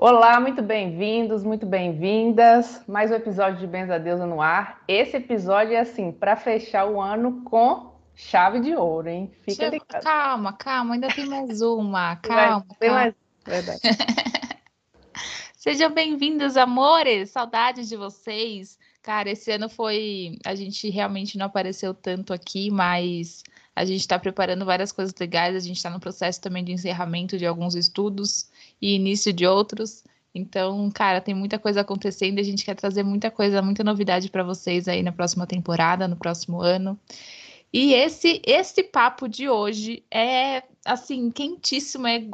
Olá, 0.00 0.38
muito 0.38 0.62
bem-vindos, 0.62 1.42
muito 1.42 1.66
bem-vindas. 1.66 2.84
Mais 2.86 3.10
um 3.10 3.14
episódio 3.14 3.58
de 3.58 3.66
Benza 3.66 3.96
a 3.96 3.98
Deusa 3.98 4.24
no 4.26 4.40
ar. 4.40 4.80
Esse 4.86 5.16
episódio 5.16 5.74
é 5.74 5.80
assim, 5.80 6.12
para 6.12 6.36
fechar 6.36 6.86
o 6.86 7.00
ano 7.00 7.42
com 7.42 7.96
chave 8.14 8.60
de 8.60 8.76
ouro, 8.76 9.08
hein? 9.08 9.28
Fica 9.42 9.68
ligado. 9.68 10.00
Calma, 10.00 10.52
calma, 10.52 10.94
ainda 10.94 11.08
tem 11.08 11.26
mais 11.26 11.60
uma. 11.60 12.14
Calma. 12.22 12.64
Tem 12.78 12.90
mais. 12.90 13.12
Verdade. 13.44 13.80
Sejam 15.58 15.90
bem-vindos, 15.90 16.56
amores. 16.56 17.30
Saudades 17.30 17.88
de 17.88 17.96
vocês. 17.96 18.78
Cara, 19.02 19.30
esse 19.30 19.50
ano 19.50 19.68
foi. 19.68 20.38
A 20.46 20.54
gente 20.54 20.88
realmente 20.90 21.36
não 21.36 21.46
apareceu 21.46 21.92
tanto 21.92 22.32
aqui, 22.32 22.70
mas 22.70 23.42
a 23.78 23.84
gente 23.84 24.00
está 24.00 24.18
preparando 24.18 24.64
várias 24.64 24.90
coisas 24.90 25.14
legais. 25.18 25.54
A 25.54 25.60
gente 25.60 25.76
está 25.76 25.88
no 25.88 26.00
processo 26.00 26.40
também 26.40 26.64
de 26.64 26.72
encerramento 26.72 27.38
de 27.38 27.46
alguns 27.46 27.76
estudos 27.76 28.50
e 28.82 28.94
início 28.96 29.32
de 29.32 29.46
outros. 29.46 30.02
Então, 30.34 30.90
cara, 30.90 31.20
tem 31.20 31.34
muita 31.34 31.58
coisa 31.58 31.80
acontecendo 31.82 32.38
e 32.38 32.40
a 32.40 32.44
gente 32.44 32.64
quer 32.64 32.74
trazer 32.74 33.04
muita 33.04 33.30
coisa, 33.30 33.62
muita 33.62 33.84
novidade 33.84 34.30
para 34.30 34.42
vocês 34.42 34.88
aí 34.88 35.02
na 35.02 35.12
próxima 35.12 35.46
temporada, 35.46 36.08
no 36.08 36.16
próximo 36.16 36.60
ano. 36.60 36.98
E 37.72 37.94
esse 37.94 38.42
esse 38.44 38.82
papo 38.82 39.28
de 39.28 39.48
hoje 39.48 40.02
é 40.10 40.64
assim 40.84 41.30
quentíssimo, 41.30 42.06
é 42.06 42.24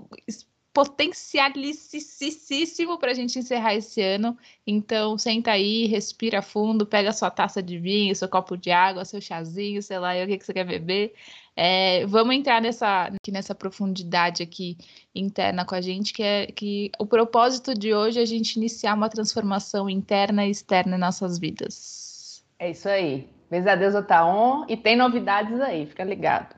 potencialicíssimo 0.74 2.98
para 2.98 3.12
a 3.12 3.14
gente 3.14 3.38
encerrar 3.38 3.76
esse 3.76 4.02
ano. 4.02 4.36
Então, 4.66 5.16
senta 5.16 5.52
aí, 5.52 5.86
respira 5.86 6.42
fundo, 6.42 6.84
pega 6.84 7.12
sua 7.12 7.30
taça 7.30 7.62
de 7.62 7.78
vinho, 7.78 8.16
seu 8.16 8.28
copo 8.28 8.56
de 8.56 8.72
água, 8.72 9.04
seu 9.04 9.20
chazinho, 9.20 9.80
sei 9.80 10.00
lá, 10.00 10.14
o 10.14 10.26
que, 10.26 10.36
que 10.36 10.44
você 10.44 10.52
quer 10.52 10.64
beber. 10.64 11.14
É, 11.56 12.04
vamos 12.06 12.34
entrar 12.34 12.60
nessa, 12.60 13.08
nessa 13.30 13.54
profundidade 13.54 14.42
aqui 14.42 14.76
interna 15.14 15.64
com 15.64 15.76
a 15.76 15.80
gente, 15.80 16.12
que 16.12 16.24
é 16.24 16.46
que 16.46 16.90
o 16.98 17.06
propósito 17.06 17.72
de 17.72 17.94
hoje 17.94 18.18
é 18.18 18.22
a 18.22 18.26
gente 18.26 18.56
iniciar 18.56 18.94
uma 18.94 19.08
transformação 19.08 19.88
interna 19.88 20.44
e 20.44 20.50
externa 20.50 20.96
em 20.96 21.00
nossas 21.00 21.38
vidas. 21.38 22.44
É 22.58 22.70
isso 22.70 22.88
aí. 22.88 23.28
Beijo 23.48 23.68
a 23.68 23.76
Deus, 23.76 23.94
tá 24.06 24.26
on 24.26 24.66
e 24.68 24.76
tem 24.76 24.96
novidades 24.96 25.60
aí, 25.60 25.86
fica 25.86 26.02
ligado. 26.02 26.56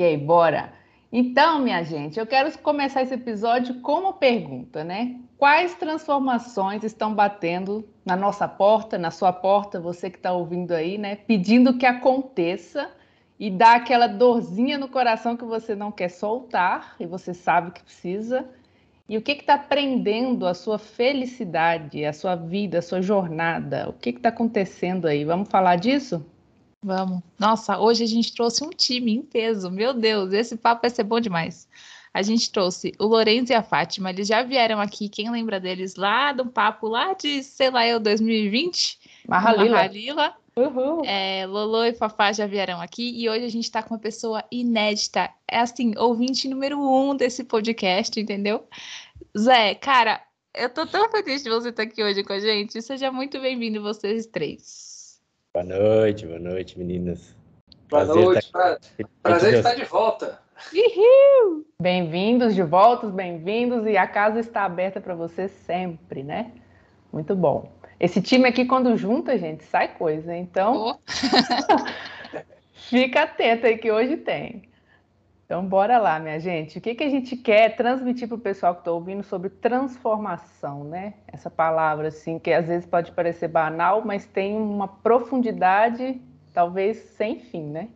Ok, 0.00 0.16
bora. 0.16 0.72
Então, 1.12 1.58
minha 1.58 1.82
gente, 1.82 2.18
eu 2.18 2.26
quero 2.26 2.50
começar 2.60 3.02
esse 3.02 3.12
episódio 3.12 3.82
com 3.82 4.00
uma 4.00 4.14
pergunta, 4.14 4.82
né? 4.82 5.16
Quais 5.36 5.74
transformações 5.74 6.82
estão 6.82 7.14
batendo 7.14 7.86
na 8.02 8.16
nossa 8.16 8.48
porta, 8.48 8.96
na 8.96 9.10
sua 9.10 9.30
porta, 9.30 9.78
você 9.78 10.08
que 10.08 10.16
está 10.16 10.32
ouvindo 10.32 10.72
aí, 10.72 10.96
né? 10.96 11.16
Pedindo 11.16 11.76
que 11.76 11.84
aconteça 11.84 12.90
e 13.38 13.50
dá 13.50 13.74
aquela 13.74 14.06
dorzinha 14.06 14.78
no 14.78 14.88
coração 14.88 15.36
que 15.36 15.44
você 15.44 15.74
não 15.74 15.92
quer 15.92 16.08
soltar 16.08 16.96
e 16.98 17.04
você 17.04 17.34
sabe 17.34 17.72
que 17.72 17.82
precisa. 17.82 18.48
E 19.06 19.18
o 19.18 19.20
que 19.20 19.32
está 19.32 19.58
prendendo 19.58 20.46
a 20.46 20.54
sua 20.54 20.78
felicidade, 20.78 22.06
a 22.06 22.12
sua 22.14 22.36
vida, 22.36 22.78
a 22.78 22.82
sua 22.82 23.02
jornada? 23.02 23.90
O 23.90 23.92
que 23.92 24.08
está 24.08 24.30
acontecendo 24.30 25.06
aí? 25.06 25.26
Vamos 25.26 25.50
falar 25.50 25.76
disso? 25.76 26.24
Vamos. 26.82 27.20
Nossa, 27.38 27.78
hoje 27.78 28.04
a 28.04 28.06
gente 28.06 28.34
trouxe 28.34 28.64
um 28.64 28.70
time 28.70 29.12
em 29.12 29.22
peso. 29.22 29.70
Meu 29.70 29.92
Deus, 29.92 30.32
esse 30.32 30.56
papo 30.56 30.82
vai 30.82 30.90
ser 30.90 31.04
bom 31.04 31.20
demais. 31.20 31.68
A 32.12 32.22
gente 32.22 32.50
trouxe 32.50 32.92
o 32.98 33.04
Lourenço 33.04 33.52
e 33.52 33.54
a 33.54 33.62
Fátima, 33.62 34.10
eles 34.10 34.26
já 34.26 34.42
vieram 34.42 34.80
aqui. 34.80 35.08
Quem 35.08 35.30
lembra 35.30 35.60
deles 35.60 35.94
lá 35.94 36.32
do 36.32 36.46
papo 36.46 36.88
lá 36.88 37.12
de, 37.12 37.42
sei 37.44 37.70
lá, 37.70 37.86
eu 37.86 38.00
2020? 38.00 38.98
Marralila. 39.28 39.70
Marralila. 39.70 40.34
Uhul. 40.56 41.02
É, 41.04 41.46
Lolo 41.46 41.84
e 41.84 41.94
Fafá 41.94 42.32
já 42.32 42.46
vieram 42.46 42.80
aqui 42.80 43.12
e 43.16 43.28
hoje 43.28 43.44
a 43.44 43.48
gente 43.48 43.64
está 43.64 43.82
com 43.82 43.94
uma 43.94 44.00
pessoa 44.00 44.44
inédita. 44.50 45.30
É 45.46 45.60
assim, 45.60 45.96
ouvinte 45.96 46.48
número 46.48 46.78
um 46.80 47.14
desse 47.14 47.44
podcast, 47.44 48.18
entendeu? 48.18 48.66
Zé, 49.38 49.74
cara, 49.76 50.20
eu 50.52 50.68
tô 50.68 50.84
tão 50.86 51.08
feliz 51.10 51.44
de 51.44 51.50
você 51.50 51.68
estar 51.68 51.84
aqui 51.84 52.02
hoje 52.02 52.24
com 52.24 52.32
a 52.32 52.40
gente. 52.40 52.82
Seja 52.82 53.12
muito 53.12 53.40
bem-vindo, 53.40 53.80
vocês 53.80 54.26
três. 54.26 54.89
Boa 55.52 55.64
noite, 55.64 56.26
boa 56.26 56.38
noite, 56.38 56.78
meninas. 56.78 57.36
Boa 57.88 58.04
prazer 58.04 58.24
noite, 58.24 58.38
estar... 58.38 58.78
prazer 59.20 59.54
estar 59.54 59.74
de 59.74 59.84
volta. 59.84 60.38
Bem-vindos 61.82 62.54
de 62.54 62.62
volta, 62.62 63.08
bem-vindos, 63.08 63.84
e 63.84 63.96
a 63.96 64.06
casa 64.06 64.38
está 64.38 64.62
aberta 64.62 65.00
para 65.00 65.12
você 65.12 65.48
sempre, 65.48 66.22
né? 66.22 66.52
Muito 67.12 67.34
bom. 67.34 67.68
Esse 67.98 68.22
time 68.22 68.48
aqui, 68.48 68.64
quando 68.64 68.96
junta, 68.96 69.36
gente, 69.36 69.64
sai 69.64 69.88
coisa, 69.88 70.36
então. 70.36 70.72
Oh. 70.76 70.96
Fica 72.88 73.24
atento 73.24 73.66
aí 73.66 73.76
que 73.76 73.90
hoje 73.90 74.18
tem. 74.18 74.69
Então, 75.50 75.66
bora 75.66 75.98
lá, 75.98 76.20
minha 76.20 76.38
gente. 76.38 76.78
O 76.78 76.80
que, 76.80 76.94
que 76.94 77.02
a 77.02 77.10
gente 77.10 77.36
quer 77.36 77.74
transmitir 77.74 78.28
para 78.28 78.36
o 78.36 78.40
pessoal 78.40 78.72
que 78.72 78.82
está 78.82 78.92
ouvindo 78.92 79.24
sobre 79.24 79.50
transformação, 79.50 80.84
né? 80.84 81.14
Essa 81.26 81.50
palavra, 81.50 82.06
assim, 82.06 82.38
que 82.38 82.52
às 82.52 82.68
vezes 82.68 82.86
pode 82.86 83.10
parecer 83.10 83.48
banal, 83.48 84.00
mas 84.06 84.24
tem 84.24 84.56
uma 84.56 84.86
profundidade, 84.86 86.22
talvez 86.52 86.98
sem 87.16 87.40
fim, 87.40 87.64
né? 87.64 87.88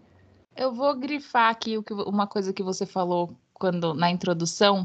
Eu 0.56 0.74
vou 0.74 0.96
grifar 0.96 1.48
aqui 1.48 1.80
uma 2.08 2.26
coisa 2.26 2.52
que 2.52 2.60
você 2.60 2.84
falou 2.84 3.38
quando 3.52 3.94
na 3.94 4.10
introdução 4.10 4.84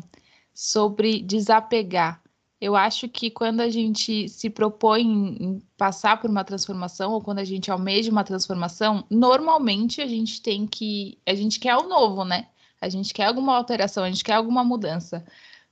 sobre 0.53 1.24
desapegar. 1.24 2.22
Eu 2.62 2.75
acho 2.75 3.09
que 3.09 3.31
quando 3.31 3.62
a 3.62 3.69
gente 3.69 4.30
se 4.30 4.47
propõe 4.47 5.01
em 5.01 5.59
passar 5.75 6.22
por 6.22 6.30
uma 6.30 6.44
transformação 6.44 7.13
ou 7.13 7.22
quando 7.22 7.40
a 7.40 7.44
gente 7.44 7.72
almeja 7.72 8.12
uma 8.12 8.24
transformação, 8.24 9.03
normalmente 9.09 10.03
a 10.03 10.06
gente 10.06 10.40
tem 10.40 10.68
que 10.68 11.18
a 11.25 11.34
gente 11.34 11.59
quer 11.59 11.75
o 11.75 11.88
novo, 11.88 12.24
né? 12.24 12.46
A 12.81 12.90
gente 12.90 13.13
quer 13.13 13.25
alguma 13.25 13.56
alteração, 13.56 14.03
a 14.03 14.09
gente 14.09 14.23
quer 14.23 14.34
alguma 14.34 14.63
mudança. 14.63 15.25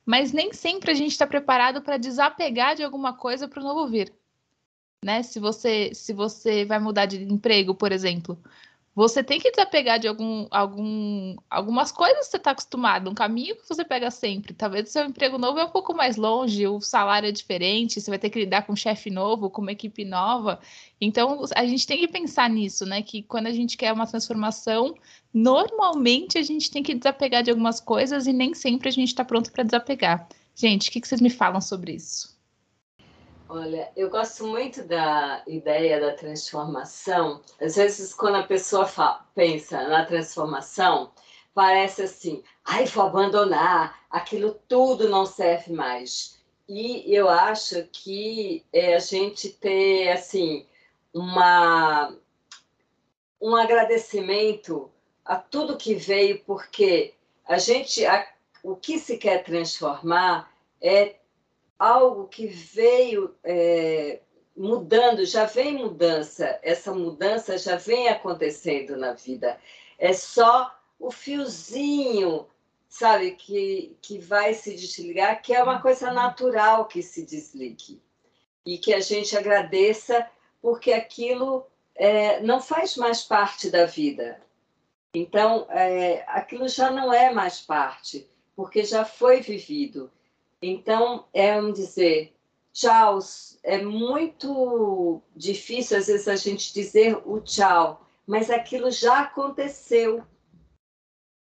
Mas 0.05 0.31
nem 0.31 0.53
sempre 0.53 0.91
a 0.91 0.93
gente 0.93 1.11
está 1.11 1.27
preparado 1.27 1.81
para 1.81 1.97
desapegar 1.97 2.75
de 2.75 2.83
alguma 2.83 3.13
coisa 3.13 3.47
para 3.47 3.59
o 3.59 3.63
novo 3.63 3.87
vir. 3.87 4.13
Né? 5.03 5.23
Se 5.23 5.39
você 5.39 5.93
se 5.93 6.13
você 6.13 6.65
vai 6.65 6.79
mudar 6.79 7.05
de 7.05 7.23
emprego, 7.23 7.75
por 7.75 7.91
exemplo, 7.91 8.41
você 8.97 9.23
tem 9.23 9.39
que 9.39 9.51
desapegar 9.51 9.99
de 9.99 10.07
algum, 10.07 10.47
algum, 10.49 11.35
algumas 11.51 11.91
coisas 11.91 12.25
que 12.25 12.31
você 12.31 12.37
está 12.37 12.49
acostumado, 12.49 13.11
um 13.11 13.13
caminho 13.13 13.55
que 13.55 13.67
você 13.69 13.85
pega 13.85 14.09
sempre. 14.09 14.55
Talvez 14.55 14.89
o 14.89 14.91
seu 14.91 15.05
emprego 15.05 15.37
novo 15.37 15.59
é 15.59 15.65
um 15.65 15.69
pouco 15.69 15.93
mais 15.93 16.15
longe, 16.17 16.65
o 16.65 16.81
salário 16.81 17.29
é 17.29 17.31
diferente, 17.31 18.01
você 18.01 18.09
vai 18.09 18.17
ter 18.17 18.31
que 18.31 18.39
lidar 18.39 18.65
com 18.65 18.73
um 18.73 18.75
chefe 18.75 19.11
novo, 19.11 19.51
com 19.51 19.61
uma 19.61 19.71
equipe 19.71 20.03
nova. 20.03 20.59
Então, 20.99 21.45
a 21.55 21.63
gente 21.67 21.85
tem 21.85 21.99
que 21.99 22.07
pensar 22.07 22.49
nisso, 22.49 22.87
né? 22.87 23.03
Que 23.03 23.21
quando 23.21 23.45
a 23.45 23.51
gente 23.51 23.77
quer 23.77 23.93
uma 23.93 24.07
transformação, 24.07 24.95
normalmente 25.31 26.39
a 26.39 26.41
gente 26.41 26.71
tem 26.71 26.81
que 26.81 26.95
desapegar 26.95 27.43
de 27.43 27.51
algumas 27.51 27.79
coisas 27.79 28.25
e 28.25 28.33
nem 28.33 28.55
sempre 28.55 28.89
a 28.89 28.91
gente 28.91 29.09
está 29.09 29.23
pronto 29.23 29.51
para 29.51 29.63
desapegar. 29.63 30.27
Gente, 30.55 30.89
o 30.89 30.91
que, 30.91 30.99
que 31.01 31.07
vocês 31.07 31.21
me 31.21 31.29
falam 31.29 31.61
sobre 31.61 31.91
isso? 31.93 32.36
Olha, 33.49 33.89
eu 33.95 34.09
gosto 34.09 34.45
muito 34.45 34.83
da 34.83 35.41
ideia 35.47 36.01
da 36.01 36.13
transformação. 36.13 37.41
Às 37.61 37.77
vezes, 37.77 38.13
quando 38.13 38.35
a 38.35 38.43
pessoa 38.43 38.85
fala, 38.85 39.25
pensa 39.33 39.87
na 39.87 40.05
transformação, 40.05 41.11
parece 41.53 42.01
assim: 42.03 42.43
ai, 42.65 42.85
vou 42.85 43.05
abandonar, 43.05 44.03
aquilo 44.09 44.59
tudo 44.67 45.07
não 45.07 45.25
serve 45.25 45.71
mais. 45.71 46.37
E 46.67 47.05
eu 47.13 47.29
acho 47.29 47.83
que 47.85 48.65
é 48.73 48.95
a 48.95 48.99
gente 48.99 49.49
ter 49.49 50.09
assim 50.09 50.67
uma 51.13 52.13
um 53.39 53.55
agradecimento 53.55 54.91
a 55.23 55.37
tudo 55.37 55.77
que 55.77 55.95
veio, 55.95 56.43
porque 56.43 57.13
a 57.45 57.57
gente 57.57 58.05
a, 58.05 58.27
o 58.61 58.75
que 58.75 58.99
se 58.99 59.17
quer 59.17 59.43
transformar 59.43 60.51
é 60.81 61.15
algo 61.77 62.27
que 62.27 62.47
veio 62.47 63.35
é, 63.43 64.21
mudando, 64.55 65.23
já 65.25 65.45
vem 65.45 65.73
mudança, 65.75 66.59
essa 66.63 66.93
mudança 66.93 67.57
já 67.57 67.75
vem 67.75 68.07
acontecendo 68.07 68.97
na 68.97 69.13
vida. 69.13 69.59
É 69.97 70.13
só 70.13 70.75
o 70.99 71.11
fiozinho, 71.11 72.47
sabe, 72.89 73.31
que, 73.31 73.95
que 74.01 74.17
vai 74.17 74.53
se 74.53 74.75
desligar, 74.75 75.41
que 75.41 75.53
é 75.53 75.61
uma 75.61 75.81
coisa 75.81 76.11
natural 76.11 76.87
que 76.87 77.03
se 77.03 77.23
desligue. 77.23 78.01
E 78.65 78.77
que 78.77 78.93
a 78.93 78.99
gente 78.99 79.37
agradeça, 79.37 80.27
porque 80.61 80.91
aquilo 80.91 81.65
é, 81.95 82.41
não 82.41 82.59
faz 82.59 82.97
mais 82.97 83.23
parte 83.23 83.69
da 83.69 83.85
vida. 83.85 84.41
Então, 85.13 85.67
é, 85.69 86.23
aquilo 86.27 86.67
já 86.67 86.91
não 86.91 87.13
é 87.13 87.31
mais 87.31 87.61
parte, 87.61 88.29
porque 88.55 88.83
já 88.83 89.05
foi 89.05 89.39
vivido. 89.41 90.11
Então, 90.61 91.25
é 91.33 91.59
um 91.59 91.71
dizer 91.71 92.33
tchau. 92.77 93.19
É 93.63 93.81
muito 93.81 95.21
difícil, 95.35 95.97
às 95.97 96.07
vezes, 96.07 96.27
a 96.27 96.35
gente 96.35 96.73
dizer 96.73 97.19
o 97.25 97.39
tchau, 97.41 98.05
mas 98.25 98.49
aquilo 98.49 98.91
já 98.91 99.21
aconteceu. 99.21 100.23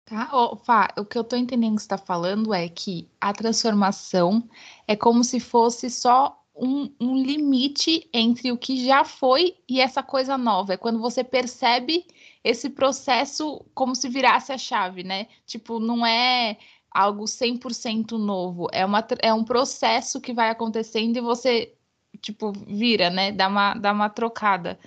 Tá, 0.06 0.30
Fá, 0.64 0.94
o 0.98 1.04
que 1.04 1.18
eu 1.18 1.24
tô 1.24 1.36
entendendo 1.36 1.76
que 1.76 1.82
você 1.82 1.86
está 1.86 1.98
falando 1.98 2.54
é 2.54 2.70
que 2.70 3.10
a 3.20 3.34
transformação 3.34 4.48
é 4.88 4.96
como 4.96 5.24
se 5.24 5.40
fosse 5.40 5.90
só 5.90 6.40
um, 6.56 6.94
um, 7.02 7.22
limite 7.22 8.08
entre 8.14 8.52
o 8.52 8.58
que 8.58 8.86
já 8.86 9.04
foi 9.04 9.58
e 9.68 9.82
essa 9.82 10.04
coisa 10.04 10.38
nova. 10.38 10.74
É 10.74 10.78
quando 10.78 11.00
você 11.00 11.24
percebe 11.24 12.06
esse 12.44 12.70
processo 12.70 13.66
como 13.74 13.96
se 13.96 14.08
virasse 14.08 14.54
a 14.54 14.58
chave, 14.58 15.04
né? 15.04 15.28
Tipo, 15.46 15.80
não 15.80 16.06
é 16.06 16.58
algo 16.96 17.26
100% 17.26 18.18
novo, 18.18 18.70
é, 18.72 18.86
uma, 18.86 19.06
é 19.22 19.34
um 19.34 19.44
processo 19.44 20.22
que 20.22 20.34
vai 20.34 20.50
acontecendo 20.50 21.18
e 21.18 21.22
você, 21.22 21.74
tipo, 22.22 22.54
vira, 22.54 23.10
né? 23.10 23.34
Dá 23.34 23.50
uma, 23.50 23.74
dá 23.74 23.92
uma 23.92 24.10
trocada. 24.10 24.80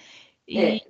E, 0.49 0.59
é, 0.59 0.81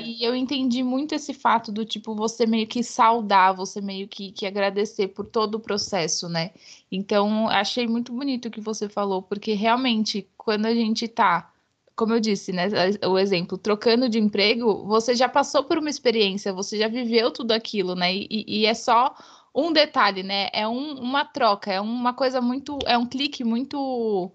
e, 0.00 0.22
eu 0.22 0.36
entendi 0.36 0.84
muito 0.84 1.16
esse 1.16 1.34
fato 1.34 1.72
do 1.72 1.84
tipo 1.84 2.14
você 2.14 2.46
meio 2.46 2.68
que 2.68 2.84
saudar, 2.84 3.52
você 3.52 3.80
meio 3.80 4.06
que, 4.06 4.30
que 4.30 4.46
agradecer 4.46 5.08
por 5.08 5.26
todo 5.26 5.56
o 5.56 5.60
processo, 5.60 6.28
né? 6.28 6.52
Então, 6.92 7.48
achei 7.48 7.88
muito 7.88 8.12
bonito 8.12 8.46
o 8.46 8.50
que 8.52 8.60
você 8.60 8.88
falou, 8.88 9.20
porque 9.20 9.54
realmente, 9.54 10.28
quando 10.38 10.66
a 10.66 10.74
gente 10.74 11.08
tá, 11.08 11.52
como 11.96 12.14
eu 12.14 12.20
disse, 12.20 12.52
né? 12.52 12.68
O 13.04 13.18
exemplo, 13.18 13.58
trocando 13.58 14.08
de 14.08 14.20
emprego, 14.20 14.86
você 14.86 15.16
já 15.16 15.28
passou 15.28 15.64
por 15.64 15.78
uma 15.78 15.90
experiência, 15.90 16.52
você 16.52 16.78
já 16.78 16.86
viveu 16.86 17.32
tudo 17.32 17.50
aquilo, 17.50 17.96
né? 17.96 18.14
E, 18.14 18.44
e 18.46 18.66
é 18.66 18.74
só 18.74 19.12
um 19.54 19.72
detalhe, 19.72 20.22
né? 20.22 20.48
É 20.52 20.66
um, 20.66 20.94
uma 20.94 21.24
troca, 21.24 21.72
é 21.72 21.80
uma 21.80 22.14
coisa 22.14 22.40
muito, 22.40 22.78
é 22.86 22.96
um 22.96 23.06
clique 23.06 23.44
muito 23.44 24.30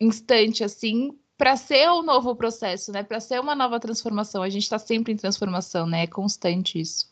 instante, 0.00 0.64
assim, 0.64 1.18
para 1.36 1.56
ser 1.56 1.90
um 1.90 2.02
novo 2.02 2.34
processo, 2.34 2.92
né? 2.92 3.02
Para 3.02 3.20
ser 3.20 3.40
uma 3.40 3.54
nova 3.54 3.78
transformação. 3.78 4.42
A 4.42 4.48
gente 4.48 4.62
está 4.62 4.78
sempre 4.78 5.12
em 5.12 5.16
transformação, 5.16 5.86
né? 5.86 6.04
É 6.04 6.06
constante 6.06 6.80
isso. 6.80 7.10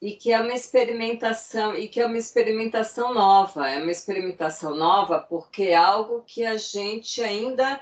E 0.00 0.12
que 0.12 0.32
é 0.32 0.40
uma 0.40 0.54
experimentação, 0.54 1.74
e 1.74 1.86
que 1.86 2.00
é 2.00 2.06
uma 2.06 2.16
experimentação 2.16 3.12
nova, 3.12 3.68
é 3.68 3.82
uma 3.82 3.90
experimentação 3.90 4.74
nova 4.74 5.18
porque 5.18 5.64
é 5.64 5.76
algo 5.76 6.22
que 6.26 6.44
a 6.44 6.56
gente 6.56 7.22
ainda 7.22 7.78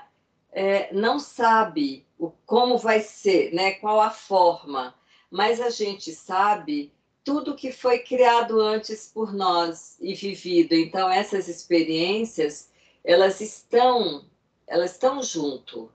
é, 0.51 0.93
não 0.93 1.17
sabe 1.17 2.05
o, 2.17 2.29
como 2.45 2.77
vai 2.77 2.99
ser, 2.99 3.53
né? 3.53 3.71
Qual 3.71 4.01
a 4.01 4.09
forma, 4.09 4.93
mas 5.31 5.61
a 5.61 5.69
gente 5.69 6.11
sabe 6.11 6.91
tudo 7.29 7.53
que 7.53 7.71
foi 7.71 7.99
criado 7.99 8.59
antes 8.59 9.07
por 9.07 9.31
nós 9.31 9.95
e 10.01 10.15
vivido. 10.15 10.73
Então 10.73 11.07
essas 11.07 11.47
experiências 11.47 12.71
elas 13.03 13.39
estão 13.39 14.25
elas 14.65 14.93
estão 14.93 15.21
junto, 15.21 15.91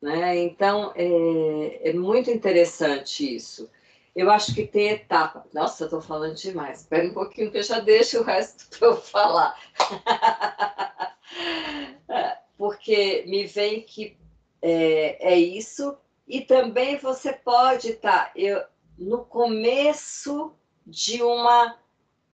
né? 0.00 0.38
Então 0.38 0.94
é, 0.96 1.90
é 1.90 1.92
muito 1.92 2.30
interessante 2.30 3.36
isso. 3.36 3.70
Eu 4.16 4.30
acho 4.30 4.54
que 4.54 4.66
tem 4.66 4.88
etapa. 4.88 5.46
Nossa, 5.52 5.82
eu 5.82 5.88
estou 5.88 6.00
falando 6.00 6.36
demais. 6.36 6.80
Espera 6.80 7.06
um 7.06 7.12
pouquinho 7.12 7.50
que 7.50 7.58
eu 7.58 7.62
já 7.62 7.80
deixo 7.80 8.20
o 8.20 8.24
resto 8.24 8.66
para 8.78 8.88
eu 8.88 8.96
falar. 8.96 9.60
Porque 12.56 13.24
me 13.26 13.44
vem 13.44 13.82
que 13.82 14.16
é, 14.62 15.34
é, 15.34 15.38
isso. 15.38 15.98
E 16.26 16.40
também 16.40 16.96
você 16.96 17.34
pode 17.34 17.90
estar 17.90 18.24
tá, 18.24 18.32
eu, 18.34 18.64
no 18.96 19.26
começo 19.26 20.54
de 20.88 21.22
uma, 21.22 21.76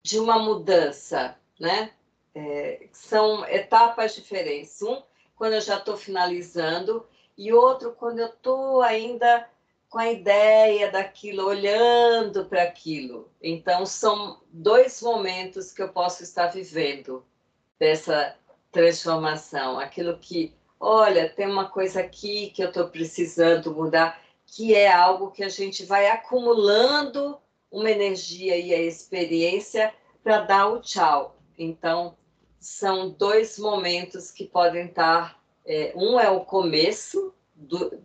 de 0.02 0.18
uma 0.18 0.38
mudança, 0.38 1.36
né? 1.58 1.90
É, 2.34 2.86
são 2.92 3.46
etapas 3.46 4.14
diferentes. 4.14 4.80
Um 4.82 5.02
quando 5.34 5.54
eu 5.54 5.60
já 5.60 5.78
estou 5.78 5.96
finalizando, 5.96 7.06
e 7.36 7.52
outro 7.52 7.92
quando 7.92 8.20
eu 8.20 8.28
estou 8.28 8.82
ainda 8.82 9.48
com 9.88 9.98
a 9.98 10.10
ideia 10.10 10.90
daquilo, 10.90 11.46
olhando 11.46 12.44
para 12.44 12.62
aquilo. 12.62 13.30
Então, 13.42 13.84
são 13.84 14.40
dois 14.50 15.02
momentos 15.02 15.72
que 15.72 15.82
eu 15.82 15.88
posso 15.88 16.22
estar 16.22 16.46
vivendo 16.46 17.24
dessa 17.78 18.36
transformação. 18.70 19.78
Aquilo 19.78 20.16
que, 20.18 20.54
olha, 20.78 21.28
tem 21.28 21.46
uma 21.46 21.68
coisa 21.68 22.00
aqui 22.00 22.50
que 22.50 22.62
eu 22.62 22.68
estou 22.68 22.88
precisando 22.88 23.74
mudar, 23.74 24.18
que 24.46 24.74
é 24.74 24.90
algo 24.90 25.30
que 25.30 25.42
a 25.42 25.48
gente 25.48 25.84
vai 25.84 26.08
acumulando 26.08 27.38
uma 27.72 27.90
energia 27.90 28.56
e 28.56 28.72
a 28.72 28.80
experiência 28.80 29.92
para 30.22 30.42
dar 30.42 30.68
o 30.68 30.80
tchau. 30.80 31.36
Então, 31.58 32.14
são 32.60 33.10
dois 33.10 33.58
momentos 33.58 34.30
que 34.30 34.44
podem 34.44 34.86
estar. 34.86 35.40
É, 35.66 35.92
um 35.96 36.20
é 36.20 36.30
o 36.30 36.44
começo 36.44 37.34
do, 37.56 37.98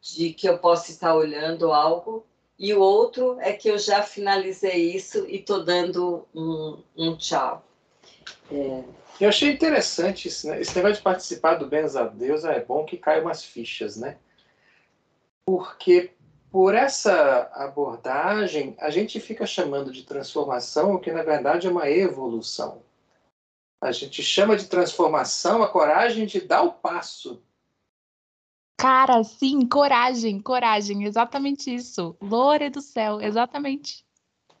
de 0.00 0.32
que 0.32 0.48
eu 0.48 0.58
posso 0.58 0.90
estar 0.90 1.14
olhando 1.14 1.72
algo, 1.72 2.26
e 2.58 2.74
o 2.74 2.80
outro 2.80 3.38
é 3.40 3.52
que 3.52 3.68
eu 3.68 3.78
já 3.78 4.02
finalizei 4.02 4.94
isso 4.94 5.26
e 5.26 5.36
estou 5.36 5.64
dando 5.64 6.26
um, 6.34 6.82
um 6.96 7.16
tchau. 7.16 7.64
É... 8.50 8.84
Eu 9.20 9.28
achei 9.28 9.50
interessante 9.50 10.28
isso, 10.28 10.48
né? 10.48 10.60
Esse 10.60 10.74
negócio 10.76 10.96
de 10.96 11.02
participar 11.02 11.54
do 11.54 11.66
Benza 11.66 12.04
Deus 12.06 12.44
é 12.44 12.58
bom 12.64 12.84
que 12.84 12.96
cai 12.96 13.20
umas 13.20 13.44
fichas, 13.44 13.96
né? 13.96 14.16
Porque 15.44 16.10
por 16.50 16.74
essa 16.74 17.50
abordagem, 17.54 18.74
a 18.78 18.90
gente 18.90 19.20
fica 19.20 19.46
chamando 19.46 19.92
de 19.92 20.02
transformação 20.02 20.94
o 20.94 20.98
que 20.98 21.12
na 21.12 21.22
verdade 21.22 21.66
é 21.66 21.70
uma 21.70 21.88
evolução. 21.88 22.82
A 23.80 23.92
gente 23.92 24.22
chama 24.22 24.56
de 24.56 24.66
transformação 24.66 25.62
a 25.62 25.68
coragem 25.68 26.26
de 26.26 26.40
dar 26.40 26.62
o 26.62 26.72
passo. 26.72 27.42
Cara, 28.76 29.22
sim, 29.22 29.66
coragem, 29.66 30.40
coragem, 30.40 31.04
exatamente 31.04 31.74
isso. 31.74 32.16
Lore 32.20 32.68
do 32.68 32.80
céu, 32.80 33.20
exatamente. 33.20 34.04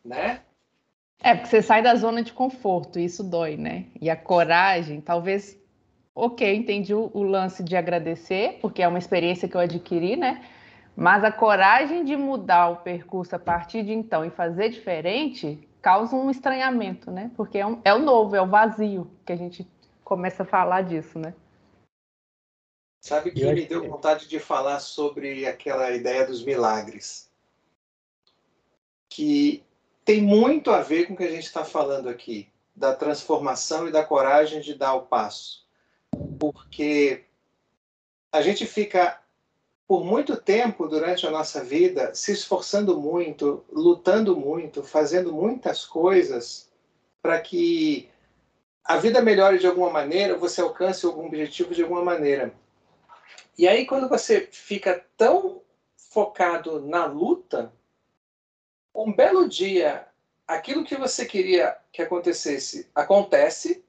Né? 0.04 0.42
É, 1.22 1.34
porque 1.34 1.48
você 1.48 1.60
sai 1.62 1.82
da 1.82 1.94
zona 1.96 2.22
de 2.22 2.32
conforto, 2.32 2.98
e 2.98 3.04
isso 3.04 3.22
dói, 3.22 3.56
né? 3.56 3.86
E 4.00 4.08
a 4.08 4.16
coragem, 4.16 5.00
talvez. 5.00 5.58
Ok, 6.14 6.54
entendi 6.54 6.94
o, 6.94 7.10
o 7.12 7.22
lance 7.22 7.62
de 7.62 7.76
agradecer, 7.76 8.58
porque 8.60 8.82
é 8.82 8.88
uma 8.88 8.98
experiência 8.98 9.48
que 9.48 9.54
eu 9.54 9.60
adquiri, 9.60 10.16
né? 10.16 10.42
Mas 11.00 11.24
a 11.24 11.32
coragem 11.32 12.04
de 12.04 12.14
mudar 12.14 12.68
o 12.68 12.76
percurso 12.76 13.34
a 13.34 13.38
partir 13.38 13.82
de 13.82 13.90
então 13.90 14.22
e 14.22 14.28
fazer 14.28 14.68
diferente 14.68 15.66
causa 15.80 16.14
um 16.14 16.30
estranhamento, 16.30 17.10
né? 17.10 17.30
Porque 17.38 17.56
é, 17.56 17.66
um, 17.66 17.80
é 17.82 17.94
o 17.94 17.98
novo, 17.98 18.36
é 18.36 18.42
o 18.42 18.46
vazio 18.46 19.10
que 19.24 19.32
a 19.32 19.36
gente 19.36 19.66
começa 20.04 20.42
a 20.42 20.46
falar 20.46 20.82
disso, 20.82 21.18
né? 21.18 21.32
Sabe 23.00 23.30
que 23.30 23.50
me 23.50 23.64
deu 23.64 23.88
vontade 23.88 24.28
de 24.28 24.38
falar 24.38 24.78
sobre 24.78 25.46
aquela 25.46 25.90
ideia 25.90 26.26
dos 26.26 26.44
milagres, 26.44 27.32
que 29.08 29.64
tem 30.04 30.20
muito 30.20 30.70
a 30.70 30.82
ver 30.82 31.06
com 31.06 31.14
o 31.14 31.16
que 31.16 31.24
a 31.24 31.30
gente 31.30 31.46
está 31.46 31.64
falando 31.64 32.10
aqui, 32.10 32.46
da 32.76 32.94
transformação 32.94 33.88
e 33.88 33.90
da 33.90 34.04
coragem 34.04 34.60
de 34.60 34.74
dar 34.74 34.92
o 34.92 35.06
passo, 35.06 35.66
porque 36.38 37.24
a 38.30 38.42
gente 38.42 38.66
fica 38.66 39.18
por 39.90 40.04
muito 40.04 40.36
tempo 40.36 40.86
durante 40.86 41.26
a 41.26 41.32
nossa 41.32 41.64
vida 41.64 42.14
se 42.14 42.30
esforçando 42.30 42.96
muito, 43.00 43.64
lutando 43.72 44.36
muito, 44.36 44.84
fazendo 44.84 45.32
muitas 45.32 45.84
coisas 45.84 46.70
para 47.20 47.40
que 47.40 48.08
a 48.84 48.98
vida 48.98 49.20
melhore 49.20 49.58
de 49.58 49.66
alguma 49.66 49.90
maneira, 49.90 50.38
você 50.38 50.60
alcance 50.60 51.04
algum 51.04 51.26
objetivo 51.26 51.74
de 51.74 51.82
alguma 51.82 52.04
maneira. 52.04 52.54
E 53.58 53.66
aí, 53.66 53.84
quando 53.84 54.08
você 54.08 54.48
fica 54.52 55.04
tão 55.16 55.60
focado 55.96 56.80
na 56.82 57.06
luta, 57.06 57.72
um 58.94 59.12
belo 59.12 59.48
dia, 59.48 60.06
aquilo 60.46 60.84
que 60.84 60.94
você 60.94 61.26
queria 61.26 61.76
que 61.90 62.00
acontecesse 62.00 62.88
acontece, 62.94 63.84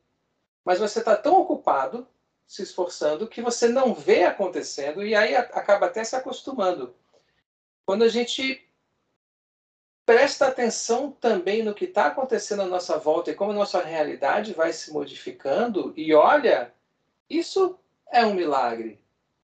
mas 0.65 0.79
você 0.79 0.97
está 0.97 1.15
tão 1.15 1.39
ocupado 1.39 2.07
se 2.51 2.63
esforçando 2.63 3.29
que 3.29 3.41
você 3.41 3.69
não 3.69 3.93
vê 3.93 4.25
acontecendo 4.25 5.05
e 5.05 5.15
aí 5.15 5.37
acaba 5.37 5.85
até 5.85 6.03
se 6.03 6.17
acostumando. 6.17 6.93
Quando 7.85 8.03
a 8.03 8.09
gente 8.09 8.67
presta 10.05 10.49
atenção 10.49 11.13
também 11.13 11.63
no 11.63 11.73
que 11.73 11.85
está 11.85 12.07
acontecendo 12.07 12.63
à 12.63 12.65
nossa 12.65 12.99
volta 12.99 13.31
e 13.31 13.35
como 13.35 13.51
a 13.51 13.55
nossa 13.55 13.81
realidade 13.81 14.53
vai 14.53 14.73
se 14.73 14.91
modificando 14.91 15.93
e 15.95 16.13
olha, 16.13 16.73
isso 17.29 17.79
é 18.11 18.25
um 18.25 18.33
milagre. 18.33 18.99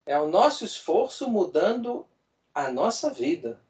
É 0.06 0.18
o 0.18 0.26
nosso 0.26 0.64
esforço 0.64 1.28
mudando 1.28 2.06
a 2.54 2.73
nossa 2.73 3.11
vida. 3.11 3.61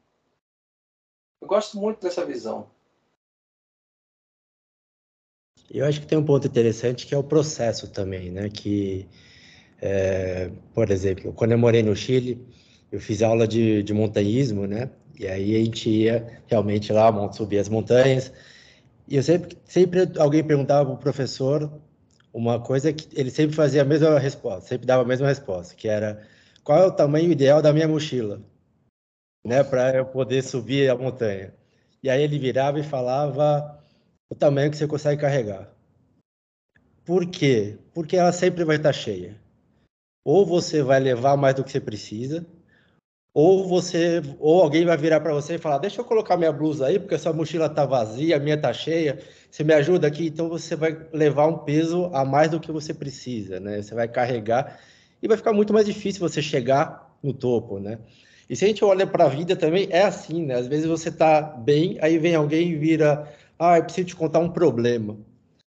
Eu 1.40 1.48
gosto 1.48 1.76
muito 1.76 2.00
dessa 2.00 2.24
visão. 2.24 2.70
Eu 5.70 5.86
acho 5.86 6.00
que 6.00 6.06
tem 6.06 6.18
um 6.18 6.24
ponto 6.24 6.46
interessante 6.46 7.06
que 7.06 7.14
é 7.14 7.18
o 7.18 7.22
processo 7.22 7.88
também, 7.88 8.30
né? 8.30 8.48
Que, 8.48 9.06
é, 9.80 10.50
por 10.74 10.90
exemplo, 10.90 11.32
quando 11.32 11.52
eu 11.52 11.58
morei 11.58 11.82
no 11.82 11.96
Chile, 11.96 12.46
eu 12.92 13.00
fiz 13.00 13.22
aula 13.22 13.46
de, 13.46 13.82
de 13.82 13.92
montanhismo, 13.92 14.66
né? 14.66 14.90
E 15.18 15.26
aí 15.26 15.56
a 15.56 15.64
gente 15.64 15.88
ia 15.88 16.40
realmente 16.46 16.92
lá, 16.92 17.32
subir 17.32 17.58
as 17.58 17.68
montanhas. 17.68 18.32
E 19.08 19.16
eu 19.16 19.22
sempre, 19.22 19.56
sempre 19.64 20.08
alguém 20.18 20.42
perguntava 20.42 20.84
para 20.86 20.94
o 20.94 20.98
professor 20.98 21.70
uma 22.32 22.58
coisa 22.60 22.92
que 22.92 23.08
ele 23.18 23.30
sempre 23.30 23.54
fazia 23.54 23.82
a 23.82 23.84
mesma 23.84 24.18
resposta, 24.18 24.68
sempre 24.68 24.86
dava 24.86 25.02
a 25.02 25.06
mesma 25.06 25.28
resposta, 25.28 25.74
que 25.74 25.86
era 25.88 26.26
qual 26.64 26.78
é 26.82 26.86
o 26.86 26.92
tamanho 26.92 27.30
ideal 27.30 27.62
da 27.62 27.72
minha 27.72 27.86
mochila, 27.86 28.42
né, 29.44 29.62
para 29.62 29.96
eu 29.98 30.06
poder 30.06 30.42
subir 30.42 30.90
a 30.90 30.96
montanha. 30.96 31.54
E 32.02 32.10
aí 32.10 32.22
ele 32.22 32.38
virava 32.38 32.80
e 32.80 32.82
falava 32.82 33.83
o 34.30 34.34
tamanho 34.34 34.70
que 34.70 34.76
você 34.76 34.86
consegue 34.86 35.20
carregar. 35.20 35.70
Por 37.04 37.26
quê? 37.26 37.76
Porque 37.92 38.16
ela 38.16 38.32
sempre 38.32 38.64
vai 38.64 38.76
estar 38.76 38.92
cheia. 38.92 39.36
Ou 40.24 40.46
você 40.46 40.82
vai 40.82 40.98
levar 40.98 41.36
mais 41.36 41.54
do 41.54 41.62
que 41.62 41.70
você 41.70 41.80
precisa, 41.80 42.46
ou 43.34 43.66
você 43.66 44.22
ou 44.38 44.62
alguém 44.62 44.84
vai 44.86 44.96
virar 44.96 45.20
para 45.20 45.34
você 45.34 45.56
e 45.56 45.58
falar: 45.58 45.78
"Deixa 45.78 46.00
eu 46.00 46.04
colocar 46.04 46.36
minha 46.36 46.52
blusa 46.52 46.86
aí, 46.86 46.98
porque 46.98 47.16
a 47.16 47.18
sua 47.18 47.32
mochila 47.32 47.66
está 47.66 47.84
vazia, 47.84 48.36
a 48.36 48.40
minha 48.40 48.54
está 48.54 48.72
cheia. 48.72 49.18
Você 49.50 49.64
me 49.64 49.74
ajuda 49.74 50.06
aqui?" 50.06 50.28
Então 50.28 50.48
você 50.48 50.74
vai 50.76 50.96
levar 51.12 51.46
um 51.46 51.58
peso 51.58 52.06
a 52.14 52.24
mais 52.24 52.50
do 52.50 52.60
que 52.60 52.72
você 52.72 52.94
precisa, 52.94 53.60
né? 53.60 53.82
Você 53.82 53.94
vai 53.94 54.08
carregar 54.08 54.80
e 55.22 55.28
vai 55.28 55.36
ficar 55.36 55.52
muito 55.52 55.72
mais 55.72 55.84
difícil 55.84 56.20
você 56.20 56.40
chegar 56.40 57.14
no 57.22 57.34
topo, 57.34 57.78
né? 57.78 57.98
E 58.48 58.54
se 58.54 58.64
a 58.64 58.68
gente 58.68 58.84
olha 58.84 59.06
para 59.06 59.24
a 59.24 59.28
vida 59.28 59.56
também, 59.56 59.88
é 59.90 60.02
assim, 60.02 60.44
né? 60.44 60.54
Às 60.54 60.66
vezes 60.66 60.86
você 60.86 61.08
está 61.08 61.40
bem, 61.40 61.98
aí 62.00 62.18
vem 62.18 62.34
alguém 62.34 62.70
e 62.70 62.76
vira: 62.76 63.28
"Ah, 63.58 63.78
eu 63.78 63.84
preciso 63.84 64.08
te 64.08 64.16
contar 64.16 64.38
um 64.40 64.50
problema." 64.50 65.16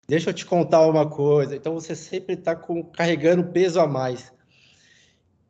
Deixa 0.06 0.30
eu 0.30 0.34
te 0.34 0.44
contar 0.44 0.86
uma 0.86 1.08
coisa. 1.08 1.56
Então 1.56 1.74
você 1.74 1.96
sempre 1.96 2.34
está 2.34 2.54
carregando 2.92 3.44
peso 3.44 3.80
a 3.80 3.86
mais. 3.86 4.32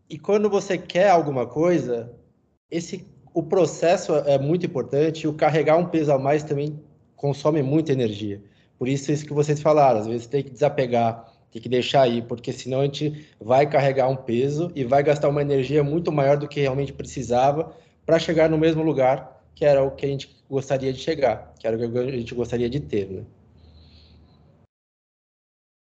E 0.08 0.18
quando 0.18 0.48
você 0.48 0.78
quer 0.78 1.10
alguma 1.10 1.46
coisa, 1.46 2.12
esse 2.70 3.06
o 3.32 3.42
processo 3.42 4.14
é 4.14 4.38
muito 4.38 4.64
importante. 4.64 5.26
O 5.26 5.34
carregar 5.34 5.76
um 5.76 5.86
peso 5.86 6.12
a 6.12 6.18
mais 6.18 6.44
também 6.44 6.78
consome 7.16 7.62
muita 7.62 7.92
energia. 7.92 8.40
Por 8.78 8.86
isso 8.86 9.10
isso 9.10 9.26
que 9.26 9.32
vocês 9.32 9.60
falaram. 9.60 10.00
Às 10.00 10.06
vezes 10.06 10.26
tem 10.28 10.42
que 10.42 10.50
desapegar, 10.50 11.32
tem 11.50 11.60
que 11.60 11.68
deixar 11.68 12.02
aí, 12.02 12.22
porque 12.22 12.52
senão 12.52 12.80
a 12.80 12.84
gente 12.84 13.26
vai 13.40 13.68
carregar 13.68 14.08
um 14.08 14.14
peso 14.16 14.70
e 14.74 14.84
vai 14.84 15.02
gastar 15.02 15.28
uma 15.28 15.42
energia 15.42 15.82
muito 15.82 16.12
maior 16.12 16.36
do 16.36 16.46
que 16.46 16.60
realmente 16.60 16.92
precisava 16.92 17.74
para 18.06 18.20
chegar 18.20 18.48
no 18.48 18.58
mesmo 18.58 18.84
lugar 18.84 19.33
que 19.54 19.64
era 19.64 19.82
o 19.82 19.90
que 19.90 20.06
a 20.06 20.08
gente 20.08 20.34
gostaria 20.48 20.92
de 20.92 21.00
chegar, 21.00 21.54
que 21.58 21.66
era 21.66 21.76
o 21.76 21.92
que 21.92 21.98
a 21.98 22.10
gente 22.10 22.34
gostaria 22.34 22.68
de 22.68 22.80
ter, 22.80 23.08
né? 23.08 23.24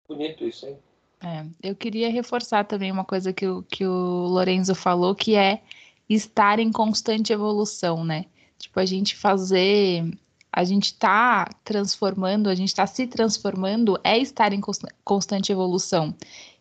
Bonito 0.08 0.44
isso, 0.44 0.66
hein? 0.66 0.78
É, 1.22 1.46
eu 1.62 1.74
queria 1.74 2.10
reforçar 2.10 2.64
também 2.64 2.92
uma 2.92 3.04
coisa 3.04 3.32
que 3.32 3.46
o, 3.46 3.62
que 3.62 3.86
o 3.86 4.26
Lorenzo 4.26 4.74
falou, 4.74 5.14
que 5.14 5.34
é 5.34 5.62
estar 6.08 6.58
em 6.58 6.70
constante 6.70 7.32
evolução, 7.32 8.04
né? 8.04 8.26
Tipo, 8.58 8.78
a 8.78 8.84
gente 8.84 9.16
fazer, 9.16 10.04
a 10.56 10.62
gente 10.62 10.94
tá 10.94 11.50
transformando, 11.64 12.48
a 12.48 12.54
gente 12.54 12.72
tá 12.72 12.86
se 12.86 13.08
transformando, 13.08 13.98
é 14.04 14.16
estar 14.16 14.52
em 14.52 14.60
constante 15.02 15.50
evolução. 15.50 16.14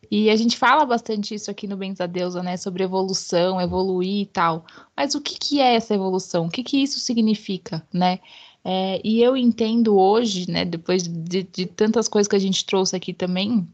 E 0.09 0.31
a 0.31 0.35
gente 0.35 0.57
fala 0.57 0.83
bastante 0.83 1.35
isso 1.35 1.51
aqui 1.51 1.67
no 1.67 1.77
Bens 1.77 2.01
a 2.01 2.07
Deusa, 2.07 2.41
né? 2.41 2.57
Sobre 2.57 2.83
evolução, 2.83 3.61
evoluir 3.61 4.21
e 4.21 4.25
tal. 4.25 4.65
Mas 4.97 5.13
o 5.13 5.21
que, 5.21 5.37
que 5.37 5.61
é 5.61 5.75
essa 5.75 5.93
evolução? 5.93 6.47
O 6.47 6.49
que, 6.49 6.63
que 6.63 6.77
isso 6.81 6.99
significa, 6.99 7.85
né? 7.93 8.19
É, 8.65 8.99
e 9.03 9.21
eu 9.21 9.37
entendo 9.37 9.95
hoje, 9.95 10.49
né, 10.49 10.63
depois 10.63 11.03
de, 11.03 11.43
de 11.43 11.65
tantas 11.65 12.07
coisas 12.07 12.29
que 12.29 12.35
a 12.35 12.39
gente 12.39 12.65
trouxe 12.65 12.95
aqui 12.95 13.13
também, 13.13 13.67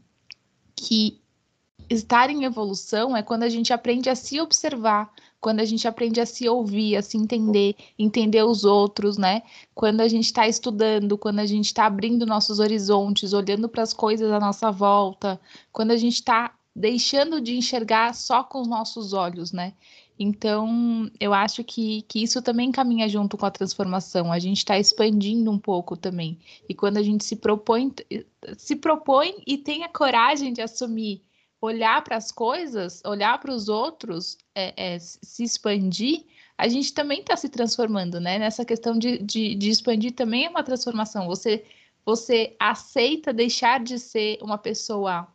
que 0.74 1.18
estar 1.88 2.28
em 2.28 2.44
evolução 2.44 3.16
é 3.16 3.22
quando 3.22 3.44
a 3.44 3.48
gente 3.48 3.72
aprende 3.72 4.10
a 4.10 4.16
se 4.16 4.40
observar, 4.40 5.10
quando 5.40 5.60
a 5.60 5.64
gente 5.64 5.88
aprende 5.88 6.20
a 6.20 6.26
se 6.26 6.48
ouvir, 6.48 6.96
a 6.96 7.02
se 7.02 7.16
entender, 7.16 7.74
entender 7.98 8.42
os 8.42 8.64
outros, 8.64 9.16
né? 9.16 9.42
Quando 9.74 10.00
a 10.00 10.08
gente 10.08 10.26
está 10.26 10.46
estudando, 10.46 11.16
quando 11.16 11.38
a 11.38 11.46
gente 11.46 11.66
está 11.66 11.86
abrindo 11.86 12.26
nossos 12.26 12.58
horizontes, 12.58 13.32
olhando 13.32 13.68
para 13.68 13.82
as 13.82 13.92
coisas 13.92 14.30
à 14.30 14.38
nossa 14.38 14.70
volta, 14.70 15.40
quando 15.72 15.92
a 15.92 15.96
gente 15.96 16.14
está 16.14 16.54
deixando 16.76 17.40
de 17.40 17.56
enxergar 17.56 18.14
só 18.14 18.44
com 18.44 18.60
os 18.60 18.68
nossos 18.68 19.12
olhos, 19.12 19.50
né? 19.52 19.72
Então, 20.22 21.10
eu 21.18 21.32
acho 21.32 21.64
que, 21.64 22.02
que 22.02 22.22
isso 22.22 22.42
também 22.42 22.70
caminha 22.70 23.08
junto 23.08 23.38
com 23.38 23.46
a 23.46 23.50
transformação. 23.50 24.30
A 24.30 24.38
gente 24.38 24.58
está 24.58 24.78
expandindo 24.78 25.50
um 25.50 25.58
pouco 25.58 25.96
também. 25.96 26.38
E 26.68 26.74
quando 26.74 26.98
a 26.98 27.02
gente 27.02 27.24
se 27.24 27.36
propõe, 27.36 27.90
se 28.58 28.76
propõe 28.76 29.42
e 29.46 29.56
tem 29.56 29.82
a 29.82 29.88
coragem 29.88 30.52
de 30.52 30.60
assumir, 30.60 31.22
olhar 31.60 32.02
para 32.02 32.16
as 32.16 32.32
coisas, 32.32 33.02
olhar 33.04 33.38
para 33.38 33.52
os 33.52 33.68
outros, 33.68 34.38
é, 34.54 34.94
é, 34.94 34.98
se 34.98 35.44
expandir, 35.44 36.24
a 36.56 36.68
gente 36.68 36.92
também 36.92 37.20
está 37.20 37.36
se 37.36 37.48
transformando, 37.48 38.20
né? 38.20 38.38
Nessa 38.38 38.64
questão 38.64 38.98
de, 38.98 39.18
de, 39.18 39.54
de 39.54 39.70
expandir 39.70 40.12
também 40.12 40.46
é 40.46 40.50
uma 40.50 40.62
transformação. 40.62 41.26
Você, 41.26 41.64
você 42.04 42.54
aceita 42.58 43.32
deixar 43.32 43.80
de 43.80 43.98
ser 43.98 44.38
uma 44.42 44.58
pessoa 44.58 45.26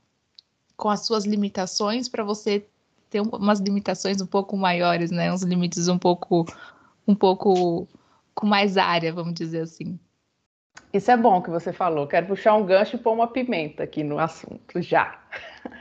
com 0.77 0.89
as 0.89 1.05
suas 1.05 1.25
limitações 1.25 2.07
para 2.09 2.23
você 2.23 2.67
ter 3.09 3.21
umas 3.21 3.59
limitações 3.59 4.21
um 4.21 4.27
pouco 4.27 4.57
maiores, 4.57 5.09
né? 5.09 5.31
Uns 5.31 5.43
limites 5.43 5.87
um 5.87 5.97
pouco, 5.97 6.45
um 7.07 7.15
pouco 7.15 7.87
com 8.33 8.45
mais 8.45 8.77
área, 8.77 9.13
vamos 9.13 9.33
dizer 9.33 9.61
assim. 9.61 9.99
Isso 10.93 11.09
é 11.09 11.17
bom 11.17 11.41
que 11.41 11.49
você 11.49 11.73
falou. 11.73 12.07
Quero 12.07 12.27
puxar 12.27 12.55
um 12.55 12.65
gancho 12.65 12.95
e 12.95 12.99
pôr 12.99 13.13
uma 13.13 13.27
pimenta 13.27 13.83
aqui 13.83 14.03
no 14.03 14.19
assunto 14.19 14.81
já. 14.81 15.19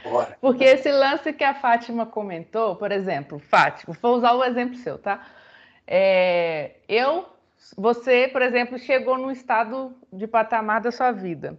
Bora. 0.04 0.36
Porque 0.40 0.64
esse 0.64 0.92
lance 0.92 1.32
que 1.32 1.42
a 1.42 1.54
Fátima 1.54 2.04
comentou, 2.04 2.76
por 2.76 2.92
exemplo, 2.92 3.38
Fátima, 3.38 3.96
vou 4.00 4.16
usar 4.16 4.32
o 4.32 4.44
exemplo 4.44 4.76
seu, 4.76 4.98
tá? 4.98 5.26
É, 5.86 6.72
eu, 6.88 7.26
você, 7.76 8.28
por 8.28 8.42
exemplo, 8.42 8.78
chegou 8.78 9.16
num 9.18 9.30
estado 9.30 9.94
de 10.12 10.26
patamar 10.26 10.80
da 10.80 10.92
sua 10.92 11.10
vida 11.10 11.58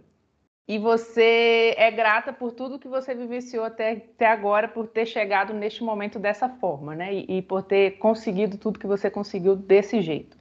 e 0.68 0.78
você 0.78 1.74
é 1.76 1.90
grata 1.90 2.32
por 2.32 2.52
tudo 2.52 2.78
que 2.78 2.88
você 2.88 3.14
vivenciou 3.14 3.64
até, 3.64 3.92
até 3.92 4.26
agora, 4.26 4.66
por 4.66 4.88
ter 4.88 5.06
chegado 5.06 5.52
neste 5.54 5.84
momento 5.84 6.18
dessa 6.18 6.48
forma, 6.48 6.94
né? 6.94 7.14
E, 7.14 7.38
e, 7.38 7.42
por 7.42 7.62
ter 7.62 7.98
conseguido 7.98 8.58
tudo 8.58 8.78
que 8.78 8.86
você 8.86 9.08
conseguiu 9.08 9.54
desse 9.54 10.00
jeito. 10.00 10.36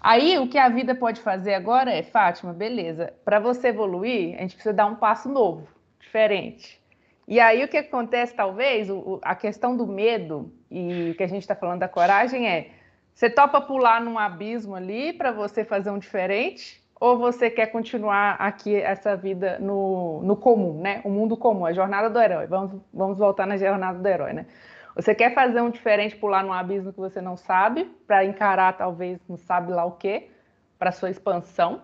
Aí, 0.00 0.38
o 0.38 0.48
que 0.48 0.58
a 0.58 0.68
vida 0.68 0.94
pode 0.94 1.20
fazer 1.20 1.54
agora 1.54 1.90
é, 1.92 2.02
Fátima, 2.02 2.52
beleza, 2.52 3.14
para 3.24 3.38
você 3.38 3.68
evoluir, 3.68 4.36
a 4.36 4.42
gente 4.42 4.54
precisa 4.54 4.74
dar 4.74 4.86
um 4.86 4.96
passo 4.96 5.28
novo, 5.28 5.68
diferente. 6.00 6.83
E 7.26 7.40
aí, 7.40 7.64
o 7.64 7.68
que 7.68 7.78
acontece, 7.78 8.34
talvez, 8.34 8.90
o, 8.90 9.18
a 9.22 9.34
questão 9.34 9.76
do 9.76 9.86
medo, 9.86 10.52
e 10.70 11.14
que 11.16 11.22
a 11.22 11.26
gente 11.26 11.42
está 11.42 11.54
falando 11.54 11.80
da 11.80 11.88
coragem, 11.88 12.48
é: 12.48 12.70
você 13.14 13.30
topa 13.30 13.60
pular 13.60 14.00
num 14.00 14.18
abismo 14.18 14.74
ali 14.74 15.12
para 15.12 15.32
você 15.32 15.64
fazer 15.64 15.90
um 15.90 15.98
diferente, 15.98 16.82
ou 17.00 17.18
você 17.18 17.50
quer 17.50 17.66
continuar 17.66 18.36
aqui 18.38 18.76
essa 18.76 19.16
vida 19.16 19.58
no, 19.58 20.22
no 20.22 20.36
comum, 20.36 20.80
né? 20.80 21.00
O 21.04 21.10
mundo 21.10 21.36
comum, 21.36 21.64
a 21.64 21.72
jornada 21.72 22.10
do 22.10 22.20
herói. 22.20 22.46
Vamos, 22.46 22.80
vamos 22.92 23.18
voltar 23.18 23.46
na 23.46 23.56
jornada 23.56 23.98
do 23.98 24.06
herói, 24.06 24.32
né? 24.32 24.46
Você 24.94 25.14
quer 25.14 25.34
fazer 25.34 25.60
um 25.60 25.70
diferente, 25.70 26.14
pular 26.14 26.44
num 26.44 26.52
abismo 26.52 26.92
que 26.92 27.00
você 27.00 27.20
não 27.20 27.36
sabe, 27.36 27.84
para 28.06 28.24
encarar 28.24 28.76
talvez 28.76 29.18
não 29.28 29.36
sabe 29.36 29.72
lá 29.72 29.84
o 29.84 29.92
quê, 29.92 30.30
para 30.78 30.92
sua 30.92 31.10
expansão, 31.10 31.82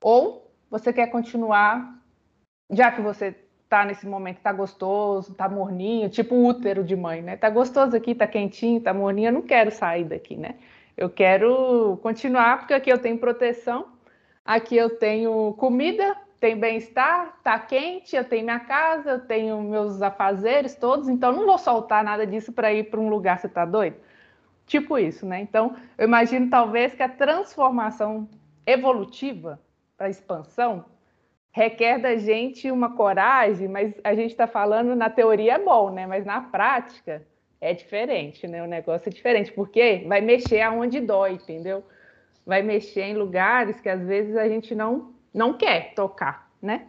ou 0.00 0.52
você 0.70 0.92
quer 0.92 1.08
continuar, 1.08 1.98
já 2.70 2.92
que 2.92 3.00
você 3.00 3.34
tá 3.68 3.84
nesse 3.84 4.06
momento, 4.06 4.38
tá 4.40 4.52
gostoso, 4.52 5.34
tá 5.34 5.48
morninho, 5.48 6.08
tipo 6.08 6.34
útero 6.34 6.84
de 6.84 6.96
mãe, 6.96 7.22
né? 7.22 7.36
Tá 7.36 7.50
gostoso 7.50 7.96
aqui, 7.96 8.14
tá 8.14 8.26
quentinho, 8.26 8.80
tá 8.80 8.94
morninho, 8.94 9.28
eu 9.28 9.32
não 9.32 9.42
quero 9.42 9.70
sair 9.70 10.04
daqui, 10.04 10.36
né? 10.36 10.56
Eu 10.96 11.10
quero 11.10 11.98
continuar 12.02 12.58
porque 12.58 12.74
aqui 12.74 12.90
eu 12.90 12.98
tenho 12.98 13.18
proteção 13.18 13.98
Aqui 14.48 14.78
eu 14.78 14.88
tenho 14.88 15.52
comida, 15.58 16.16
tem 16.40 16.58
bem-estar, 16.58 17.38
tá 17.42 17.58
quente, 17.58 18.16
eu 18.16 18.24
tenho 18.24 18.44
minha 18.44 18.58
casa, 18.58 19.10
eu 19.10 19.20
tenho 19.20 19.60
meus 19.60 20.00
afazeres 20.00 20.74
todos, 20.74 21.06
então 21.06 21.32
não 21.32 21.44
vou 21.44 21.58
soltar 21.58 22.02
nada 22.02 22.26
disso 22.26 22.50
para 22.50 22.72
ir 22.72 22.84
para 22.84 22.98
um 22.98 23.10
lugar, 23.10 23.38
você 23.38 23.46
tá 23.46 23.66
doido? 23.66 23.96
Tipo 24.64 24.96
isso, 24.96 25.26
né? 25.26 25.42
Então, 25.42 25.76
eu 25.98 26.06
imagino 26.06 26.48
talvez 26.48 26.94
que 26.94 27.02
a 27.02 27.10
transformação 27.10 28.26
evolutiva 28.64 29.60
para 29.98 30.08
expansão 30.08 30.86
requer 31.52 31.98
da 31.98 32.16
gente 32.16 32.70
uma 32.70 32.94
coragem, 32.94 33.68
mas 33.68 33.94
a 34.04 34.14
gente 34.14 34.30
está 34.30 34.46
falando 34.46 34.94
na 34.94 35.10
teoria 35.10 35.54
é 35.54 35.58
bom, 35.58 35.90
né? 35.90 36.06
Mas 36.06 36.24
na 36.24 36.40
prática 36.40 37.26
é 37.60 37.74
diferente, 37.74 38.46
né? 38.46 38.62
O 38.62 38.66
negócio 38.66 39.08
é 39.08 39.12
diferente, 39.12 39.52
porque 39.52 40.04
vai 40.06 40.20
mexer 40.20 40.60
aonde 40.60 41.00
dói, 41.00 41.32
entendeu? 41.32 41.84
vai 42.48 42.62
mexer 42.62 43.02
em 43.02 43.14
lugares 43.14 43.78
que 43.78 43.90
às 43.90 44.06
vezes 44.06 44.34
a 44.34 44.48
gente 44.48 44.74
não, 44.74 45.14
não 45.34 45.52
quer 45.52 45.92
tocar, 45.92 46.50
né? 46.62 46.88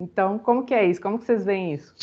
Então, 0.00 0.38
como 0.38 0.64
que 0.64 0.72
é 0.72 0.86
isso? 0.86 0.98
Como 0.98 1.18
que 1.18 1.26
vocês 1.26 1.44
veem 1.44 1.74
isso? 1.74 1.94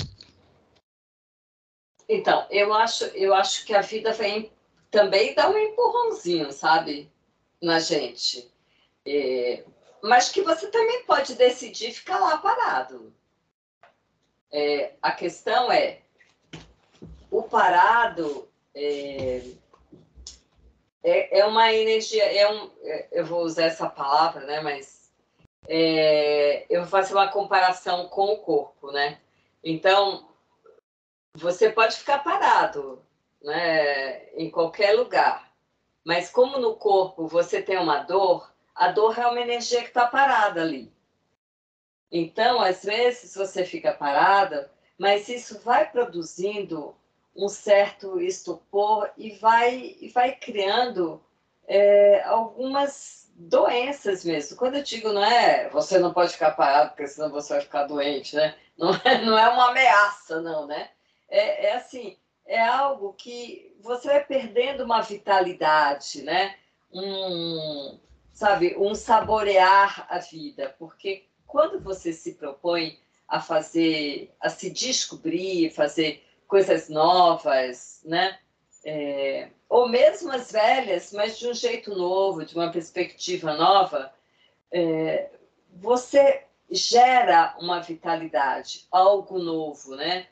Então, 2.08 2.46
eu 2.52 2.72
acho, 2.72 3.06
eu 3.06 3.34
acho 3.34 3.66
que 3.66 3.74
a 3.74 3.82
vida 3.82 4.14
vem 4.14 4.52
também 4.92 5.34
dar 5.34 5.50
um 5.50 5.58
empurrãozinho, 5.58 6.52
sabe, 6.52 7.10
na 7.60 7.80
gente. 7.80 8.52
É, 9.04 9.64
mas 10.02 10.30
que 10.30 10.42
você 10.42 10.68
também 10.68 11.04
pode 11.04 11.36
decidir 11.36 11.94
ficar 11.94 12.20
lá 12.20 12.38
parado. 12.38 13.14
É, 14.52 14.94
a 15.02 15.12
questão 15.12 15.72
é, 15.72 16.02
o 17.30 17.44
parado 17.44 18.50
é, 18.76 19.42
é, 21.04 21.40
é 21.40 21.46
uma 21.46 21.72
energia, 21.72 22.24
é 22.24 22.52
um, 22.52 22.70
é, 22.84 23.08
eu 23.12 23.26
vou 23.26 23.44
usar 23.44 23.64
essa 23.64 23.90
palavra, 23.90 24.46
né? 24.46 24.60
Mas 24.62 25.12
é, 25.68 26.66
eu 26.70 26.82
vou 26.82 26.90
fazer 26.90 27.14
uma 27.14 27.30
comparação 27.30 28.08
com 28.08 28.34
o 28.34 28.38
corpo, 28.40 28.92
né? 28.92 29.20
Então, 29.64 30.30
você 31.34 31.70
pode 31.70 31.96
ficar 31.98 32.20
parado, 32.24 33.02
né? 33.42 34.26
Em 34.34 34.50
qualquer 34.50 34.94
lugar, 34.94 35.52
mas 36.04 36.30
como 36.30 36.58
no 36.58 36.76
corpo 36.76 37.28
você 37.28 37.62
tem 37.62 37.78
uma 37.78 38.00
dor, 38.00 38.52
A 38.76 38.90
dor 38.90 39.18
é 39.18 39.28
uma 39.28 39.42
energia 39.42 39.82
que 39.82 39.90
está 39.90 40.06
parada 40.08 40.62
ali. 40.62 40.92
Então, 42.12 42.62
às 42.62 42.84
vezes, 42.84 43.36
você 43.36 43.66
fica 43.66 43.94
parada, 43.94 44.72
mas 44.98 45.30
isso 45.30 45.60
vai 45.62 45.90
produzindo 45.90 46.96
um 47.36 47.48
certo 47.48 48.20
estupor 48.20 49.10
e 49.18 49.32
vai, 49.32 49.96
e 50.00 50.10
vai 50.10 50.36
criando 50.36 51.24
é, 51.68 52.22
algumas 52.24 53.32
doenças 53.36 54.24
mesmo. 54.24 54.58
Quando 54.58 54.76
eu 54.76 54.84
digo, 54.84 55.12
não 55.14 55.24
é 55.24 55.70
você 55.70 55.98
não 55.98 56.14
pode 56.14 56.34
ficar 56.34 56.52
parado, 56.52 56.90
porque 56.90 57.08
senão 57.08 57.32
você 57.32 57.54
vai 57.54 57.62
ficar 57.62 57.84
doente, 57.84 58.36
né? 58.36 58.56
Não 58.78 58.92
é, 59.06 59.24
não 59.24 59.38
é 59.38 59.50
uma 59.50 59.70
ameaça, 59.70 60.42
não, 60.42 60.68
né? 60.68 60.90
É, 61.30 61.68
é 61.68 61.76
assim, 61.76 62.18
é 62.46 62.62
algo 62.62 63.14
que 63.14 63.76
você 63.82 64.08
vai 64.08 64.24
perdendo 64.24 64.84
uma 64.84 65.02
vitalidade, 65.02 66.22
né? 66.24 66.56
Um, 66.94 67.98
sabe, 68.34 68.76
um 68.78 68.96
saborear 68.96 70.06
a 70.10 70.20
vida, 70.20 70.76
porque 70.80 71.26
quando 71.46 71.80
você 71.80 72.14
se 72.14 72.36
propõe 72.36 72.98
a 73.28 73.40
fazer, 73.40 74.34
a 74.40 74.50
se 74.50 74.70
descobrir, 74.70 75.70
fazer 75.72 76.24
coisas 76.48 76.90
novas, 76.90 78.02
né? 78.06 78.38
É, 78.84 79.50
ou 79.70 79.88
mesmo 79.88 80.32
as 80.32 80.52
velhas, 80.52 81.14
mas 81.14 81.38
de 81.38 81.48
um 81.48 81.54
jeito 81.54 81.96
novo, 81.96 82.44
de 82.46 82.56
uma 82.56 82.72
perspectiva 82.72 83.54
nova, 83.56 84.14
é, 84.72 85.30
você 85.74 86.44
gera 86.70 87.56
uma 87.60 87.80
vitalidade, 87.80 88.88
algo 88.92 89.40
novo, 89.40 89.96
né? 89.96 90.28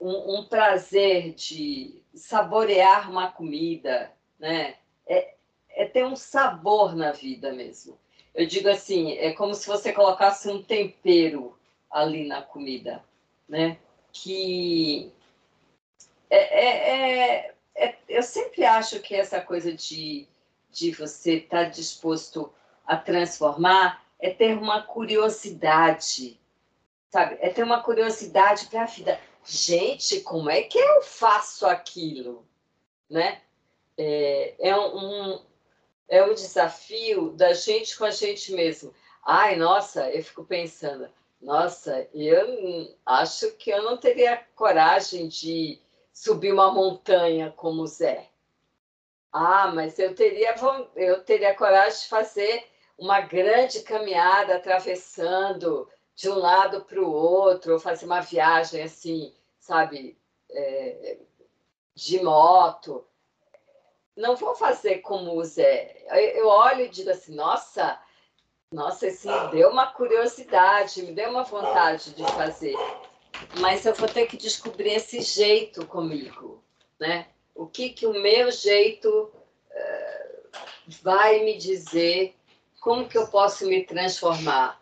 Um, 0.00 0.38
um, 0.38 0.44
prazer 0.44 1.34
de 1.34 2.02
saborear 2.14 3.10
uma 3.10 3.30
comida, 3.30 4.10
né? 4.38 4.76
É, 5.06 5.34
é 5.74 5.84
ter 5.84 6.04
um 6.04 6.16
sabor 6.16 6.94
na 6.94 7.12
vida 7.12 7.52
mesmo. 7.52 7.98
Eu 8.34 8.46
digo 8.46 8.68
assim, 8.68 9.12
é 9.18 9.32
como 9.32 9.54
se 9.54 9.66
você 9.66 9.92
colocasse 9.92 10.48
um 10.48 10.62
tempero 10.62 11.56
ali 11.90 12.26
na 12.26 12.42
comida, 12.42 13.04
né? 13.48 13.78
Que 14.12 15.12
é, 16.30 16.36
é, 16.36 17.46
é, 17.46 17.54
é 17.74 17.96
eu 18.08 18.22
sempre 18.22 18.64
acho 18.64 19.00
que 19.00 19.14
essa 19.14 19.40
coisa 19.40 19.72
de, 19.72 20.26
de 20.70 20.92
você 20.92 21.34
estar 21.34 21.64
tá 21.64 21.70
disposto 21.70 22.52
a 22.86 22.96
transformar 22.96 24.02
é 24.18 24.30
ter 24.30 24.56
uma 24.56 24.82
curiosidade, 24.82 26.40
sabe? 27.10 27.36
É 27.40 27.50
ter 27.50 27.62
uma 27.62 27.82
curiosidade 27.82 28.66
para 28.66 28.82
a 28.82 28.86
vida. 28.86 29.20
Gente, 29.44 30.20
como 30.20 30.48
é 30.48 30.62
que 30.62 30.78
eu 30.78 31.02
faço 31.02 31.66
aquilo, 31.66 32.46
né? 33.10 33.42
É, 33.98 34.54
é 34.58 34.78
um, 34.78 35.40
é 36.12 36.22
um 36.22 36.34
desafio 36.34 37.30
da 37.30 37.54
gente 37.54 37.96
com 37.96 38.04
a 38.04 38.10
gente 38.10 38.52
mesmo. 38.52 38.92
Ai, 39.24 39.56
nossa, 39.56 40.10
eu 40.10 40.22
fico 40.22 40.44
pensando, 40.44 41.08
nossa, 41.40 42.06
eu 42.12 42.94
acho 43.06 43.52
que 43.52 43.70
eu 43.70 43.82
não 43.82 43.96
teria 43.96 44.36
coragem 44.54 45.26
de 45.26 45.80
subir 46.12 46.52
uma 46.52 46.70
montanha 46.70 47.50
como 47.56 47.80
o 47.80 47.86
Zé. 47.86 48.28
Ah, 49.32 49.72
mas 49.74 49.98
eu 49.98 50.14
teria, 50.14 50.54
eu 50.96 51.24
teria 51.24 51.54
coragem 51.54 52.00
de 52.00 52.08
fazer 52.08 52.62
uma 52.98 53.22
grande 53.22 53.80
caminhada 53.80 54.56
atravessando 54.56 55.88
de 56.14 56.28
um 56.28 56.34
lado 56.34 56.84
para 56.84 57.00
o 57.00 57.10
outro, 57.10 57.72
ou 57.72 57.80
fazer 57.80 58.04
uma 58.04 58.20
viagem 58.20 58.82
assim, 58.82 59.32
sabe, 59.58 60.18
é, 60.50 61.16
de 61.94 62.22
moto 62.22 63.02
não 64.16 64.36
vou 64.36 64.54
fazer 64.54 64.98
como 64.98 65.34
o 65.34 65.44
Zé. 65.44 66.04
Eu 66.34 66.46
olho 66.46 66.84
e 66.84 66.88
digo 66.88 67.10
assim, 67.10 67.34
nossa, 67.34 67.98
nossa, 68.70 69.06
isso 69.06 69.28
me 69.28 69.50
deu 69.50 69.70
uma 69.70 69.86
curiosidade, 69.86 71.02
me 71.02 71.12
deu 71.12 71.30
uma 71.30 71.44
vontade 71.44 72.14
de 72.14 72.22
fazer. 72.32 72.74
Mas 73.60 73.84
eu 73.84 73.94
vou 73.94 74.08
ter 74.08 74.26
que 74.26 74.36
descobrir 74.36 74.94
esse 74.94 75.20
jeito 75.20 75.86
comigo, 75.86 76.62
né? 76.98 77.28
O 77.54 77.66
que 77.66 77.90
que 77.90 78.06
o 78.06 78.12
meu 78.12 78.50
jeito 78.50 79.08
uh, 79.10 80.50
vai 81.02 81.40
me 81.40 81.58
dizer, 81.58 82.34
como 82.80 83.08
que 83.08 83.18
eu 83.18 83.26
posso 83.28 83.66
me 83.66 83.84
transformar 83.84 84.80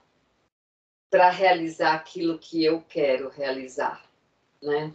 para 1.11 1.29
realizar 1.31 1.95
aquilo 1.95 2.39
que 2.39 2.65
eu 2.65 2.83
quero 2.89 3.29
realizar, 3.29 4.05
né? 4.63 4.93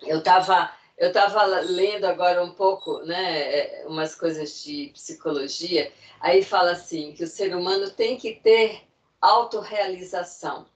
Eu 0.00 0.18
estava 0.18 0.72
eu 0.98 1.08
estava 1.08 1.44
lendo 1.60 2.04
agora 2.04 2.42
um 2.42 2.52
pouco, 2.52 2.98
né, 3.04 3.40
é, 3.40 3.84
umas 3.86 4.14
coisas 4.14 4.62
de 4.62 4.90
psicologia, 4.92 5.92
aí 6.20 6.42
fala 6.42 6.72
assim 6.72 7.12
que 7.12 7.22
o 7.22 7.28
ser 7.28 7.54
humano 7.54 7.88
tem 7.90 8.16
que 8.16 8.34
ter 8.34 8.82
autorrealização. 9.20 10.66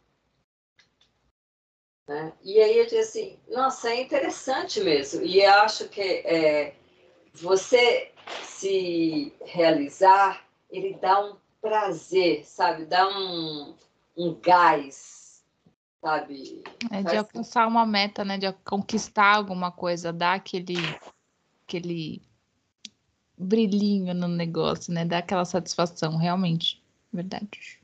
Né? 2.06 2.32
E 2.42 2.61
aí 2.61 2.78
eu 2.78 2.85
disse 2.85 2.96
assim, 2.96 3.38
nossa, 3.48 3.90
é 3.90 4.00
interessante 4.00 4.80
mesmo. 4.80 5.24
E 5.24 5.42
eu 5.42 5.52
acho 5.54 5.88
que 5.88 6.00
é, 6.00 6.74
você 7.35 8.12
se 8.44 9.32
realizar, 9.44 10.46
ele 10.70 10.94
dá 10.94 11.20
um 11.20 11.37
prazer, 11.61 12.44
sabe? 12.44 12.85
Dá 12.85 13.08
um, 13.08 13.74
um 14.16 14.35
gás, 14.35 15.21
sabe? 16.03 16.62
É 16.91 17.03
de 17.03 17.17
alcançar 17.17 17.67
uma 17.69 17.87
meta, 17.87 18.25
né? 18.25 18.37
De 18.37 18.53
conquistar 18.65 19.37
alguma 19.37 19.71
coisa, 19.71 20.12
dar 20.12 20.35
aquele, 20.35 20.75
aquele 21.65 22.21
brilhinho 23.38 24.12
no 24.12 24.27
negócio, 24.27 24.93
né? 24.93 25.05
Dar 25.05 25.19
aquela 25.19 25.45
satisfação, 25.45 26.17
realmente. 26.17 26.83
Verdade. 27.12 27.81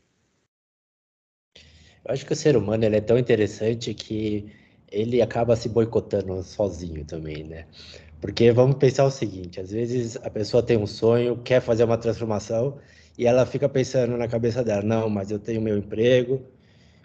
Eu 2.05 2.13
acho 2.13 2.27
que 2.27 2.33
o 2.33 2.37
ser 2.37 2.57
humano 2.57 2.85
ele 2.85 2.97
é 2.97 3.01
tão 3.01 3.19
interessante 3.19 3.95
que 3.95 4.51
ele 4.91 5.21
acaba 5.23 5.55
se 5.55 5.69
boicotando 5.69 6.43
sozinho 6.43 7.05
também, 7.05 7.45
né? 7.45 7.67
Porque 8.21 8.51
vamos 8.51 8.77
pensar 8.79 9.05
o 9.05 9.11
seguinte: 9.11 9.61
às 9.61 9.71
vezes 9.71 10.17
a 10.17 10.31
pessoa 10.31 10.63
tem 10.63 10.77
um 10.77 10.87
sonho, 10.87 11.37
quer 11.39 11.61
fazer 11.61 11.85
uma 11.85 11.99
transformação 11.99 12.79
e 13.17 13.27
ela 13.27 13.45
fica 13.45 13.69
pensando 13.69 14.17
na 14.17 14.27
cabeça 14.27 14.65
dela: 14.65 14.83
não, 14.83 15.09
mas 15.11 15.31
eu 15.31 15.39
tenho 15.39 15.61
meu 15.61 15.77
emprego, 15.77 16.43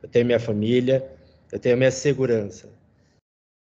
eu 0.03 0.09
tenho 0.09 0.25
minha 0.25 0.39
família, 0.39 1.09
eu 1.51 1.57
tenho 1.57 1.75
a 1.75 1.77
minha 1.77 1.91
segurança. 1.91 2.69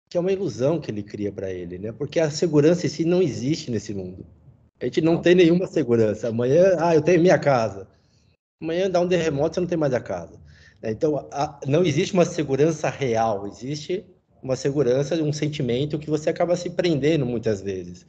Que 0.09 0.17
é 0.17 0.19
uma 0.19 0.31
ilusão 0.31 0.79
que 0.79 0.89
ele 0.89 1.03
cria 1.03 1.31
para 1.31 1.51
ele, 1.51 1.77
né? 1.77 1.91
Porque 1.91 2.19
a 2.19 2.31
segurança 2.31 2.87
em 2.87 2.89
si 2.89 3.05
não 3.05 3.21
existe 3.21 3.69
nesse 3.69 3.93
mundo. 3.93 4.25
A 4.81 4.85
gente 4.85 5.01
não 5.01 5.21
tem 5.21 5.35
nenhuma 5.35 5.67
segurança. 5.67 6.29
Amanhã, 6.29 6.75
ah, 6.79 6.95
eu 6.95 7.01
tenho 7.01 7.21
minha 7.21 7.37
casa. 7.37 7.87
Amanhã 8.61 8.89
dá 8.89 8.99
um 8.99 9.07
terremoto, 9.07 9.55
você 9.55 9.61
não 9.61 9.67
tem 9.67 9.77
mais 9.77 9.93
a 9.93 9.99
casa. 9.99 10.39
Então, 10.83 11.27
a, 11.31 11.59
não 11.67 11.83
existe 11.83 12.13
uma 12.13 12.25
segurança 12.25 12.89
real, 12.89 13.47
existe 13.47 14.05
uma 14.41 14.55
segurança, 14.55 15.15
um 15.15 15.33
sentimento 15.33 15.97
que 15.99 16.09
você 16.09 16.29
acaba 16.29 16.55
se 16.55 16.69
prendendo 16.69 17.25
muitas 17.25 17.61
vezes. 17.61 18.05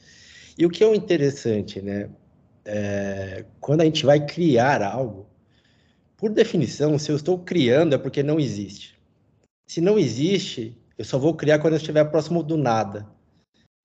E 0.56 0.64
o 0.64 0.70
que 0.70 0.84
é 0.84 0.94
interessante, 0.94 1.80
né? 1.80 2.10
É, 2.64 3.44
quando 3.60 3.82
a 3.82 3.84
gente 3.84 4.04
vai 4.04 4.24
criar 4.24 4.82
algo, 4.82 5.26
por 6.16 6.30
definição, 6.30 6.98
se 6.98 7.10
eu 7.10 7.16
estou 7.16 7.38
criando 7.38 7.94
é 7.94 7.98
porque 7.98 8.22
não 8.22 8.40
existe. 8.40 8.98
Se 9.66 9.80
não 9.80 9.98
existe, 9.98 10.76
eu 10.96 11.04
só 11.04 11.18
vou 11.18 11.34
criar 11.34 11.58
quando 11.58 11.74
eu 11.74 11.78
estiver 11.78 12.04
próximo 12.04 12.42
do 12.42 12.56
nada. 12.56 13.06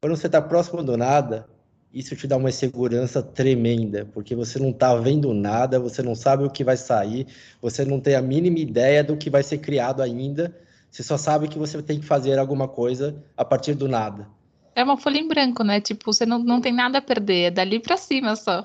Quando 0.01 0.15
você 0.15 0.27
está 0.27 0.41
próximo 0.41 0.81
do 0.81 0.95
nada, 0.95 1.47
isso 1.93 2.15
te 2.15 2.25
dá 2.25 2.37
uma 2.37 2.49
insegurança 2.49 3.21
tremenda, 3.21 4.07
porque 4.13 4.33
você 4.35 4.57
não 4.57 4.69
está 4.69 4.95
vendo 4.95 5.33
nada, 5.33 5.79
você 5.79 6.01
não 6.01 6.15
sabe 6.15 6.43
o 6.43 6.49
que 6.49 6.63
vai 6.63 6.77
sair, 6.77 7.27
você 7.61 7.83
não 7.83 7.99
tem 7.99 8.15
a 8.15 8.21
mínima 8.21 8.59
ideia 8.59 9.03
do 9.03 9.17
que 9.17 9.29
vai 9.29 9.43
ser 9.43 9.57
criado 9.57 10.01
ainda, 10.01 10.55
você 10.89 11.03
só 11.03 11.17
sabe 11.17 11.47
que 11.47 11.59
você 11.59 11.81
tem 11.81 11.99
que 11.99 12.05
fazer 12.05 12.39
alguma 12.39 12.67
coisa 12.67 13.21
a 13.35 13.43
partir 13.43 13.73
do 13.73 13.87
nada. 13.87 14.27
É 14.73 14.83
uma 14.83 14.97
folha 14.97 15.17
em 15.17 15.27
branco, 15.27 15.63
né? 15.63 15.81
Tipo, 15.81 16.13
você 16.13 16.25
não, 16.25 16.39
não 16.39 16.61
tem 16.61 16.73
nada 16.73 16.99
a 16.99 17.01
perder, 17.01 17.47
é 17.47 17.51
dali 17.51 17.79
para 17.79 17.97
cima 17.97 18.35
só. 18.37 18.63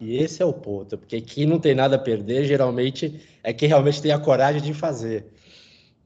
E 0.00 0.16
esse 0.16 0.42
é 0.42 0.44
o 0.44 0.52
ponto, 0.52 0.98
porque 0.98 1.20
quem 1.20 1.46
não 1.46 1.58
tem 1.58 1.74
nada 1.74 1.96
a 1.96 1.98
perder, 1.98 2.44
geralmente, 2.44 3.20
é 3.42 3.52
quem 3.52 3.68
realmente 3.68 4.02
tem 4.02 4.10
a 4.10 4.18
coragem 4.18 4.60
de 4.60 4.74
fazer. 4.74 5.26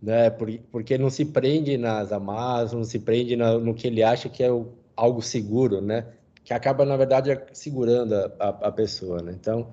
Né? 0.01 0.31
Porque 0.31 0.97
não 0.99 1.11
se 1.11 1.25
prende 1.25 1.77
nas 1.77 2.13
amarras, 2.13 2.73
não 2.73 2.85
se 2.85 2.99
prende 2.99 3.35
no 3.37 3.75
que 3.75 3.87
ele 3.87 4.03
acha 4.03 4.29
que 4.29 4.43
é 4.45 4.49
algo 4.95 5.23
seguro, 5.23 5.81
né? 5.81 6.07
Que 6.45 6.53
acaba, 6.55 6.85
na 6.85 6.97
verdade, 6.97 7.39
segurando 7.53 8.15
a, 8.15 8.33
a, 8.39 8.49
a 8.69 8.73
pessoa, 8.73 9.23
né? 9.23 9.33
Então, 9.39 9.73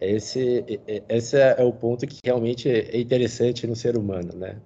esse, 0.00 0.80
esse 1.08 1.36
é 1.38 1.62
o 1.62 1.72
ponto 1.72 2.06
que 2.06 2.18
realmente 2.24 2.68
é 2.68 2.98
interessante 2.98 3.66
no 3.66 3.76
ser 3.76 3.96
humano, 3.96 4.32
né? 4.34 4.56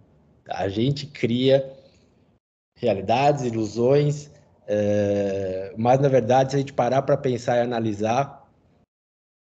A 0.48 0.68
gente 0.68 1.06
cria 1.06 1.72
realidades, 2.78 3.44
ilusões, 3.44 4.30
é, 4.66 5.72
mas, 5.76 6.00
na 6.00 6.08
verdade, 6.08 6.52
se 6.52 6.56
a 6.56 6.58
gente 6.58 6.72
parar 6.72 7.02
para 7.02 7.16
pensar 7.16 7.56
e 7.58 7.60
analisar, 7.60 8.35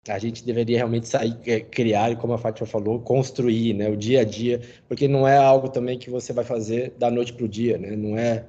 a 0.08 0.18
gente 0.18 0.46
deveria 0.46 0.78
realmente 0.78 1.08
sair, 1.08 1.38
é, 1.46 1.60
criar, 1.60 2.16
como 2.18 2.34
a 2.34 2.38
Fátima 2.38 2.66
falou, 2.66 3.00
construir, 3.00 3.74
né, 3.74 3.90
o 3.90 3.98
dia 3.98 4.22
a 4.22 4.24
dia, 4.24 4.62
porque 4.88 5.08
não 5.08 5.28
é 5.28 5.38
algo 5.38 5.70
também 5.70 5.98
que 5.98 6.10
você 6.10 6.32
vai 6.32 6.46
fazer 6.46 6.94
da 6.98 7.12
noite 7.12 7.34
para 7.34 7.46
o 7.46 7.50
dia, 7.50 7.78
né, 7.78 7.96
não 7.96 8.18
é, 8.18 8.46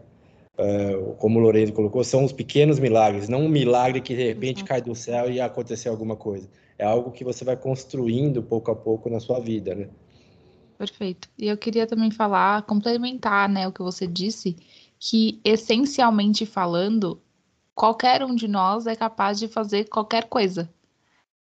uh, 0.57 1.15
como 1.17 1.39
o 1.39 1.43
Lourenço 1.43 1.73
colocou, 1.73 2.05
são 2.05 2.25
os 2.25 2.33
pequenos 2.33 2.79
milagres, 2.79 3.29
não 3.29 3.43
um 3.43 3.49
milagre 3.49 4.01
que 4.01 4.15
de 4.15 4.23
repente 4.23 4.63
uhum. 4.63 4.69
cai 4.69 4.81
do 4.81 4.95
céu 4.95 5.31
e 5.31 5.41
aconteceu 5.41 5.91
alguma 5.91 6.17
coisa. 6.17 6.49
É 6.79 6.85
algo 6.85 7.11
que 7.11 7.25
você 7.25 7.45
vai 7.45 7.57
construindo 7.57 8.43
pouco 8.43 8.71
a 8.71 8.77
pouco 8.77 9.11
na 9.11 9.21
sua 9.21 9.39
vida, 9.39 9.75
né? 9.75 9.89
Perfeito. 10.79 11.29
E 11.37 11.47
eu 11.47 11.59
queria 11.59 11.87
também 11.87 12.11
falar, 12.11 12.63
complementar, 12.63 13.51
né, 13.51 13.69
o 13.69 13.73
que 13.73 13.83
você 13.83 14.07
disse, 14.07 14.57
que 14.99 15.39
essencialmente 15.45 16.47
falando, 16.47 17.21
qualquer 17.75 18.25
um 18.25 18.35
de 18.35 18.49
nós 18.49 18.87
é 18.87 18.97
capaz 18.97 19.39
de 19.39 19.47
fazer 19.47 19.89
qualquer 19.91 20.25
coisa. 20.25 20.71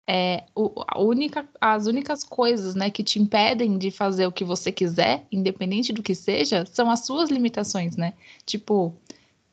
É, 0.08 0.44
o, 0.54 0.84
única, 0.98 1.48
as 1.60 1.86
únicas 1.86 2.22
coisas 2.22 2.76
né, 2.76 2.90
que 2.90 3.02
te 3.02 3.18
impedem 3.20 3.76
de 3.76 3.90
fazer 3.90 4.26
o 4.26 4.32
que 4.32 4.44
você 4.44 4.70
quiser, 4.70 5.26
independente 5.32 5.92
do 5.92 6.02
que 6.02 6.14
seja, 6.14 6.64
são 6.64 6.88
as 6.88 7.04
suas 7.04 7.28
limitações, 7.28 7.96
né? 7.96 8.14
Tipo, 8.44 8.94